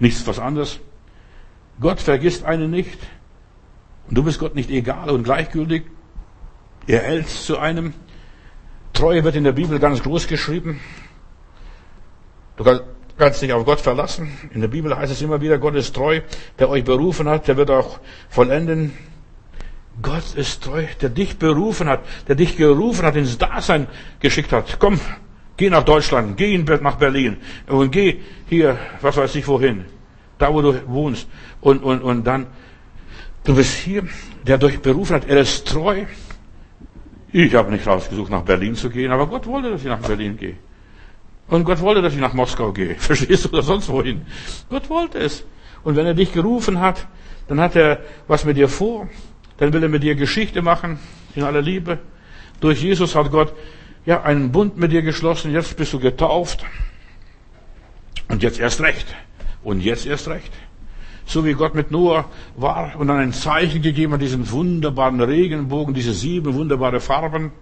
Nichts 0.00 0.26
was 0.26 0.40
anderes. 0.40 0.80
Gott 1.80 2.00
vergisst 2.00 2.44
einen 2.44 2.70
nicht. 2.70 2.98
Und 4.08 4.18
du 4.18 4.24
bist 4.24 4.40
Gott 4.40 4.56
nicht 4.56 4.70
egal 4.70 5.10
und 5.10 5.22
gleichgültig. 5.22 5.84
Er 6.86 7.00
hält 7.00 7.28
zu 7.28 7.58
einem. 7.58 7.94
Treue 8.92 9.24
wird 9.24 9.36
in 9.36 9.44
der 9.44 9.52
Bibel 9.52 9.78
ganz 9.78 10.02
groß 10.02 10.26
geschrieben. 10.26 10.80
Du 12.56 12.64
kannst 13.18 13.42
dich 13.42 13.52
auf 13.52 13.64
Gott 13.64 13.80
verlassen. 13.80 14.30
In 14.52 14.60
der 14.60 14.68
Bibel 14.68 14.96
heißt 14.96 15.12
es 15.12 15.22
immer 15.22 15.40
wieder, 15.40 15.58
Gott 15.58 15.74
ist 15.74 15.94
treu, 15.94 16.20
der 16.58 16.68
euch 16.68 16.84
berufen 16.84 17.28
hat, 17.28 17.48
der 17.48 17.56
wird 17.56 17.70
auch 17.70 17.98
vollenden. 18.28 18.92
Gott 20.02 20.34
ist 20.34 20.62
treu, 20.62 20.84
der 21.00 21.08
dich 21.08 21.38
berufen 21.38 21.88
hat, 21.88 22.00
der 22.28 22.34
dich 22.34 22.56
gerufen 22.56 23.04
hat, 23.04 23.16
ins 23.16 23.38
Dasein 23.38 23.86
geschickt 24.20 24.52
hat. 24.52 24.78
Komm, 24.78 25.00
geh 25.56 25.70
nach 25.70 25.84
Deutschland, 25.84 26.36
geh 26.36 26.56
nach 26.58 26.96
Berlin 26.96 27.36
und 27.66 27.90
geh 27.90 28.20
hier, 28.48 28.78
was 29.00 29.16
weiß 29.16 29.34
ich 29.36 29.46
wohin, 29.46 29.84
da 30.38 30.52
wo 30.52 30.62
du 30.62 30.80
wohnst. 30.88 31.28
Und, 31.60 31.82
und, 31.82 32.02
und 32.02 32.24
dann, 32.24 32.46
du 33.44 33.54
bist 33.54 33.74
hier, 33.74 34.04
der 34.46 34.58
dich 34.58 34.80
berufen 34.80 35.16
hat, 35.16 35.28
er 35.28 35.40
ist 35.40 35.66
treu. 35.66 36.04
Ich 37.36 37.52
habe 37.56 37.72
nicht 37.72 37.84
rausgesucht, 37.84 38.30
nach 38.30 38.42
Berlin 38.42 38.76
zu 38.76 38.88
gehen, 38.88 39.10
aber 39.10 39.26
Gott 39.26 39.44
wollte, 39.48 39.68
dass 39.68 39.80
ich 39.80 39.88
nach 39.88 39.98
Berlin 39.98 40.36
gehe. 40.36 40.54
Und 41.48 41.64
Gott 41.64 41.80
wollte, 41.80 42.00
dass 42.00 42.14
ich 42.14 42.20
nach 42.20 42.32
Moskau 42.32 42.70
gehe. 42.70 42.94
Verstehst 42.98 43.44
du, 43.44 43.48
oder 43.48 43.62
sonst 43.62 43.88
wohin? 43.88 44.22
Gott 44.70 44.88
wollte 44.88 45.18
es. 45.18 45.44
Und 45.82 45.96
wenn 45.96 46.06
er 46.06 46.14
dich 46.14 46.32
gerufen 46.32 46.78
hat, 46.78 47.08
dann 47.48 47.58
hat 47.58 47.74
er 47.74 48.04
was 48.28 48.44
mit 48.44 48.56
dir 48.56 48.68
vor. 48.68 49.08
Dann 49.56 49.72
will 49.72 49.82
er 49.82 49.88
mit 49.88 50.04
dir 50.04 50.14
Geschichte 50.14 50.62
machen, 50.62 51.00
in 51.34 51.42
aller 51.42 51.60
Liebe. 51.60 51.98
Durch 52.60 52.80
Jesus 52.80 53.16
hat 53.16 53.32
Gott 53.32 53.52
ja 54.06 54.22
einen 54.22 54.52
Bund 54.52 54.76
mit 54.76 54.92
dir 54.92 55.02
geschlossen. 55.02 55.52
Jetzt 55.52 55.76
bist 55.76 55.92
du 55.92 55.98
getauft. 55.98 56.64
Und 58.28 58.44
jetzt 58.44 58.60
erst 58.60 58.80
recht. 58.80 59.12
Und 59.64 59.80
jetzt 59.80 60.06
erst 60.06 60.28
recht. 60.28 60.52
So 61.26 61.44
wie 61.44 61.54
Gott 61.54 61.74
mit 61.74 61.90
Noah 61.90 62.26
war 62.56 62.96
und 62.98 63.08
dann 63.08 63.18
ein 63.18 63.32
Zeichen 63.32 63.82
gegeben 63.82 64.12
hat, 64.12 64.20
diesen 64.20 64.50
wunderbaren 64.50 65.20
Regenbogen, 65.20 65.94
diese 65.94 66.12
sieben 66.12 66.54
wunderbare 66.54 67.00
Farben. 67.00 67.52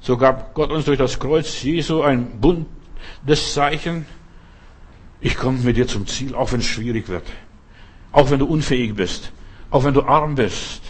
So 0.00 0.16
gab 0.16 0.54
Gott 0.54 0.70
uns 0.70 0.84
durch 0.84 0.98
das 0.98 1.18
Kreuz 1.18 1.62
Jesu 1.62 2.02
ein 2.02 2.40
Bund 2.40 2.66
das 3.26 3.54
Zeichen, 3.54 4.06
ich 5.20 5.36
komme 5.36 5.58
mit 5.58 5.76
dir 5.76 5.86
zum 5.86 6.06
Ziel, 6.06 6.34
auch 6.34 6.52
wenn 6.52 6.60
es 6.60 6.66
schwierig 6.66 7.08
wird. 7.08 7.24
Auch 8.12 8.30
wenn 8.30 8.38
du 8.38 8.46
unfähig 8.46 8.94
bist. 8.94 9.32
Auch 9.70 9.84
wenn 9.84 9.94
du 9.94 10.02
arm 10.02 10.34
bist. 10.34 10.82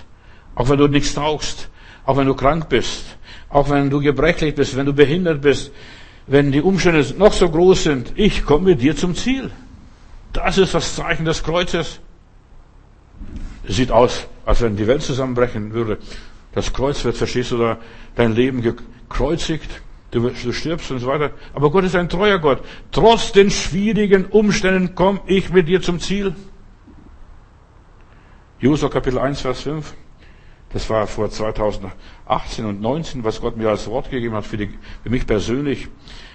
Auch 0.56 0.68
wenn 0.68 0.78
du 0.78 0.88
nichts 0.88 1.14
taugst. 1.14 1.70
Auch 2.04 2.16
wenn 2.16 2.26
du 2.26 2.34
krank 2.34 2.68
bist. 2.68 3.16
Auch 3.48 3.70
wenn 3.70 3.90
du 3.90 4.00
gebrechlich 4.00 4.56
bist, 4.56 4.76
wenn 4.76 4.86
du 4.86 4.92
behindert 4.92 5.40
bist. 5.40 5.72
Wenn 6.26 6.50
die 6.50 6.60
Umstände 6.60 7.06
noch 7.16 7.32
so 7.32 7.48
groß 7.48 7.84
sind. 7.84 8.12
Ich 8.16 8.44
komme 8.44 8.70
mit 8.70 8.82
dir 8.82 8.96
zum 8.96 9.14
Ziel. 9.14 9.52
Das 10.34 10.58
ist 10.58 10.74
das 10.74 10.96
Zeichen 10.96 11.24
des 11.24 11.42
Kreuzes. 11.44 12.00
Es 13.66 13.76
sieht 13.76 13.92
aus, 13.92 14.26
als 14.44 14.60
wenn 14.60 14.76
die 14.76 14.86
Welt 14.86 15.00
zusammenbrechen 15.00 15.72
würde. 15.72 15.98
Das 16.52 16.72
Kreuz 16.72 17.04
wird, 17.04 17.16
verstehst 17.16 17.52
du, 17.52 17.56
da 17.56 17.78
dein 18.16 18.34
Leben 18.34 18.60
gekreuzigt. 18.60 19.70
Du, 20.10 20.28
du 20.28 20.52
stirbst 20.52 20.90
und 20.90 20.98
so 20.98 21.06
weiter. 21.06 21.30
Aber 21.54 21.70
Gott 21.70 21.84
ist 21.84 21.94
ein 21.96 22.08
treuer 22.08 22.38
Gott. 22.38 22.62
Trotz 22.90 23.32
den 23.32 23.50
schwierigen 23.50 24.26
Umständen 24.26 24.94
komme 24.94 25.20
ich 25.26 25.50
mit 25.50 25.68
dir 25.68 25.80
zum 25.80 26.00
Ziel. 26.00 26.34
Josua 28.58 28.88
Kapitel 28.88 29.18
1, 29.18 29.40
Vers 29.40 29.62
5. 29.62 29.94
Das 30.72 30.90
war 30.90 31.06
vor 31.06 31.30
2018 31.30 32.64
und 32.64 32.80
19, 32.80 33.22
was 33.22 33.40
Gott 33.40 33.56
mir 33.56 33.68
als 33.68 33.86
Wort 33.86 34.10
gegeben 34.10 34.34
hat 34.34 34.46
für, 34.46 34.56
die, 34.56 34.70
für 35.04 35.10
mich 35.10 35.26
persönlich. 35.26 35.88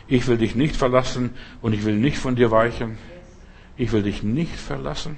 Ich 0.07 0.25
will 0.27 0.37
dich 0.37 0.55
nicht 0.55 0.77
verlassen 0.77 1.31
und 1.61 1.73
ich 1.73 1.83
will 1.83 1.97
nicht 1.97 2.17
von 2.17 2.35
dir 2.35 2.49
weichen. 2.49 2.97
Ich 3.79 3.93
will 3.93 4.03
dich 4.03 4.23
nicht 4.23 4.57
verlassen. 4.57 5.17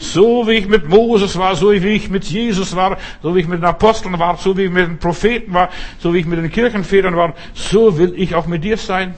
So 0.00 0.48
wie 0.48 0.54
ich 0.54 0.66
mit 0.66 0.88
Moses 0.88 1.38
war, 1.38 1.54
so 1.54 1.70
wie 1.70 1.76
ich 1.90 2.10
mit 2.10 2.24
Jesus 2.24 2.74
war, 2.74 2.98
so 3.22 3.32
wie 3.36 3.40
ich 3.40 3.46
mit 3.46 3.60
den 3.60 3.64
Aposteln 3.64 4.18
war, 4.18 4.36
so 4.38 4.56
wie 4.56 4.64
ich 4.64 4.72
mit 4.72 4.88
den 4.88 4.98
Propheten 4.98 5.54
war, 5.54 5.68
so 6.00 6.12
wie 6.12 6.18
ich 6.18 6.26
mit 6.26 6.40
den 6.40 6.50
Kirchenvätern 6.50 7.16
war, 7.16 7.34
so 7.54 7.96
will 7.96 8.14
ich 8.16 8.34
auch 8.34 8.46
mit 8.46 8.64
dir 8.64 8.76
sein. 8.76 9.14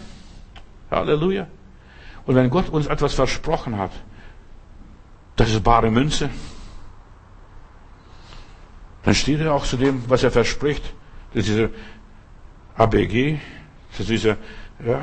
Halleluja. 0.91 1.47
Und 2.27 2.35
wenn 2.35 2.51
Gott 2.51 2.69
uns 2.69 2.87
etwas 2.87 3.15
versprochen 3.15 3.79
hat, 3.79 3.93
das 5.37 5.49
ist 5.49 5.65
bare 5.65 5.91
Münze, 5.91 6.29
dann 9.03 9.15
steht 9.15 9.41
er 9.41 9.55
auch 9.55 9.65
zu 9.65 9.79
dem, 9.79 10.05
was 10.09 10.23
er 10.23 10.31
verspricht. 10.31 10.85
Das 11.33 11.45
ist 11.45 11.49
diese 11.49 11.71
ABG, 12.77 13.39
das 13.93 14.01
ist 14.01 14.11
diese, 14.11 14.37
ja, 14.85 15.03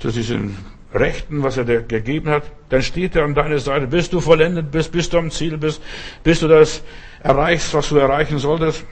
das 0.00 0.16
ist 0.16 0.32
ein 0.32 0.73
Rechten, 0.94 1.42
was 1.42 1.56
er 1.56 1.64
dir 1.64 1.82
gegeben 1.82 2.30
hat, 2.30 2.44
dann 2.68 2.82
steht 2.82 3.16
er 3.16 3.24
an 3.24 3.34
deiner 3.34 3.58
Seite, 3.58 3.88
bis 3.88 4.10
du 4.10 4.20
vollendet 4.20 4.70
bist, 4.70 4.92
bis 4.92 5.10
du 5.10 5.18
am 5.18 5.30
Ziel 5.30 5.58
bist, 5.58 5.82
bis 6.22 6.40
du 6.40 6.48
das 6.48 6.82
erreichst, 7.22 7.74
was 7.74 7.88
du 7.88 7.96
erreichen 7.96 8.38
solltest. 8.38 8.86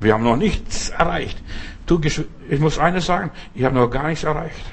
Wir 0.00 0.14
haben 0.14 0.24
noch 0.24 0.36
nichts 0.36 0.90
erreicht. 0.90 1.40
Du, 1.86 2.00
ich 2.02 2.60
muss 2.60 2.78
eines 2.78 3.06
sagen, 3.06 3.30
ich 3.54 3.62
habe 3.64 3.76
noch 3.76 3.88
gar 3.88 4.08
nichts 4.08 4.24
erreicht. 4.24 4.64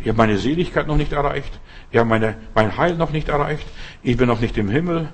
Ich 0.00 0.08
habe 0.08 0.16
meine 0.16 0.38
Seligkeit 0.38 0.86
noch 0.86 0.96
nicht 0.96 1.12
erreicht. 1.12 1.60
Ich 1.90 1.98
habe 1.98 2.08
meine, 2.08 2.36
mein 2.54 2.76
Heil 2.76 2.96
noch 2.96 3.10
nicht 3.10 3.28
erreicht. 3.28 3.66
Ich 4.02 4.16
bin 4.16 4.28
noch 4.28 4.40
nicht 4.40 4.56
im 4.56 4.68
Himmel. 4.68 5.08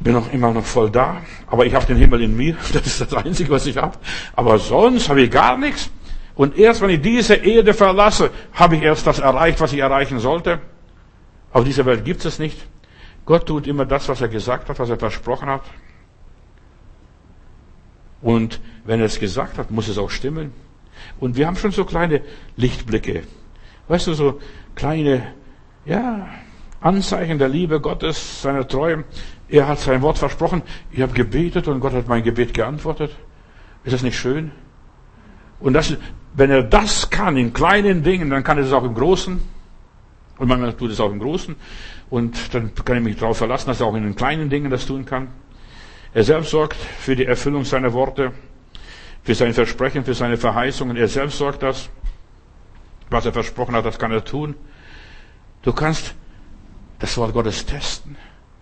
Bin 0.00 0.12
noch 0.12 0.32
immer 0.32 0.52
noch 0.52 0.64
voll 0.64 0.90
da. 0.90 1.22
Aber 1.46 1.66
ich 1.66 1.74
habe 1.74 1.86
den 1.86 1.96
Himmel 1.96 2.22
in 2.22 2.36
mir. 2.36 2.56
Das 2.72 2.86
ist 2.86 3.00
das 3.00 3.14
Einzige, 3.14 3.50
was 3.50 3.66
ich 3.66 3.76
habe. 3.76 3.96
Aber 4.36 4.58
sonst 4.58 5.08
habe 5.08 5.22
ich 5.22 5.30
gar 5.30 5.58
nichts. 5.58 5.90
Und 6.36 6.58
erst 6.58 6.80
wenn 6.80 6.90
ich 6.90 7.00
diese 7.00 7.34
Erde 7.34 7.74
verlasse, 7.74 8.30
habe 8.52 8.76
ich 8.76 8.82
erst 8.82 9.06
das 9.06 9.20
erreicht, 9.20 9.60
was 9.60 9.72
ich 9.72 9.78
erreichen 9.78 10.18
sollte. 10.18 10.60
Auf 11.52 11.64
dieser 11.64 11.86
Welt 11.86 12.04
gibt 12.04 12.24
es 12.24 12.38
nicht. 12.38 12.58
Gott 13.24 13.46
tut 13.46 13.66
immer 13.66 13.86
das, 13.86 14.08
was 14.08 14.20
er 14.20 14.28
gesagt 14.28 14.68
hat, 14.68 14.78
was 14.78 14.90
er 14.90 14.98
versprochen 14.98 15.48
hat. 15.48 15.62
Und 18.20 18.60
wenn 18.84 19.00
er 19.00 19.06
es 19.06 19.20
gesagt 19.20 19.58
hat, 19.58 19.70
muss 19.70 19.88
es 19.88 19.98
auch 19.98 20.10
stimmen. 20.10 20.52
Und 21.20 21.36
wir 21.36 21.46
haben 21.46 21.56
schon 21.56 21.70
so 21.70 21.84
kleine 21.84 22.22
Lichtblicke. 22.56 23.22
Weißt 23.88 24.06
du, 24.06 24.14
so 24.14 24.40
kleine, 24.74 25.34
ja, 25.84 26.28
Anzeichen 26.80 27.38
der 27.38 27.48
Liebe 27.48 27.80
Gottes, 27.80 28.42
seiner 28.42 28.66
Treue. 28.66 29.04
Er 29.48 29.68
hat 29.68 29.78
sein 29.78 30.02
Wort 30.02 30.18
versprochen. 30.18 30.62
Ich 30.90 31.00
habe 31.00 31.12
gebetet 31.12 31.68
und 31.68 31.80
Gott 31.80 31.92
hat 31.92 32.08
mein 32.08 32.22
Gebet 32.22 32.54
geantwortet. 32.54 33.14
Ist 33.84 33.92
das 33.92 34.02
nicht 34.02 34.18
schön? 34.18 34.52
Und 35.64 35.72
das, 35.72 35.96
wenn 36.34 36.50
er 36.50 36.62
das 36.62 37.08
kann 37.08 37.38
in 37.38 37.54
kleinen 37.54 38.02
Dingen, 38.02 38.28
dann 38.28 38.44
kann 38.44 38.58
er 38.58 38.64
es 38.64 38.72
auch 38.72 38.84
im 38.84 38.92
Großen. 38.92 39.40
Und 40.36 40.46
manchmal 40.48 40.74
tut 40.74 40.90
es 40.90 41.00
auch 41.00 41.10
im 41.10 41.18
Großen. 41.18 41.56
Und 42.10 42.54
dann 42.54 42.74
kann 42.74 42.98
ich 42.98 43.02
mich 43.02 43.16
darauf 43.16 43.38
verlassen, 43.38 43.68
dass 43.68 43.80
er 43.80 43.86
auch 43.86 43.94
in 43.94 44.02
den 44.02 44.14
kleinen 44.14 44.50
Dingen 44.50 44.70
das 44.70 44.84
tun 44.84 45.06
kann. 45.06 45.28
Er 46.12 46.22
selbst 46.22 46.50
sorgt 46.50 46.76
für 46.76 47.16
die 47.16 47.24
Erfüllung 47.24 47.64
seiner 47.64 47.94
Worte, 47.94 48.32
für 49.22 49.34
sein 49.34 49.54
Versprechen, 49.54 50.04
für 50.04 50.12
seine 50.12 50.36
Verheißungen. 50.36 50.98
Er 50.98 51.08
selbst 51.08 51.38
sorgt 51.38 51.62
das. 51.62 51.88
Was 53.08 53.24
er 53.24 53.32
versprochen 53.32 53.74
hat, 53.74 53.86
das 53.86 53.98
kann 53.98 54.12
er 54.12 54.22
tun. 54.22 54.56
Du 55.62 55.72
kannst 55.72 56.14
das 56.98 57.16
Wort 57.16 57.32
Gottes 57.32 57.64
testen. 57.64 58.16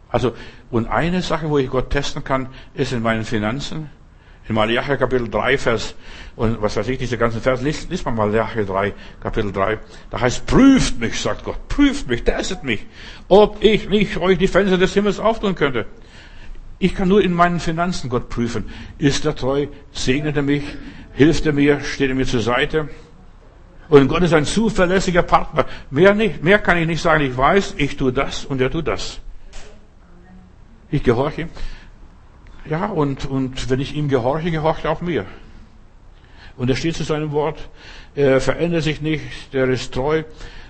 Also, 0.08 0.34
und 0.70 0.86
eine 0.86 1.20
Sache, 1.20 1.50
wo 1.50 1.58
ich 1.58 1.68
Gott 1.68 1.90
testen 1.90 2.22
kann, 2.22 2.46
ist 2.74 2.92
in 2.92 3.02
meinen 3.02 3.24
Finanzen. 3.24 3.90
In 4.48 4.54
Malachi 4.56 4.96
Kapitel 4.96 5.28
3, 5.28 5.56
Vers, 5.56 5.94
und 6.34 6.60
was 6.60 6.76
weiß 6.76 6.88
ich, 6.88 6.98
diese 6.98 7.16
ganzen 7.16 7.40
Vers, 7.40 7.62
liest, 7.62 7.90
liest 7.90 8.04
mal 8.04 8.12
Malachi 8.12 8.64
3, 8.64 8.92
Kapitel 9.20 9.52
3. 9.52 9.78
Da 10.10 10.20
heißt, 10.20 10.46
prüft 10.46 10.98
mich, 10.98 11.20
sagt 11.20 11.44
Gott, 11.44 11.68
prüft 11.68 12.08
mich, 12.08 12.24
testet 12.24 12.64
mich, 12.64 12.84
ob 13.28 13.62
ich 13.62 13.88
nicht 13.88 14.16
euch 14.16 14.38
die 14.38 14.48
Fenster 14.48 14.78
des 14.78 14.94
Himmels 14.94 15.20
auftun 15.20 15.54
könnte. 15.54 15.86
Ich 16.80 16.96
kann 16.96 17.06
nur 17.08 17.22
in 17.22 17.32
meinen 17.32 17.60
Finanzen 17.60 18.10
Gott 18.10 18.28
prüfen. 18.28 18.68
Ist 18.98 19.24
er 19.24 19.36
treu? 19.36 19.68
Segnet 19.92 20.36
er 20.36 20.42
mich? 20.42 20.64
Hilft 21.12 21.46
er 21.46 21.52
mir? 21.52 21.80
Steht 21.80 22.08
er 22.08 22.16
mir 22.16 22.26
zur 22.26 22.40
Seite? 22.40 22.88
Und 23.88 24.08
Gott 24.08 24.22
ist 24.22 24.32
ein 24.32 24.44
zuverlässiger 24.44 25.22
Partner. 25.22 25.66
Mehr 25.90 26.14
nicht, 26.14 26.42
mehr 26.42 26.58
kann 26.58 26.78
ich 26.78 26.86
nicht 26.88 27.00
sagen. 27.00 27.22
Ich 27.22 27.36
weiß, 27.36 27.74
ich 27.76 27.96
tue 27.96 28.12
das 28.12 28.44
und 28.44 28.60
er 28.60 28.70
tut 28.70 28.88
das. 28.88 29.20
Ich 30.90 31.04
gehorche. 31.04 31.48
Ja, 32.68 32.86
und, 32.86 33.26
und 33.26 33.70
wenn 33.70 33.80
ich 33.80 33.94
ihm 33.94 34.08
gehorche, 34.08 34.50
gehorcht 34.50 34.84
er 34.84 34.92
auch 34.92 35.00
mir. 35.00 35.26
Und 36.56 36.70
er 36.70 36.76
steht 36.76 36.96
zu 36.96 37.02
seinem 37.02 37.32
Wort. 37.32 37.68
Er 38.14 38.40
verändert 38.40 38.84
sich 38.84 39.00
nicht. 39.00 39.52
Der 39.52 39.68
ist 39.68 39.92
treu. 39.92 40.22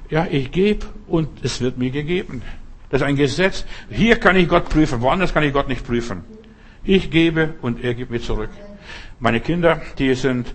Ja, 0.08 0.26
ich 0.30 0.50
gebe 0.50 0.86
und 1.06 1.28
es 1.42 1.60
wird 1.60 1.78
mir 1.78 1.90
gegeben. 1.90 2.42
Das 2.90 3.00
ist 3.00 3.06
ein 3.06 3.16
Gesetz. 3.16 3.64
Hier 3.90 4.16
kann 4.16 4.36
ich 4.36 4.48
Gott 4.48 4.68
prüfen, 4.68 5.00
woanders 5.00 5.32
kann 5.32 5.42
ich 5.42 5.52
Gott 5.52 5.68
nicht 5.68 5.86
prüfen. 5.86 6.24
Ich 6.84 7.10
gebe 7.10 7.54
und 7.62 7.82
er 7.82 7.94
gibt 7.94 8.10
mir 8.10 8.20
zurück. 8.20 8.50
Meine 9.20 9.40
Kinder, 9.40 9.80
die 9.98 10.14
sind 10.14 10.54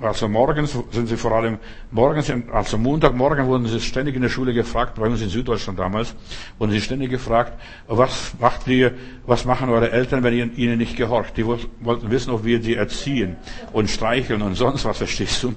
also 0.00 0.28
morgens 0.28 0.76
sind 0.90 1.08
sie 1.08 1.16
vor 1.16 1.32
allem, 1.32 1.58
morgens, 1.90 2.32
also 2.52 2.78
Montagmorgen 2.78 3.46
wurden 3.46 3.66
sie 3.66 3.80
ständig 3.80 4.14
in 4.16 4.22
der 4.22 4.28
Schule 4.28 4.52
gefragt, 4.52 4.94
bei 4.96 5.06
uns 5.06 5.20
in 5.22 5.28
Süddeutschland 5.28 5.78
damals, 5.78 6.14
wurden 6.58 6.72
sie 6.72 6.80
ständig 6.80 7.10
gefragt, 7.10 7.52
was 7.86 8.32
macht 8.40 8.66
ihr, 8.68 8.94
was 9.26 9.44
machen 9.44 9.68
eure 9.70 9.90
Eltern, 9.90 10.22
wenn 10.22 10.34
ihr 10.34 10.50
ihnen 10.56 10.78
nicht 10.78 10.96
gehorcht? 10.96 11.36
Die 11.36 11.46
wollten 11.46 12.10
wissen, 12.10 12.30
ob 12.30 12.44
wir 12.44 12.62
sie 12.62 12.74
erziehen 12.74 13.36
und 13.72 13.90
streicheln 13.90 14.42
und 14.42 14.54
sonst 14.54 14.84
was, 14.84 14.98
verstehst 14.98 15.42
du? 15.42 15.54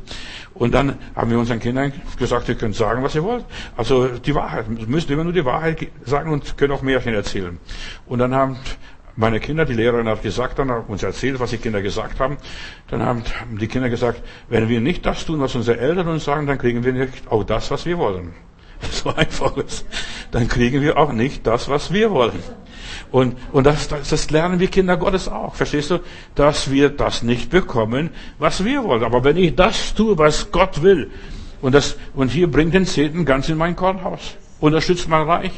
Und 0.54 0.74
dann 0.74 0.98
haben 1.16 1.32
wir 1.32 1.38
unseren 1.38 1.60
Kindern 1.60 1.92
gesagt, 2.18 2.48
ihr 2.48 2.56
könnt 2.56 2.76
sagen, 2.76 3.04
was 3.04 3.14
ihr 3.14 3.24
wollt. 3.24 3.44
Also 3.76 4.08
die 4.08 4.34
Wahrheit, 4.34 4.66
ihr 4.78 4.88
müsst 4.88 5.10
immer 5.10 5.26
nur 5.26 5.34
die 5.34 5.44
Wahrheit 5.44 5.88
sagen 6.06 6.32
und 6.32 6.58
könnt 6.58 6.72
auch 6.72 6.82
Märchen 6.82 7.14
erzählen. 7.14 7.60
Und 8.06 8.20
dann 8.20 8.34
haben 8.34 8.58
meine 9.16 9.40
Kinder, 9.40 9.66
die 9.66 9.74
Lehrerin 9.74 10.08
hat 10.08 10.22
gesagt, 10.22 10.60
dann 10.60 10.70
hat 10.70 10.90
uns 10.90 11.04
erzählt, 11.04 11.40
was 11.40 11.52
die 11.52 11.58
Kinder 11.58 11.82
gesagt 11.82 12.20
haben. 12.20 12.38
Dann 12.90 13.04
haben 13.04 13.24
die 13.60 13.68
Kinder 13.68 13.90
gesagt, 13.90 14.22
wenn 14.50 14.68
wir 14.68 14.82
nicht 14.82 15.06
das 15.06 15.26
tun, 15.26 15.40
was 15.40 15.56
unsere 15.56 15.80
Eltern 15.80 16.08
uns 16.08 16.26
sagen, 16.26 16.48
dann 16.48 16.58
kriegen 16.58 16.84
wir 16.84 16.94
nicht 16.94 17.30
auch 17.30 17.44
das, 17.44 17.72
was 17.72 17.86
wir 17.86 17.98
wollen. 17.98 18.34
So 18.92 19.16
einfach 19.16 19.56
ist. 19.58 19.86
Dann 20.32 20.50
kriegen 20.50 20.82
wir 20.82 20.98
auch 20.98 21.14
nicht 21.14 21.48
das, 21.48 21.70
was 21.70 21.94
wir 21.94 22.12
wollen. 22.12 22.44
Und, 23.10 23.38
und 23.54 23.66
das, 23.66 23.88
das, 23.88 24.10
das 24.10 24.30
lernen 24.32 24.60
wir 24.60 24.68
Kinder 24.68 24.98
Gottes 24.98 25.30
auch. 25.30 25.56
Verstehst 25.56 25.92
du? 25.92 26.00
Dass 26.36 26.70
wir 26.70 26.90
das 26.90 27.24
nicht 27.24 27.50
bekommen, 27.50 28.10
was 28.38 28.66
wir 28.66 28.84
wollen. 28.84 29.04
Aber 29.04 29.24
wenn 29.24 29.38
ich 29.38 29.56
das 29.56 29.94
tue, 29.94 30.18
was 30.18 30.52
Gott 30.52 30.84
will, 30.84 31.10
und 31.62 31.74
das, 31.74 31.96
und 32.14 32.30
hier 32.30 32.52
bringt 32.52 32.74
den 32.74 32.86
Zehnten 32.86 33.26
ganz 33.26 33.48
in 33.50 33.58
mein 33.58 33.76
Kornhaus. 33.76 34.36
Unterstützt 34.60 35.08
mein 35.08 35.24
Reich 35.24 35.52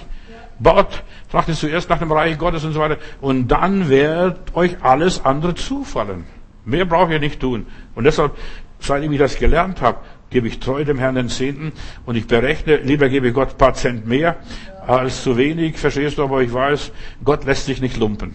baut, 0.59 1.03
trachtet 1.31 1.55
zuerst 1.55 1.89
nach 1.89 1.99
dem 1.99 2.11
Reich 2.11 2.37
Gottes 2.37 2.63
und 2.63 2.73
so 2.73 2.79
weiter. 2.79 2.97
Und 3.21 3.47
dann 3.47 3.89
wird 3.89 4.55
euch 4.55 4.77
alles 4.81 5.23
andere 5.23 5.55
zufallen. 5.55 6.25
Mehr 6.65 6.85
braucht 6.85 7.11
ihr 7.11 7.19
nicht 7.19 7.39
tun. 7.39 7.67
Und 7.95 8.03
deshalb, 8.03 8.35
seitdem 8.79 9.11
ich 9.13 9.19
das 9.19 9.37
gelernt 9.37 9.81
habe, 9.81 9.99
gebe 10.29 10.47
ich 10.47 10.59
treu 10.59 10.83
dem 10.83 10.99
Herrn 10.99 11.15
den 11.15 11.29
Zehnten 11.29 11.71
und 12.05 12.15
ich 12.15 12.27
berechne, 12.27 12.77
lieber 12.77 13.09
gebe 13.09 13.29
ich 13.29 13.33
Gott 13.33 13.51
ein 13.51 13.57
paar 13.57 13.73
Cent 13.73 14.05
mehr 14.05 14.37
als 14.85 15.23
zu 15.23 15.37
wenig, 15.37 15.77
verstehst 15.77 16.17
du, 16.17 16.23
aber 16.23 16.41
ich 16.41 16.53
weiß, 16.53 16.91
Gott 17.23 17.45
lässt 17.45 17.65
sich 17.65 17.81
nicht 17.81 17.97
lumpen. 17.97 18.33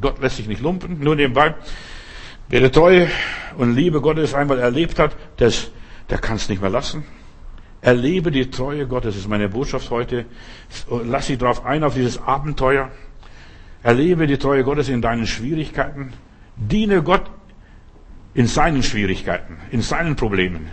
Gott 0.00 0.20
lässt 0.20 0.36
sich 0.36 0.46
nicht 0.46 0.60
lumpen, 0.60 1.00
nur 1.00 1.16
nebenbei. 1.16 1.54
Wer 2.48 2.60
die 2.60 2.70
Treue 2.70 3.08
und 3.56 3.74
Liebe 3.74 4.00
Gottes 4.00 4.34
einmal 4.34 4.58
erlebt 4.58 4.98
hat, 4.98 5.16
das, 5.38 5.70
der 6.10 6.18
kann 6.18 6.36
es 6.36 6.48
nicht 6.48 6.60
mehr 6.60 6.70
lassen. 6.70 7.04
Erlebe 7.84 8.30
die 8.30 8.50
Treue 8.50 8.86
Gottes, 8.86 9.14
das 9.14 9.20
ist 9.24 9.28
meine 9.28 9.50
Botschaft 9.50 9.90
heute. 9.90 10.24
Lass 11.04 11.26
dich 11.26 11.36
drauf 11.36 11.66
ein, 11.66 11.84
auf 11.84 11.92
dieses 11.92 12.16
Abenteuer. 12.16 12.90
Erlebe 13.82 14.26
die 14.26 14.38
Treue 14.38 14.64
Gottes 14.64 14.88
in 14.88 15.02
deinen 15.02 15.26
Schwierigkeiten. 15.26 16.14
Diene 16.56 17.02
Gott 17.02 17.30
in 18.32 18.46
seinen 18.46 18.82
Schwierigkeiten, 18.82 19.58
in 19.70 19.82
seinen 19.82 20.16
Problemen, 20.16 20.66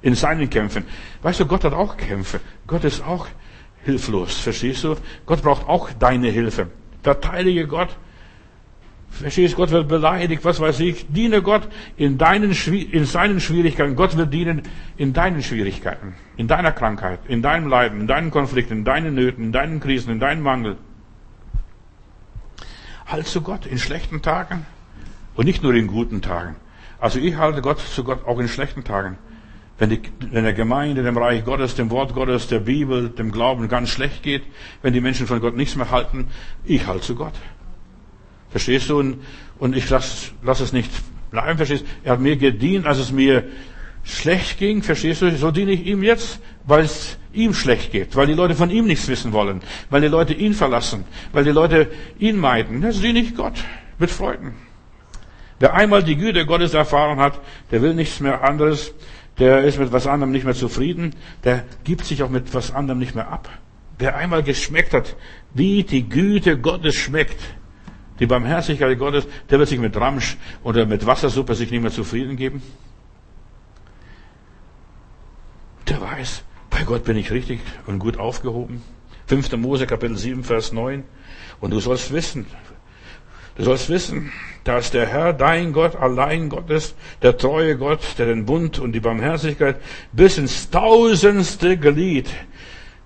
in 0.00 0.14
seinen 0.14 0.48
Kämpfen. 0.48 0.86
Weißt 1.20 1.40
du, 1.40 1.44
Gott 1.44 1.64
hat 1.64 1.74
auch 1.74 1.98
Kämpfe. 1.98 2.40
Gott 2.66 2.84
ist 2.84 3.04
auch 3.04 3.26
hilflos, 3.84 4.38
verstehst 4.38 4.84
du? 4.84 4.96
Gott 5.26 5.42
braucht 5.42 5.68
auch 5.68 5.90
deine 5.92 6.30
Hilfe. 6.30 6.68
Verteidige 7.02 7.66
Gott. 7.66 7.94
Verstehst, 9.20 9.54
Gott 9.54 9.70
wird 9.70 9.86
beleidigt, 9.86 10.44
was 10.44 10.58
weiß 10.58 10.80
ich. 10.80 11.06
Diene 11.08 11.40
Gott 11.40 11.68
in, 11.96 12.18
deinen, 12.18 12.50
in 12.50 13.04
seinen 13.04 13.40
Schwierigkeiten. 13.40 13.94
Gott 13.94 14.16
wird 14.16 14.32
dienen 14.32 14.62
in 14.96 15.12
deinen 15.12 15.42
Schwierigkeiten, 15.42 16.14
in 16.36 16.48
deiner 16.48 16.72
Krankheit, 16.72 17.20
in 17.28 17.40
deinem 17.40 17.68
Leiden, 17.68 18.00
in 18.00 18.06
deinen 18.08 18.32
Konflikten, 18.32 18.78
in 18.78 18.84
deinen 18.84 19.14
Nöten, 19.14 19.44
in 19.44 19.52
deinen 19.52 19.78
Krisen, 19.78 20.10
in 20.10 20.18
deinem 20.18 20.42
Mangel. 20.42 20.76
Halt 23.06 23.28
zu 23.28 23.40
Gott 23.40 23.66
in 23.66 23.78
schlechten 23.78 24.20
Tagen 24.20 24.66
und 25.36 25.44
nicht 25.46 25.62
nur 25.62 25.74
in 25.74 25.86
guten 25.86 26.20
Tagen. 26.20 26.56
Also 26.98 27.20
ich 27.20 27.36
halte 27.36 27.62
Gott 27.62 27.78
zu 27.78 28.02
Gott 28.02 28.26
auch 28.26 28.40
in 28.40 28.48
schlechten 28.48 28.82
Tagen. 28.82 29.16
Wenn, 29.78 29.90
die, 29.90 30.00
wenn 30.30 30.44
der 30.44 30.54
Gemeinde, 30.54 31.02
dem 31.02 31.18
Reich 31.18 31.44
Gottes, 31.44 31.74
dem 31.74 31.90
Wort 31.90 32.14
Gottes, 32.14 32.48
der 32.48 32.60
Bibel, 32.60 33.10
dem 33.10 33.30
Glauben 33.30 33.68
ganz 33.68 33.90
schlecht 33.90 34.22
geht, 34.22 34.42
wenn 34.82 34.92
die 34.92 35.00
Menschen 35.00 35.26
von 35.26 35.40
Gott 35.40 35.56
nichts 35.56 35.76
mehr 35.76 35.90
halten, 35.90 36.28
ich 36.64 36.86
halte 36.86 37.02
zu 37.02 37.14
Gott. 37.14 37.34
Verstehst 38.54 38.88
du? 38.88 39.00
Und, 39.00 39.16
und 39.58 39.76
ich 39.76 39.90
lass, 39.90 40.30
lass 40.44 40.60
es 40.60 40.72
nicht 40.72 40.88
bleiben, 41.32 41.56
verstehst 41.56 41.82
du? 41.82 41.86
Er 42.04 42.12
hat 42.12 42.20
mir 42.20 42.36
gedient, 42.36 42.86
als 42.86 42.98
es 42.98 43.10
mir 43.10 43.42
schlecht 44.04 44.60
ging, 44.60 44.80
verstehst 44.80 45.22
du? 45.22 45.36
So 45.36 45.50
diene 45.50 45.72
ich 45.72 45.84
ihm 45.84 46.04
jetzt, 46.04 46.38
weil 46.62 46.84
es 46.84 47.18
ihm 47.32 47.52
schlecht 47.52 47.90
geht, 47.90 48.14
weil 48.14 48.28
die 48.28 48.34
Leute 48.34 48.54
von 48.54 48.70
ihm 48.70 48.86
nichts 48.86 49.08
wissen 49.08 49.32
wollen, 49.32 49.60
weil 49.90 50.02
die 50.02 50.06
Leute 50.06 50.34
ihn 50.34 50.54
verlassen, 50.54 51.02
weil 51.32 51.42
die 51.42 51.50
Leute 51.50 51.90
ihn 52.20 52.36
meiden. 52.36 52.80
Das 52.80 53.00
diene 53.00 53.18
ich 53.18 53.34
Gott 53.34 53.54
mit 53.98 54.08
Freuden. 54.08 54.54
Wer 55.58 55.74
einmal 55.74 56.04
die 56.04 56.14
Güte 56.14 56.46
Gottes 56.46 56.74
erfahren 56.74 57.18
hat, 57.18 57.40
der 57.72 57.82
will 57.82 57.94
nichts 57.94 58.20
mehr 58.20 58.44
anderes, 58.44 58.94
der 59.40 59.64
ist 59.64 59.80
mit 59.80 59.90
was 59.90 60.06
anderem 60.06 60.30
nicht 60.30 60.44
mehr 60.44 60.54
zufrieden, 60.54 61.16
der 61.42 61.64
gibt 61.82 62.04
sich 62.04 62.22
auch 62.22 62.30
mit 62.30 62.54
was 62.54 62.72
anderem 62.72 63.00
nicht 63.00 63.16
mehr 63.16 63.26
ab. 63.32 63.48
Wer 63.98 64.14
einmal 64.14 64.44
geschmeckt 64.44 64.94
hat, 64.94 65.16
wie 65.54 65.82
die 65.82 66.08
Güte 66.08 66.56
Gottes 66.56 66.94
schmeckt, 66.94 67.40
die 68.20 68.26
Barmherzigkeit 68.26 68.98
Gottes, 68.98 69.26
der 69.50 69.58
wird 69.58 69.68
sich 69.68 69.78
mit 69.78 69.96
Ramsch 69.96 70.36
oder 70.62 70.86
mit 70.86 71.06
Wassersuppe 71.06 71.54
sich 71.54 71.70
nicht 71.70 71.82
mehr 71.82 71.90
zufrieden 71.90 72.36
geben. 72.36 72.62
Der 75.88 76.00
weiß, 76.00 76.44
bei 76.70 76.84
Gott 76.84 77.04
bin 77.04 77.16
ich 77.16 77.30
richtig 77.30 77.60
und 77.86 77.98
gut 77.98 78.18
aufgehoben. 78.18 78.82
5. 79.26 79.56
Mose 79.56 79.86
Kapitel 79.86 80.16
7, 80.16 80.44
Vers 80.44 80.72
9. 80.72 81.02
Und 81.60 81.72
du 81.72 81.80
sollst 81.80 82.12
wissen, 82.12 82.46
Du 83.56 83.62
sollst 83.62 83.88
wissen, 83.88 84.32
dass 84.64 84.90
der 84.90 85.06
Herr, 85.06 85.32
dein 85.32 85.72
Gott, 85.72 85.94
allein 85.94 86.48
Gott 86.48 86.70
ist, 86.70 86.96
der 87.22 87.36
treue 87.36 87.76
Gott, 87.76 88.00
der 88.18 88.26
den 88.26 88.46
Bund 88.46 88.80
und 88.80 88.92
die 88.92 89.00
Barmherzigkeit 89.00 89.76
bis 90.12 90.38
ins 90.38 90.70
tausendste 90.70 91.76
Glied 91.76 92.28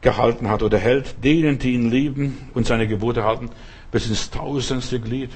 gehalten 0.00 0.48
hat 0.48 0.62
oder 0.62 0.78
hält, 0.78 1.22
denen, 1.22 1.58
die 1.58 1.74
ihn 1.74 1.90
lieben 1.90 2.48
und 2.54 2.66
seine 2.66 2.88
Gebote 2.88 3.24
halten, 3.24 3.50
bis 3.90 4.08
ins 4.08 4.30
tausendste 4.30 5.00
Glied. 5.00 5.30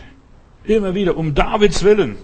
Immer 0.65 0.95
wieder, 0.95 1.17
um 1.17 1.35
Davids 1.35 1.83
Willen. 1.83 2.17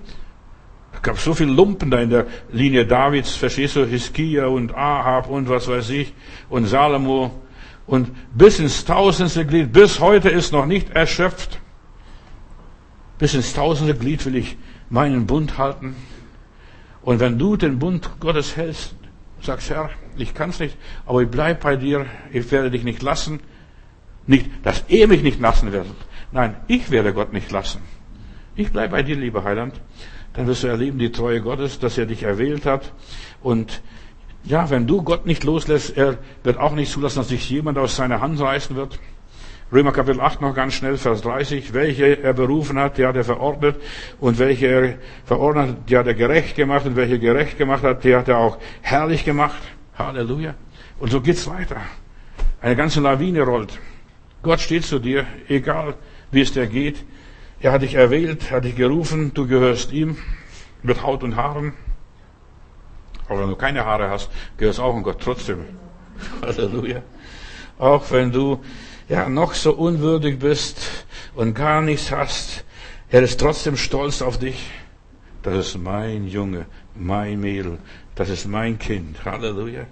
Es 0.92 1.02
gab 1.02 1.18
so 1.18 1.34
viel 1.34 1.48
Lumpen 1.48 1.90
da 1.90 2.00
in 2.00 2.10
der 2.10 2.26
Linie 2.50 2.86
Davids, 2.86 3.36
verstehst 3.36 3.76
du, 3.76 3.84
Hiskia 3.84 4.46
und 4.46 4.74
Ahab 4.74 5.28
und 5.28 5.48
was 5.48 5.68
weiß 5.68 5.90
ich 5.90 6.12
und 6.48 6.66
Salomo 6.66 7.32
und 7.86 8.10
bis 8.34 8.58
ins 8.58 8.84
tausendste 8.84 9.46
Glied, 9.46 9.72
bis 9.72 9.98
heute 10.00 10.28
ist 10.28 10.52
noch 10.52 10.66
nicht 10.66 10.90
erschöpft. 10.90 11.60
Bis 13.18 13.34
ins 13.34 13.54
tausende 13.54 13.94
Glied 13.94 14.24
will 14.26 14.36
ich 14.36 14.56
meinen 14.90 15.26
Bund 15.26 15.56
halten. 15.56 15.96
Und 17.02 17.20
wenn 17.20 17.38
du 17.38 17.56
den 17.56 17.78
Bund 17.78 18.10
Gottes 18.20 18.56
hältst, 18.56 18.94
sagst, 19.40 19.70
Herr, 19.70 19.90
ich 20.16 20.34
kann's 20.34 20.60
nicht, 20.60 20.76
aber 21.06 21.22
ich 21.22 21.28
bleib 21.28 21.62
bei 21.62 21.76
dir, 21.76 22.06
ich 22.30 22.50
werde 22.50 22.70
dich 22.70 22.84
nicht 22.84 23.02
lassen. 23.02 23.40
Nicht, 24.26 24.46
dass 24.62 24.84
er 24.88 25.08
mich 25.08 25.22
nicht 25.22 25.40
lassen 25.40 25.72
wird. 25.72 25.86
Nein, 26.30 26.56
ich 26.66 26.90
werde 26.90 27.14
Gott 27.14 27.32
nicht 27.32 27.50
lassen. 27.50 27.80
Ich 28.54 28.72
bleib 28.72 28.90
bei 28.90 29.02
dir, 29.02 29.16
lieber 29.16 29.44
Heiland. 29.44 29.80
Dann 30.34 30.46
wirst 30.46 30.62
du 30.62 30.66
erleben 30.66 30.98
die 30.98 31.10
Treue 31.10 31.40
Gottes, 31.40 31.78
dass 31.78 31.96
er 31.96 32.06
dich 32.06 32.22
erwählt 32.22 32.66
hat. 32.66 32.92
Und 33.42 33.82
ja, 34.44 34.68
wenn 34.70 34.86
du 34.86 35.02
Gott 35.02 35.26
nicht 35.26 35.44
loslässt, 35.44 35.96
er 35.96 36.18
wird 36.42 36.58
auch 36.58 36.74
nicht 36.74 36.92
zulassen, 36.92 37.18
dass 37.18 37.28
sich 37.28 37.48
jemand 37.48 37.78
aus 37.78 37.96
seiner 37.96 38.20
Hand 38.20 38.40
reißen 38.40 38.76
wird. 38.76 38.98
Römer 39.72 39.92
Kapitel 39.92 40.20
8 40.20 40.40
noch 40.40 40.54
ganz 40.54 40.74
schnell, 40.74 40.96
Vers 40.96 41.22
30. 41.22 41.74
Welche 41.74 42.22
er 42.22 42.32
berufen 42.32 42.78
hat, 42.78 42.98
die 42.98 43.06
hat 43.06 43.16
er 43.16 43.24
verordnet. 43.24 43.76
Und 44.20 44.38
welche 44.38 44.66
er 44.66 44.94
verordnet 45.24 45.68
hat, 45.68 45.90
die 45.90 45.96
hat 45.96 46.06
er 46.06 46.14
gerecht 46.14 46.56
gemacht. 46.56 46.86
Und 46.86 46.96
welche 46.96 47.18
gerecht 47.18 47.58
gemacht 47.58 47.82
hat, 47.82 48.04
die 48.04 48.14
hat 48.14 48.28
er 48.28 48.38
auch 48.38 48.58
herrlich 48.80 49.24
gemacht. 49.24 49.60
Halleluja. 49.98 50.54
Und 50.98 51.10
so 51.10 51.20
geht's 51.20 51.48
weiter. 51.48 51.76
Eine 52.60 52.76
ganze 52.76 53.00
Lawine 53.00 53.42
rollt. 53.42 53.78
Gott 54.42 54.60
steht 54.60 54.84
zu 54.84 54.98
dir, 54.98 55.26
egal 55.48 55.94
wie 56.30 56.40
es 56.40 56.52
dir 56.52 56.66
geht. 56.66 57.04
Er 57.60 57.72
hat 57.72 57.82
dich 57.82 57.94
erwählt, 57.94 58.50
hat 58.50 58.64
dich 58.64 58.76
gerufen, 58.76 59.32
du 59.34 59.46
gehörst 59.46 59.92
ihm 59.92 60.16
mit 60.82 61.02
Haut 61.02 61.22
und 61.22 61.36
Haaren. 61.36 61.72
Aber 63.28 63.40
wenn 63.40 63.48
du 63.48 63.56
keine 63.56 63.84
Haare 63.84 64.10
hast, 64.10 64.30
gehörst 64.56 64.80
auch 64.80 64.94
an 64.94 65.02
Gott 65.02 65.20
trotzdem. 65.20 65.64
Halleluja. 66.42 67.02
Auch 67.78 68.10
wenn 68.10 68.32
du 68.32 68.60
ja 69.08 69.28
noch 69.28 69.54
so 69.54 69.72
unwürdig 69.72 70.38
bist 70.38 70.80
und 71.34 71.54
gar 71.54 71.82
nichts 71.82 72.10
hast, 72.10 72.64
er 73.10 73.22
ist 73.22 73.40
trotzdem 73.40 73.76
stolz 73.76 74.22
auf 74.22 74.38
dich. 74.38 74.70
Das 75.42 75.54
ist 75.54 75.78
mein 75.78 76.26
Junge, 76.26 76.66
mein 76.94 77.40
Mädel, 77.40 77.78
das 78.14 78.28
ist 78.28 78.46
mein 78.46 78.78
Kind. 78.78 79.24
Halleluja. 79.24 79.86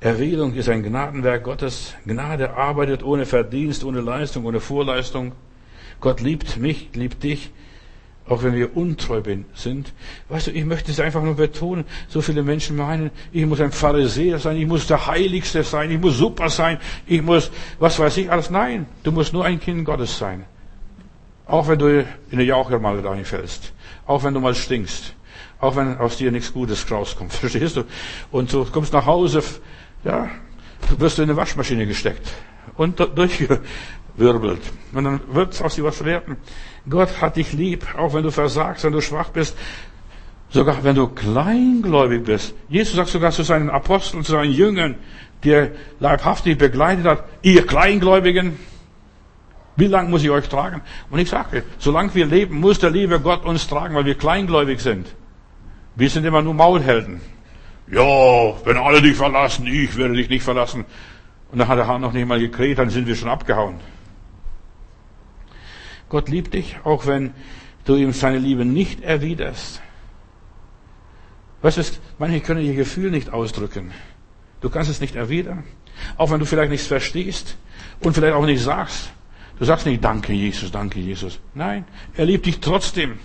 Erwählung 0.00 0.54
ist 0.54 0.68
ein 0.68 0.82
Gnadenwerk 0.82 1.42
Gottes. 1.42 1.94
Gnade 2.04 2.54
arbeitet 2.54 3.02
ohne 3.02 3.26
Verdienst, 3.26 3.82
ohne 3.82 4.00
Leistung, 4.00 4.44
ohne 4.44 4.60
Vorleistung. 4.60 5.32
Gott 6.00 6.20
liebt 6.20 6.56
mich, 6.56 6.90
liebt 6.94 7.22
dich 7.22 7.50
auch 8.28 8.42
wenn 8.42 8.54
wir 8.54 8.76
untreu 8.76 9.22
sind. 9.54 9.92
Weißt 10.28 10.48
du, 10.48 10.50
ich 10.50 10.64
möchte 10.64 10.90
es 10.90 11.00
einfach 11.00 11.22
nur 11.22 11.36
betonen. 11.36 11.84
So 12.08 12.20
viele 12.20 12.42
Menschen 12.42 12.76
meinen, 12.76 13.10
ich 13.32 13.46
muss 13.46 13.60
ein 13.60 13.70
Pharisäer 13.70 14.38
sein, 14.38 14.56
ich 14.56 14.66
muss 14.66 14.86
der 14.86 15.06
Heiligste 15.06 15.62
sein, 15.62 15.90
ich 15.90 16.00
muss 16.00 16.18
super 16.18 16.50
sein, 16.50 16.78
ich 17.06 17.22
muss, 17.22 17.50
was 17.78 17.98
weiß 17.98 18.16
ich 18.16 18.30
alles. 18.30 18.50
Nein, 18.50 18.86
du 19.04 19.12
musst 19.12 19.32
nur 19.32 19.44
ein 19.44 19.60
Kind 19.60 19.84
Gottes 19.84 20.18
sein. 20.18 20.44
Auch 21.46 21.68
wenn 21.68 21.78
du 21.78 22.00
in 22.00 22.06
eine 22.32 22.42
Jauche 22.42 22.78
mal 22.80 22.98
reinfällst. 22.98 23.72
Auch 24.06 24.24
wenn 24.24 24.34
du 24.34 24.40
mal 24.40 24.54
stinkst. 24.54 25.14
Auch 25.60 25.76
wenn 25.76 25.96
aus 25.98 26.16
dir 26.16 26.32
nichts 26.32 26.52
Gutes 26.52 26.90
rauskommt. 26.90 27.32
Verstehst 27.32 27.76
du? 27.76 27.84
Und 28.32 28.52
du 28.52 28.64
kommst 28.64 28.92
nach 28.92 29.06
Hause, 29.06 29.42
ja, 30.02 30.28
du 30.90 30.98
wirst 30.98 31.18
in 31.18 31.24
eine 31.24 31.36
Waschmaschine 31.36 31.86
gesteckt. 31.86 32.28
Und 32.76 32.98
durchgewirbelt. 34.16 34.62
Und 34.92 35.04
dann 35.04 35.20
wird 35.28 35.60
aus 35.62 35.74
dir 35.74 35.84
was 35.84 36.04
werden. 36.04 36.36
Gott 36.88 37.20
hat 37.20 37.36
dich 37.36 37.52
lieb, 37.52 37.86
auch 37.96 38.14
wenn 38.14 38.22
du 38.22 38.30
versagst, 38.30 38.84
wenn 38.84 38.92
du 38.92 39.00
schwach 39.00 39.30
bist, 39.30 39.56
sogar 40.50 40.82
wenn 40.84 40.94
du 40.94 41.08
kleingläubig 41.08 42.24
bist. 42.24 42.54
Jesus 42.68 42.96
sagt 42.96 43.08
sogar 43.08 43.32
zu 43.32 43.42
seinen 43.42 43.70
Aposteln, 43.70 44.24
zu 44.24 44.32
seinen 44.32 44.52
Jüngern, 44.52 44.96
die 45.44 45.50
er 45.50 45.70
leibhaftig 46.00 46.58
begleitet 46.58 47.04
hat, 47.04 47.24
ihr 47.42 47.66
Kleingläubigen, 47.66 48.56
wie 49.78 49.86
lange 49.86 50.08
muss 50.08 50.24
ich 50.24 50.30
euch 50.30 50.48
tragen? 50.48 50.80
Und 51.10 51.18
ich 51.18 51.28
sage, 51.28 51.62
solange 51.78 52.14
wir 52.14 52.24
leben, 52.24 52.60
muss 52.60 52.78
der 52.78 52.90
liebe 52.90 53.20
Gott 53.20 53.44
uns 53.44 53.68
tragen, 53.68 53.94
weil 53.94 54.06
wir 54.06 54.14
kleingläubig 54.14 54.80
sind. 54.80 55.06
Wir 55.96 56.08
sind 56.08 56.24
immer 56.24 56.40
nur 56.40 56.54
Maulhelden. 56.54 57.20
Ja, 57.90 58.54
wenn 58.64 58.78
alle 58.78 59.02
dich 59.02 59.16
verlassen, 59.16 59.66
ich 59.66 59.94
werde 59.96 60.14
dich 60.14 60.30
nicht 60.30 60.42
verlassen. 60.42 60.86
Und 61.52 61.58
dann 61.58 61.68
hat 61.68 61.78
der 61.78 61.86
Herr 61.86 61.98
noch 61.98 62.12
nicht 62.12 62.26
mal 62.26 62.40
gekräht, 62.40 62.78
dann 62.78 62.88
sind 62.88 63.06
wir 63.06 63.16
schon 63.16 63.28
abgehauen. 63.28 63.76
Gott 66.08 66.28
liebt 66.28 66.54
dich, 66.54 66.76
auch 66.84 67.06
wenn 67.06 67.34
du 67.84 67.96
ihm 67.96 68.12
seine 68.12 68.38
Liebe 68.38 68.64
nicht 68.64 69.02
erwiderst. 69.02 69.80
Weißt 71.62 71.78
du, 71.78 71.82
manche 72.18 72.40
können 72.40 72.64
ihr 72.64 72.74
Gefühl 72.74 73.10
nicht 73.10 73.32
ausdrücken. 73.32 73.92
Du 74.60 74.70
kannst 74.70 74.90
es 74.90 75.00
nicht 75.00 75.16
erwidern. 75.16 75.64
Auch 76.16 76.30
wenn 76.30 76.38
du 76.38 76.46
vielleicht 76.46 76.70
nichts 76.70 76.86
verstehst 76.86 77.56
und 78.00 78.14
vielleicht 78.14 78.34
auch 78.34 78.44
nicht 78.44 78.62
sagst. 78.62 79.10
Du 79.58 79.64
sagst 79.64 79.86
nicht, 79.86 80.04
danke 80.04 80.32
Jesus, 80.32 80.70
danke 80.70 81.00
Jesus. 81.00 81.40
Nein, 81.54 81.84
er 82.14 82.26
liebt 82.26 82.46
dich 82.46 82.60
trotzdem, 82.60 83.18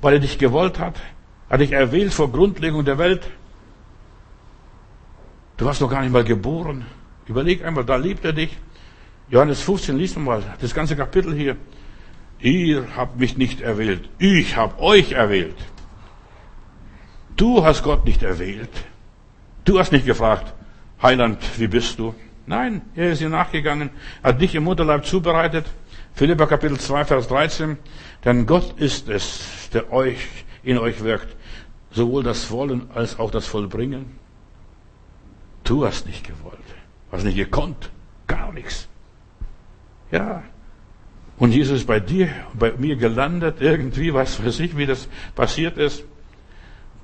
weil 0.00 0.14
er 0.14 0.20
dich 0.20 0.38
gewollt 0.38 0.78
hat. 0.78 0.96
Er 1.48 1.54
hat 1.54 1.60
dich 1.60 1.72
erwählt 1.72 2.12
vor 2.12 2.30
Grundlegung 2.30 2.84
der 2.84 2.98
Welt. 2.98 3.28
Du 5.56 5.64
warst 5.64 5.80
noch 5.80 5.90
gar 5.90 6.02
nicht 6.02 6.12
mal 6.12 6.22
geboren. 6.22 6.86
Überleg 7.26 7.64
einmal, 7.64 7.84
da 7.84 7.96
liebt 7.96 8.24
er 8.24 8.32
dich. 8.32 8.56
Johannes 9.28 9.60
15, 9.60 9.98
liest 9.98 10.16
mal 10.16 10.42
das 10.60 10.72
ganze 10.72 10.94
Kapitel 10.94 11.34
hier. 11.34 11.56
Ihr 12.40 12.96
habt 12.96 13.18
mich 13.18 13.36
nicht 13.36 13.60
erwählt. 13.60 14.08
Ich 14.18 14.56
habe 14.56 14.80
euch 14.80 15.12
erwählt. 15.12 15.56
Du 17.36 17.64
hast 17.64 17.82
Gott 17.82 18.04
nicht 18.04 18.22
erwählt. 18.22 18.70
Du 19.64 19.78
hast 19.78 19.92
nicht 19.92 20.06
gefragt, 20.06 20.54
Heiland, 21.02 21.38
wie 21.58 21.68
bist 21.68 21.98
du? 21.98 22.14
Nein, 22.46 22.82
er 22.94 23.12
ist 23.12 23.20
dir 23.20 23.28
nachgegangen, 23.28 23.90
hat 24.22 24.40
dich 24.40 24.54
im 24.54 24.64
Mutterleib 24.64 25.04
zubereitet. 25.04 25.66
Philippa 26.14 26.46
Kapitel 26.46 26.78
2, 26.78 27.04
Vers 27.04 27.28
13. 27.28 27.76
Denn 28.24 28.46
Gott 28.46 28.80
ist 28.80 29.08
es, 29.08 29.68
der 29.72 29.92
euch, 29.92 30.26
in 30.62 30.78
euch 30.78 31.04
wirkt. 31.04 31.36
Sowohl 31.90 32.22
das 32.22 32.50
Wollen 32.50 32.90
als 32.94 33.18
auch 33.18 33.30
das 33.30 33.46
Vollbringen. 33.46 34.18
Du 35.64 35.84
hast 35.84 36.06
nicht 36.06 36.26
gewollt. 36.26 36.58
Hast 37.12 37.24
nicht 37.24 37.36
gekonnt. 37.36 37.90
Gar 38.26 38.52
nichts. 38.52 38.88
Ja, 40.10 40.42
und 41.38 41.52
Jesus 41.52 41.80
ist 41.80 41.86
bei 41.86 42.00
dir, 42.00 42.28
bei 42.54 42.72
mir 42.76 42.96
gelandet, 42.96 43.56
irgendwie, 43.60 44.12
was 44.12 44.44
weiß 44.44 44.58
ich, 44.60 44.76
wie 44.76 44.86
das 44.86 45.08
passiert 45.36 45.78
ist. 45.78 46.04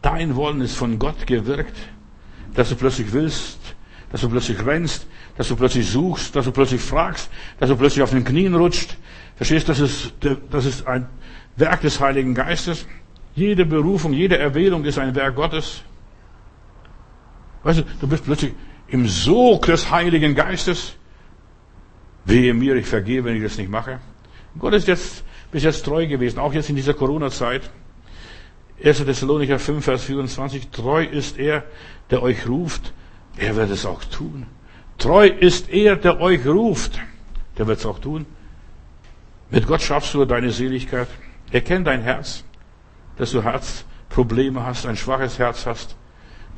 Dein 0.03 0.35
Wollen 0.35 0.61
ist 0.61 0.74
von 0.74 0.99
Gott 0.99 1.26
gewirkt, 1.26 1.76
dass 2.55 2.68
du 2.68 2.76
plötzlich 2.76 3.12
willst, 3.12 3.59
dass 4.11 4.22
du 4.22 4.28
plötzlich 4.28 4.64
rennst, 4.66 5.07
dass 5.37 5.49
du 5.49 5.57
plötzlich 5.57 5.89
suchst, 5.89 6.35
dass 6.35 6.45
du 6.45 6.53
plötzlich 6.53 6.80
fragst, 6.80 7.30
dass 7.59 7.68
du 7.68 7.76
plötzlich 7.76 8.03
auf 8.03 8.11
den 8.11 8.24
Knien 8.24 8.55
rutscht. 8.55 8.97
Verstehst, 9.37 9.68
das 9.68 9.80
ist, 9.80 10.12
das 10.51 10.64
ist 10.64 10.87
ein 10.87 11.09
Werk 11.57 11.80
des 11.80 12.01
Heiligen 12.01 12.35
Geistes. 12.35 12.87
Jede 13.35 13.64
Berufung, 13.64 14.12
jede 14.12 14.39
Erwählung 14.39 14.85
ist 14.85 14.99
ein 14.99 15.14
Werk 15.14 15.37
Gottes. 15.37 15.82
Weißt 17.62 17.80
du, 17.80 17.85
du 18.01 18.07
bist 18.07 18.24
plötzlich 18.24 18.53
im 18.89 19.09
Sog 19.09 19.66
des 19.66 19.91
Heiligen 19.91 20.35
Geistes. 20.35 20.97
Wehe 22.24 22.53
mir, 22.53 22.76
ich 22.76 22.87
vergehe, 22.87 23.24
wenn 23.24 23.37
ich 23.37 23.43
das 23.43 23.59
nicht 23.59 23.70
mache. 23.70 24.01
Gott 24.59 24.75
ist 24.75 24.89
jetzt 24.89 25.25
bis 25.51 25.63
jetzt 25.63 25.85
treu 25.85 26.07
gewesen, 26.07 26.39
auch 26.39 26.53
jetzt 26.53 26.69
in 26.69 26.77
dieser 26.77 26.95
Corona-Zeit. 26.95 27.71
1. 28.83 29.05
Thessalonicher 29.05 29.59
5, 29.59 29.85
Vers 29.85 30.05
24. 30.05 30.69
Treu 30.69 31.05
ist 31.05 31.39
er, 31.39 31.65
der 32.11 32.23
euch 32.23 32.49
ruft. 32.49 32.93
Er 33.37 33.57
wird 33.57 33.71
es 33.71 33.87
auch 33.87 34.05
tun. 34.05 34.47
Treu 34.99 35.27
ist 35.27 35.69
er, 35.71 35.97
der 35.97 36.21
euch 36.21 36.47
ruft. 36.47 37.01
Der 37.59 37.67
wird 37.67 37.79
es 37.79 37.87
auch 37.87 37.99
tun. 37.99 38.27
Mit 39.51 39.67
Gott 39.67 39.83
schaffst 39.83 40.15
du 40.15 40.25
deine 40.25 40.51
Seligkeit. 40.51 41.09
Er 41.51 41.61
kennt 41.61 41.87
dein 41.87 42.03
Herz, 42.03 42.45
dass 43.17 43.31
du 43.31 43.43
Herzprobleme 43.43 44.65
hast, 44.65 44.87
ein 44.87 44.97
schwaches 44.97 45.39
Herz 45.39 45.67
hast. 45.67 45.97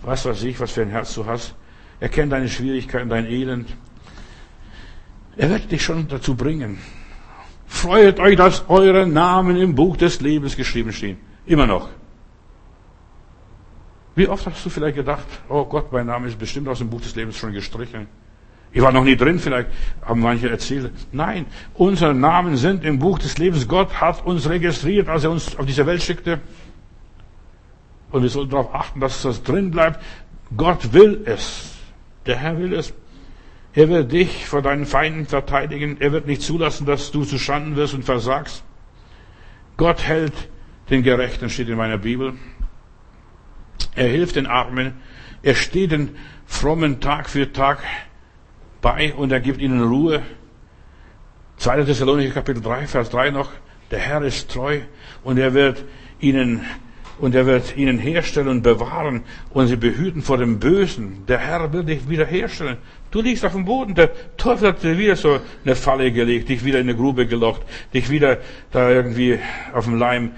Was 0.02 0.24
weiß 0.24 0.42
ich, 0.44 0.58
was 0.60 0.72
für 0.72 0.82
ein 0.82 0.90
Herz 0.90 1.14
du 1.14 1.26
hast. 1.26 1.54
Er 2.00 2.08
kennt 2.08 2.32
deine 2.32 2.48
Schwierigkeiten, 2.48 3.08
dein 3.08 3.26
Elend. 3.26 3.68
Er 5.36 5.50
wird 5.50 5.70
dich 5.70 5.82
schon 5.82 6.08
dazu 6.08 6.34
bringen, 6.34 6.78
Freut 7.86 8.18
euch, 8.18 8.34
dass 8.34 8.68
eure 8.68 9.06
Namen 9.06 9.56
im 9.56 9.76
Buch 9.76 9.96
des 9.96 10.20
Lebens 10.20 10.56
geschrieben 10.56 10.92
stehen. 10.92 11.18
Immer 11.46 11.68
noch. 11.68 11.88
Wie 14.16 14.26
oft 14.26 14.44
hast 14.44 14.66
du 14.66 14.70
vielleicht 14.70 14.96
gedacht, 14.96 15.24
oh 15.48 15.64
Gott, 15.64 15.92
mein 15.92 16.06
Name 16.06 16.26
ist 16.26 16.36
bestimmt 16.36 16.66
aus 16.66 16.78
dem 16.78 16.90
Buch 16.90 17.00
des 17.00 17.14
Lebens 17.14 17.36
schon 17.36 17.52
gestrichen. 17.52 18.08
Ich 18.72 18.82
war 18.82 18.90
noch 18.90 19.04
nie 19.04 19.16
drin, 19.16 19.38
vielleicht 19.38 19.68
haben 20.02 20.20
manche 20.20 20.50
erzählt. 20.50 20.90
Nein, 21.12 21.46
unsere 21.74 22.12
Namen 22.12 22.56
sind 22.56 22.84
im 22.84 22.98
Buch 22.98 23.20
des 23.20 23.38
Lebens. 23.38 23.68
Gott 23.68 24.00
hat 24.00 24.26
uns 24.26 24.48
registriert, 24.48 25.08
als 25.08 25.22
er 25.22 25.30
uns 25.30 25.56
auf 25.56 25.64
diese 25.64 25.86
Welt 25.86 26.02
schickte. 26.02 26.40
Und 28.10 28.22
wir 28.22 28.30
sollten 28.30 28.50
darauf 28.50 28.74
achten, 28.74 28.98
dass 28.98 29.22
das 29.22 29.44
drin 29.44 29.70
bleibt. 29.70 30.02
Gott 30.56 30.92
will 30.92 31.22
es. 31.24 31.76
Der 32.26 32.36
Herr 32.36 32.58
will 32.58 32.72
es. 32.72 32.92
Er 33.76 33.90
wird 33.90 34.10
dich 34.10 34.46
vor 34.46 34.62
deinen 34.62 34.86
Feinden 34.86 35.26
verteidigen. 35.26 35.98
Er 36.00 36.10
wird 36.10 36.26
nicht 36.26 36.40
zulassen, 36.40 36.86
dass 36.86 37.10
du 37.10 37.24
zu 37.24 37.38
Schanden 37.38 37.76
wirst 37.76 37.92
und 37.92 38.04
versagst. 38.04 38.64
Gott 39.76 40.02
hält 40.02 40.32
den 40.88 41.02
Gerechten, 41.02 41.50
steht 41.50 41.68
in 41.68 41.76
meiner 41.76 41.98
Bibel. 41.98 42.32
Er 43.94 44.08
hilft 44.08 44.36
den 44.36 44.46
Armen. 44.46 44.94
Er 45.42 45.54
steht 45.54 45.92
den 45.92 46.16
Frommen 46.46 47.00
Tag 47.00 47.28
für 47.28 47.52
Tag 47.52 47.80
bei 48.80 49.12
und 49.12 49.30
er 49.30 49.40
gibt 49.40 49.60
ihnen 49.60 49.82
Ruhe. 49.82 50.22
2. 51.58 51.84
Thessalonicher 51.84 52.32
Kapitel 52.32 52.62
3, 52.62 52.86
Vers 52.86 53.10
3 53.10 53.30
noch. 53.30 53.50
Der 53.90 53.98
Herr 53.98 54.22
ist 54.22 54.50
treu 54.50 54.80
und 55.22 55.36
er 55.36 55.52
wird 55.52 55.84
ihnen 56.18 56.64
und 57.18 57.34
er 57.34 57.46
wird 57.46 57.76
ihnen 57.76 57.98
herstellen 57.98 58.48
und 58.48 58.62
bewahren 58.62 59.22
und 59.50 59.68
sie 59.68 59.76
behüten 59.76 60.22
vor 60.22 60.38
dem 60.38 60.58
Bösen. 60.58 61.24
Der 61.26 61.38
Herr 61.38 61.72
will 61.72 61.84
dich 61.84 62.08
wiederherstellen. 62.08 62.76
Du 63.10 63.22
liegst 63.22 63.44
auf 63.44 63.52
dem 63.52 63.64
Boden. 63.64 63.94
Der 63.94 64.10
Teufel 64.36 64.68
hat 64.68 64.82
dir 64.82 64.98
wieder 64.98 65.16
so 65.16 65.40
eine 65.64 65.76
Falle 65.76 66.12
gelegt, 66.12 66.48
dich 66.48 66.64
wieder 66.64 66.78
in 66.78 66.88
eine 66.88 66.96
Grube 66.96 67.26
gelockt, 67.26 67.62
dich 67.94 68.10
wieder 68.10 68.38
da 68.70 68.90
irgendwie 68.90 69.38
auf 69.72 69.84
dem 69.84 69.98
Leim 69.98 70.32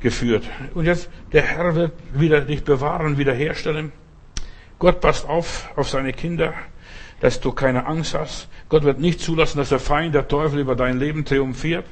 geführt. 0.00 0.44
Und 0.74 0.84
jetzt, 0.84 1.08
der 1.32 1.42
Herr 1.42 1.74
wird 1.74 1.92
wieder 2.12 2.42
dich 2.42 2.64
bewahren, 2.64 3.16
wiederherstellen. 3.16 3.92
Gott 4.78 5.00
passt 5.00 5.26
auf, 5.26 5.70
auf 5.76 5.88
seine 5.88 6.12
Kinder, 6.12 6.52
dass 7.20 7.40
du 7.40 7.52
keine 7.52 7.86
Angst 7.86 8.14
hast. 8.14 8.48
Gott 8.68 8.84
wird 8.84 9.00
nicht 9.00 9.20
zulassen, 9.20 9.58
dass 9.58 9.70
der 9.70 9.78
Feind, 9.78 10.14
der 10.14 10.28
Teufel 10.28 10.58
über 10.58 10.76
dein 10.76 10.98
Leben 10.98 11.24
triumphiert. 11.24 11.86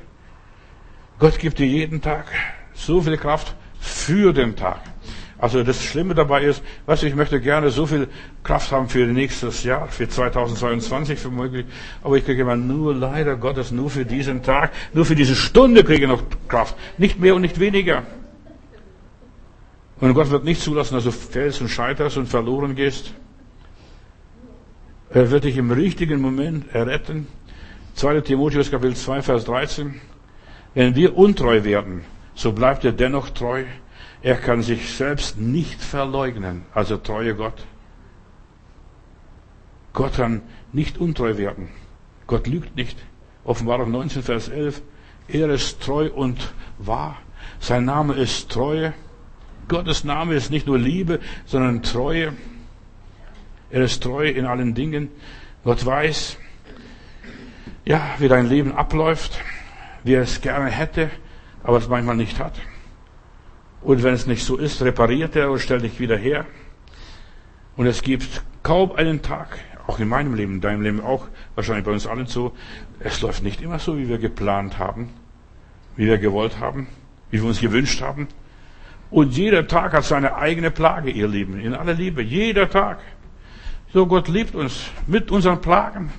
Gott 1.19 1.39
gibt 1.39 1.59
dir 1.59 1.67
jeden 1.67 2.03
Tag 2.03 2.27
so 2.75 3.01
viel 3.01 3.17
Kraft, 3.17 3.55
für 3.85 4.33
den 4.33 4.57
Tag. 4.57 4.81
Also 5.37 5.63
das 5.63 5.83
Schlimme 5.83 6.15
dabei 6.15 6.45
ist, 6.45 6.63
weißt 6.87 7.03
du, 7.03 7.07
ich 7.07 7.15
möchte 7.15 7.39
gerne 7.41 7.69
so 7.71 7.87
viel 7.87 8.09
Kraft 8.43 8.73
haben 8.73 8.89
für 8.89 9.07
nächstes 9.07 9.63
Jahr, 9.63 9.89
für 9.89 10.09
2022 10.09 11.19
für 11.19 11.31
möglich, 11.31 11.67
aber 12.03 12.17
ich 12.17 12.25
kriege 12.25 12.43
immer 12.43 12.57
nur 12.57 12.95
leider 12.95 13.37
Gottes 13.37 13.71
nur 13.71 13.91
für 13.91 14.07
diesen 14.07 14.43
Tag, 14.43 14.73
nur 14.95 15.05
für 15.05 15.15
diese 15.15 15.35
Stunde 15.35 15.85
kriege 15.85 16.05
ich 16.05 16.09
noch 16.09 16.23
Kraft, 16.49 16.75
nicht 16.97 17.21
mehr 17.21 17.35
und 17.35 17.43
nicht 17.43 17.61
weniger. 17.61 18.05
Und 20.01 20.15
Gott 20.15 20.31
wird 20.31 20.45
nicht 20.45 20.63
zulassen, 20.63 20.95
dass 20.95 21.05
du 21.05 21.13
fällst 21.13 21.61
und 21.61 21.69
scheiterst 21.69 22.17
und 22.17 22.27
verloren 22.27 22.75
gehst. 22.75 23.13
Er 25.11 25.31
wird 25.31 25.45
dich 25.45 25.59
im 25.59 25.71
richtigen 25.71 26.21
Moment 26.21 26.75
erretten. 26.75 27.27
2. 27.97 28.23
Timotheus 28.23 28.71
Kapitel 28.71 28.97
2, 28.97 29.23
Vers 29.23 29.45
13. 29.45 30.01
Wenn 30.75 30.97
wir 30.97 31.17
untreu 31.17 31.65
werden, 31.65 32.05
so 32.35 32.53
bleibt 32.53 32.85
er 32.85 32.93
dennoch 32.93 33.31
treu. 33.31 33.65
Er 34.23 34.37
kann 34.37 34.63
sich 34.63 34.95
selbst 34.95 35.39
nicht 35.39 35.83
verleugnen, 35.83 36.65
also 36.75 36.97
treue 36.97 37.35
Gott. 37.35 37.67
Gott 39.93 40.15
kann 40.17 40.43
nicht 40.73 40.99
untreu 40.99 41.37
werden. 41.37 41.69
Gott 42.27 42.47
lügt 42.47 42.75
nicht. 42.75 42.99
Offenbarung 43.45 43.91
19, 43.91 44.23
Vers 44.23 44.49
11. 44.49 44.83
Er 45.29 45.51
ist 45.51 45.81
treu 45.83 46.11
und 46.11 46.55
wahr. 46.79 47.19
Sein 47.61 47.85
Name 47.85 48.15
ist 48.15 48.51
Treue. 48.51 48.95
Gottes 49.69 50.05
Name 50.05 50.35
ist 50.35 50.51
nicht 50.51 50.67
nur 50.67 50.79
Liebe, 50.79 51.21
sondern 51.45 51.83
Treue. 51.83 52.33
Er 53.71 53.83
ist 53.83 54.03
treu 54.03 54.27
in 54.27 54.47
allen 54.47 54.75
Dingen. 54.75 55.11
Gott 55.65 55.85
weiß, 55.85 56.39
ja, 57.85 58.15
wie 58.19 58.29
dein 58.29 58.49
Leben 58.49 58.73
abläuft, 58.73 59.39
wie 60.03 60.15
er 60.15 60.23
es 60.23 60.41
gerne 60.41 60.71
hätte 60.71 61.11
aber 61.65 61.79
es 61.79 61.89
manchmal 61.89 62.17
nicht 62.17 62.39
hat. 62.39 62.61
Und 63.81 64.03
wenn 64.03 64.15
es 64.15 64.27
nicht 64.27 64.45
so 64.45 64.57
ist, 64.57 64.81
repariert 64.83 65.35
er 65.35 65.51
und 65.51 65.59
stellt 65.59 65.83
dich 65.83 65.99
wieder 65.99 66.17
her. 66.17 66.47
Und 67.77 67.87
es 67.87 68.03
gibt 68.03 68.43
kaum 68.63 68.93
einen 68.93 69.23
Tag, 69.23 69.59
auch 69.87 69.99
in 69.99 70.09
meinem 70.09 70.35
Leben, 70.35 70.55
in 70.55 70.61
deinem 70.61 70.83
Leben 70.83 71.01
auch, 71.01 71.27
wahrscheinlich 71.55 71.85
bei 71.85 71.91
uns 71.91 72.07
allen 72.07 72.27
so, 72.27 72.53
es 73.01 73.21
läuft 73.21 73.43
nicht 73.43 73.61
immer 73.61 73.79
so, 73.79 73.99
wie 73.99 74.09
wir 74.09 74.19
geplant 74.19 74.79
haben, 74.79 75.11
wie 75.97 76.07
wir 76.07 76.19
gewollt 76.19 76.61
haben, 76.61 76.87
wie 77.31 77.41
wir 77.41 77.49
uns 77.49 77.61
gewünscht 77.61 78.01
haben. 78.01 78.29
Und 79.11 79.37
jeder 79.37 79.67
Tag 79.67 79.93
hat 79.93 80.05
seine 80.05 80.37
eigene 80.37 80.71
Plage, 80.71 81.11
ihr 81.11 81.29
Lieben, 81.29 81.61
in 81.61 81.75
aller 81.75 81.95
Liebe, 81.95 82.23
jeder 82.23 82.69
Tag. 82.71 82.99
So 83.93 84.07
Gott 84.07 84.29
liebt 84.29 84.55
uns 84.55 84.91
mit 85.07 85.31
unseren 85.31 85.61
Plagen. 85.61 86.13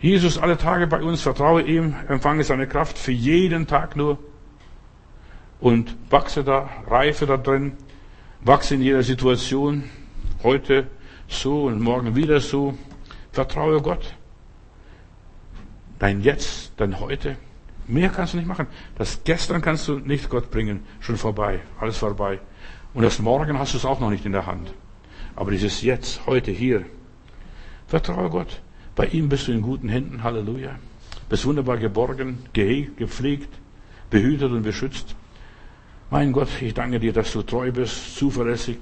Jesus 0.00 0.38
alle 0.38 0.56
Tage 0.56 0.86
bei 0.86 1.02
uns, 1.02 1.20
vertraue 1.20 1.62
ihm, 1.62 1.94
empfange 2.08 2.42
seine 2.42 2.66
Kraft 2.66 2.98
für 2.98 3.12
jeden 3.12 3.66
Tag 3.66 3.96
nur 3.96 4.18
und 5.60 5.94
wachse 6.08 6.42
da, 6.42 6.70
reife 6.86 7.26
da 7.26 7.36
drin, 7.36 7.72
wachse 8.40 8.74
in 8.74 8.82
jeder 8.82 9.02
Situation, 9.02 9.84
heute 10.42 10.86
so 11.28 11.64
und 11.64 11.80
morgen 11.80 12.16
wieder 12.16 12.40
so. 12.40 12.76
Vertraue 13.32 13.80
Gott. 13.82 14.14
Dein 15.98 16.22
Jetzt, 16.22 16.72
dein 16.78 16.98
Heute. 16.98 17.36
Mehr 17.86 18.08
kannst 18.08 18.32
du 18.32 18.38
nicht 18.38 18.46
machen. 18.46 18.66
Das 18.96 19.22
Gestern 19.24 19.60
kannst 19.60 19.86
du 19.86 19.98
nicht 19.98 20.30
Gott 20.30 20.50
bringen. 20.50 20.84
Schon 21.00 21.16
vorbei. 21.16 21.60
Alles 21.78 21.98
vorbei. 21.98 22.40
Und 22.94 23.02
das 23.02 23.18
Morgen 23.18 23.58
hast 23.58 23.74
du 23.74 23.78
es 23.78 23.84
auch 23.84 24.00
noch 24.00 24.10
nicht 24.10 24.24
in 24.24 24.32
der 24.32 24.46
Hand. 24.46 24.72
Aber 25.36 25.50
dieses 25.50 25.82
Jetzt, 25.82 26.26
heute, 26.26 26.50
hier. 26.50 26.86
Vertraue 27.86 28.30
Gott. 28.30 28.62
Bei 29.00 29.06
ihm 29.06 29.30
bist 29.30 29.48
du 29.48 29.52
in 29.52 29.62
guten 29.62 29.88
Händen, 29.88 30.22
Halleluja. 30.22 30.72
Bist 31.30 31.46
wunderbar 31.46 31.78
geborgen, 31.78 32.40
gehegt, 32.52 32.98
gepflegt, 32.98 33.48
behütet 34.10 34.52
und 34.52 34.62
beschützt. 34.62 35.16
Mein 36.10 36.32
Gott, 36.32 36.48
ich 36.60 36.74
danke 36.74 37.00
dir, 37.00 37.14
dass 37.14 37.32
du 37.32 37.40
treu 37.40 37.72
bist, 37.72 38.16
zuverlässig. 38.16 38.76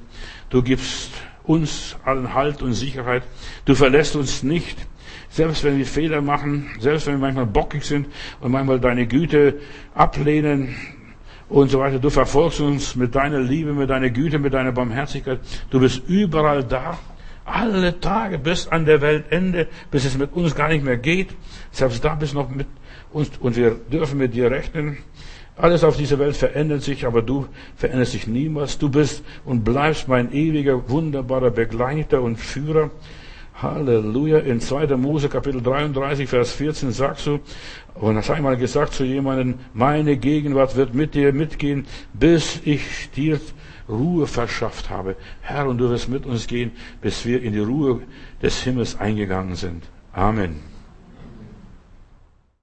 Du 0.50 0.60
gibst 0.60 1.12
uns 1.44 1.94
allen 2.04 2.34
Halt 2.34 2.62
und 2.62 2.72
Sicherheit. 2.72 3.22
Du 3.64 3.76
verlässt 3.76 4.16
uns 4.16 4.42
nicht. 4.42 4.88
Selbst 5.30 5.62
wenn 5.62 5.78
wir 5.78 5.86
Fehler 5.86 6.20
machen, 6.20 6.68
selbst 6.80 7.06
wenn 7.06 7.14
wir 7.14 7.20
manchmal 7.20 7.46
bockig 7.46 7.84
sind 7.84 8.08
und 8.40 8.50
manchmal 8.50 8.80
deine 8.80 9.06
Güte 9.06 9.60
ablehnen 9.94 10.74
und 11.48 11.70
so 11.70 11.78
weiter. 11.78 12.00
Du 12.00 12.10
verfolgst 12.10 12.58
uns 12.58 12.96
mit 12.96 13.14
deiner 13.14 13.38
Liebe, 13.38 13.72
mit 13.72 13.88
deiner 13.88 14.10
Güte, 14.10 14.40
mit 14.40 14.52
deiner 14.52 14.72
Barmherzigkeit. 14.72 15.38
Du 15.70 15.78
bist 15.78 16.02
überall 16.08 16.64
da 16.64 16.98
alle 17.48 18.00
Tage 18.00 18.38
bis 18.38 18.68
an 18.68 18.84
der 18.84 19.00
Weltende, 19.00 19.68
bis 19.90 20.04
es 20.04 20.16
mit 20.16 20.32
uns 20.34 20.54
gar 20.54 20.68
nicht 20.68 20.84
mehr 20.84 20.96
geht. 20.96 21.28
Selbst 21.70 22.04
da 22.04 22.14
bist 22.14 22.34
noch 22.34 22.50
mit 22.50 22.66
uns 23.12 23.30
und 23.40 23.56
wir 23.56 23.72
dürfen 23.92 24.18
mit 24.18 24.34
dir 24.34 24.50
rechnen. 24.50 24.98
Alles 25.56 25.82
auf 25.82 25.96
dieser 25.96 26.20
Welt 26.20 26.36
verändert 26.36 26.82
sich, 26.82 27.04
aber 27.04 27.20
du 27.20 27.46
veränderst 27.74 28.14
dich 28.14 28.28
niemals. 28.28 28.78
Du 28.78 28.88
bist 28.88 29.24
und 29.44 29.64
bleibst 29.64 30.06
mein 30.06 30.32
ewiger, 30.32 30.88
wunderbarer 30.88 31.50
Begleiter 31.50 32.22
und 32.22 32.36
Führer. 32.36 32.90
Halleluja. 33.60 34.38
In 34.38 34.60
2. 34.60 34.96
Mose 34.96 35.28
Kapitel 35.28 35.60
33, 35.60 36.28
Vers 36.28 36.52
14 36.52 36.92
sagst 36.92 37.26
du, 37.26 37.40
und 37.94 38.16
hast 38.16 38.30
einmal 38.30 38.56
gesagt 38.56 38.94
zu 38.94 39.02
jemandem, 39.02 39.56
meine 39.74 40.16
Gegenwart 40.16 40.76
wird 40.76 40.94
mit 40.94 41.14
dir 41.14 41.32
mitgehen, 41.32 41.86
bis 42.12 42.60
ich 42.64 43.10
dir 43.10 43.40
Ruhe 43.88 44.26
verschafft 44.26 44.90
habe. 44.90 45.16
Herr, 45.40 45.68
und 45.68 45.78
du 45.78 45.88
wirst 45.90 46.08
mit 46.08 46.26
uns 46.26 46.46
gehen, 46.46 46.72
bis 47.00 47.24
wir 47.24 47.42
in 47.42 47.52
die 47.52 47.58
Ruhe 47.60 48.02
des 48.42 48.62
Himmels 48.62 48.98
eingegangen 48.98 49.56
sind. 49.56 49.84
Amen. 50.12 50.77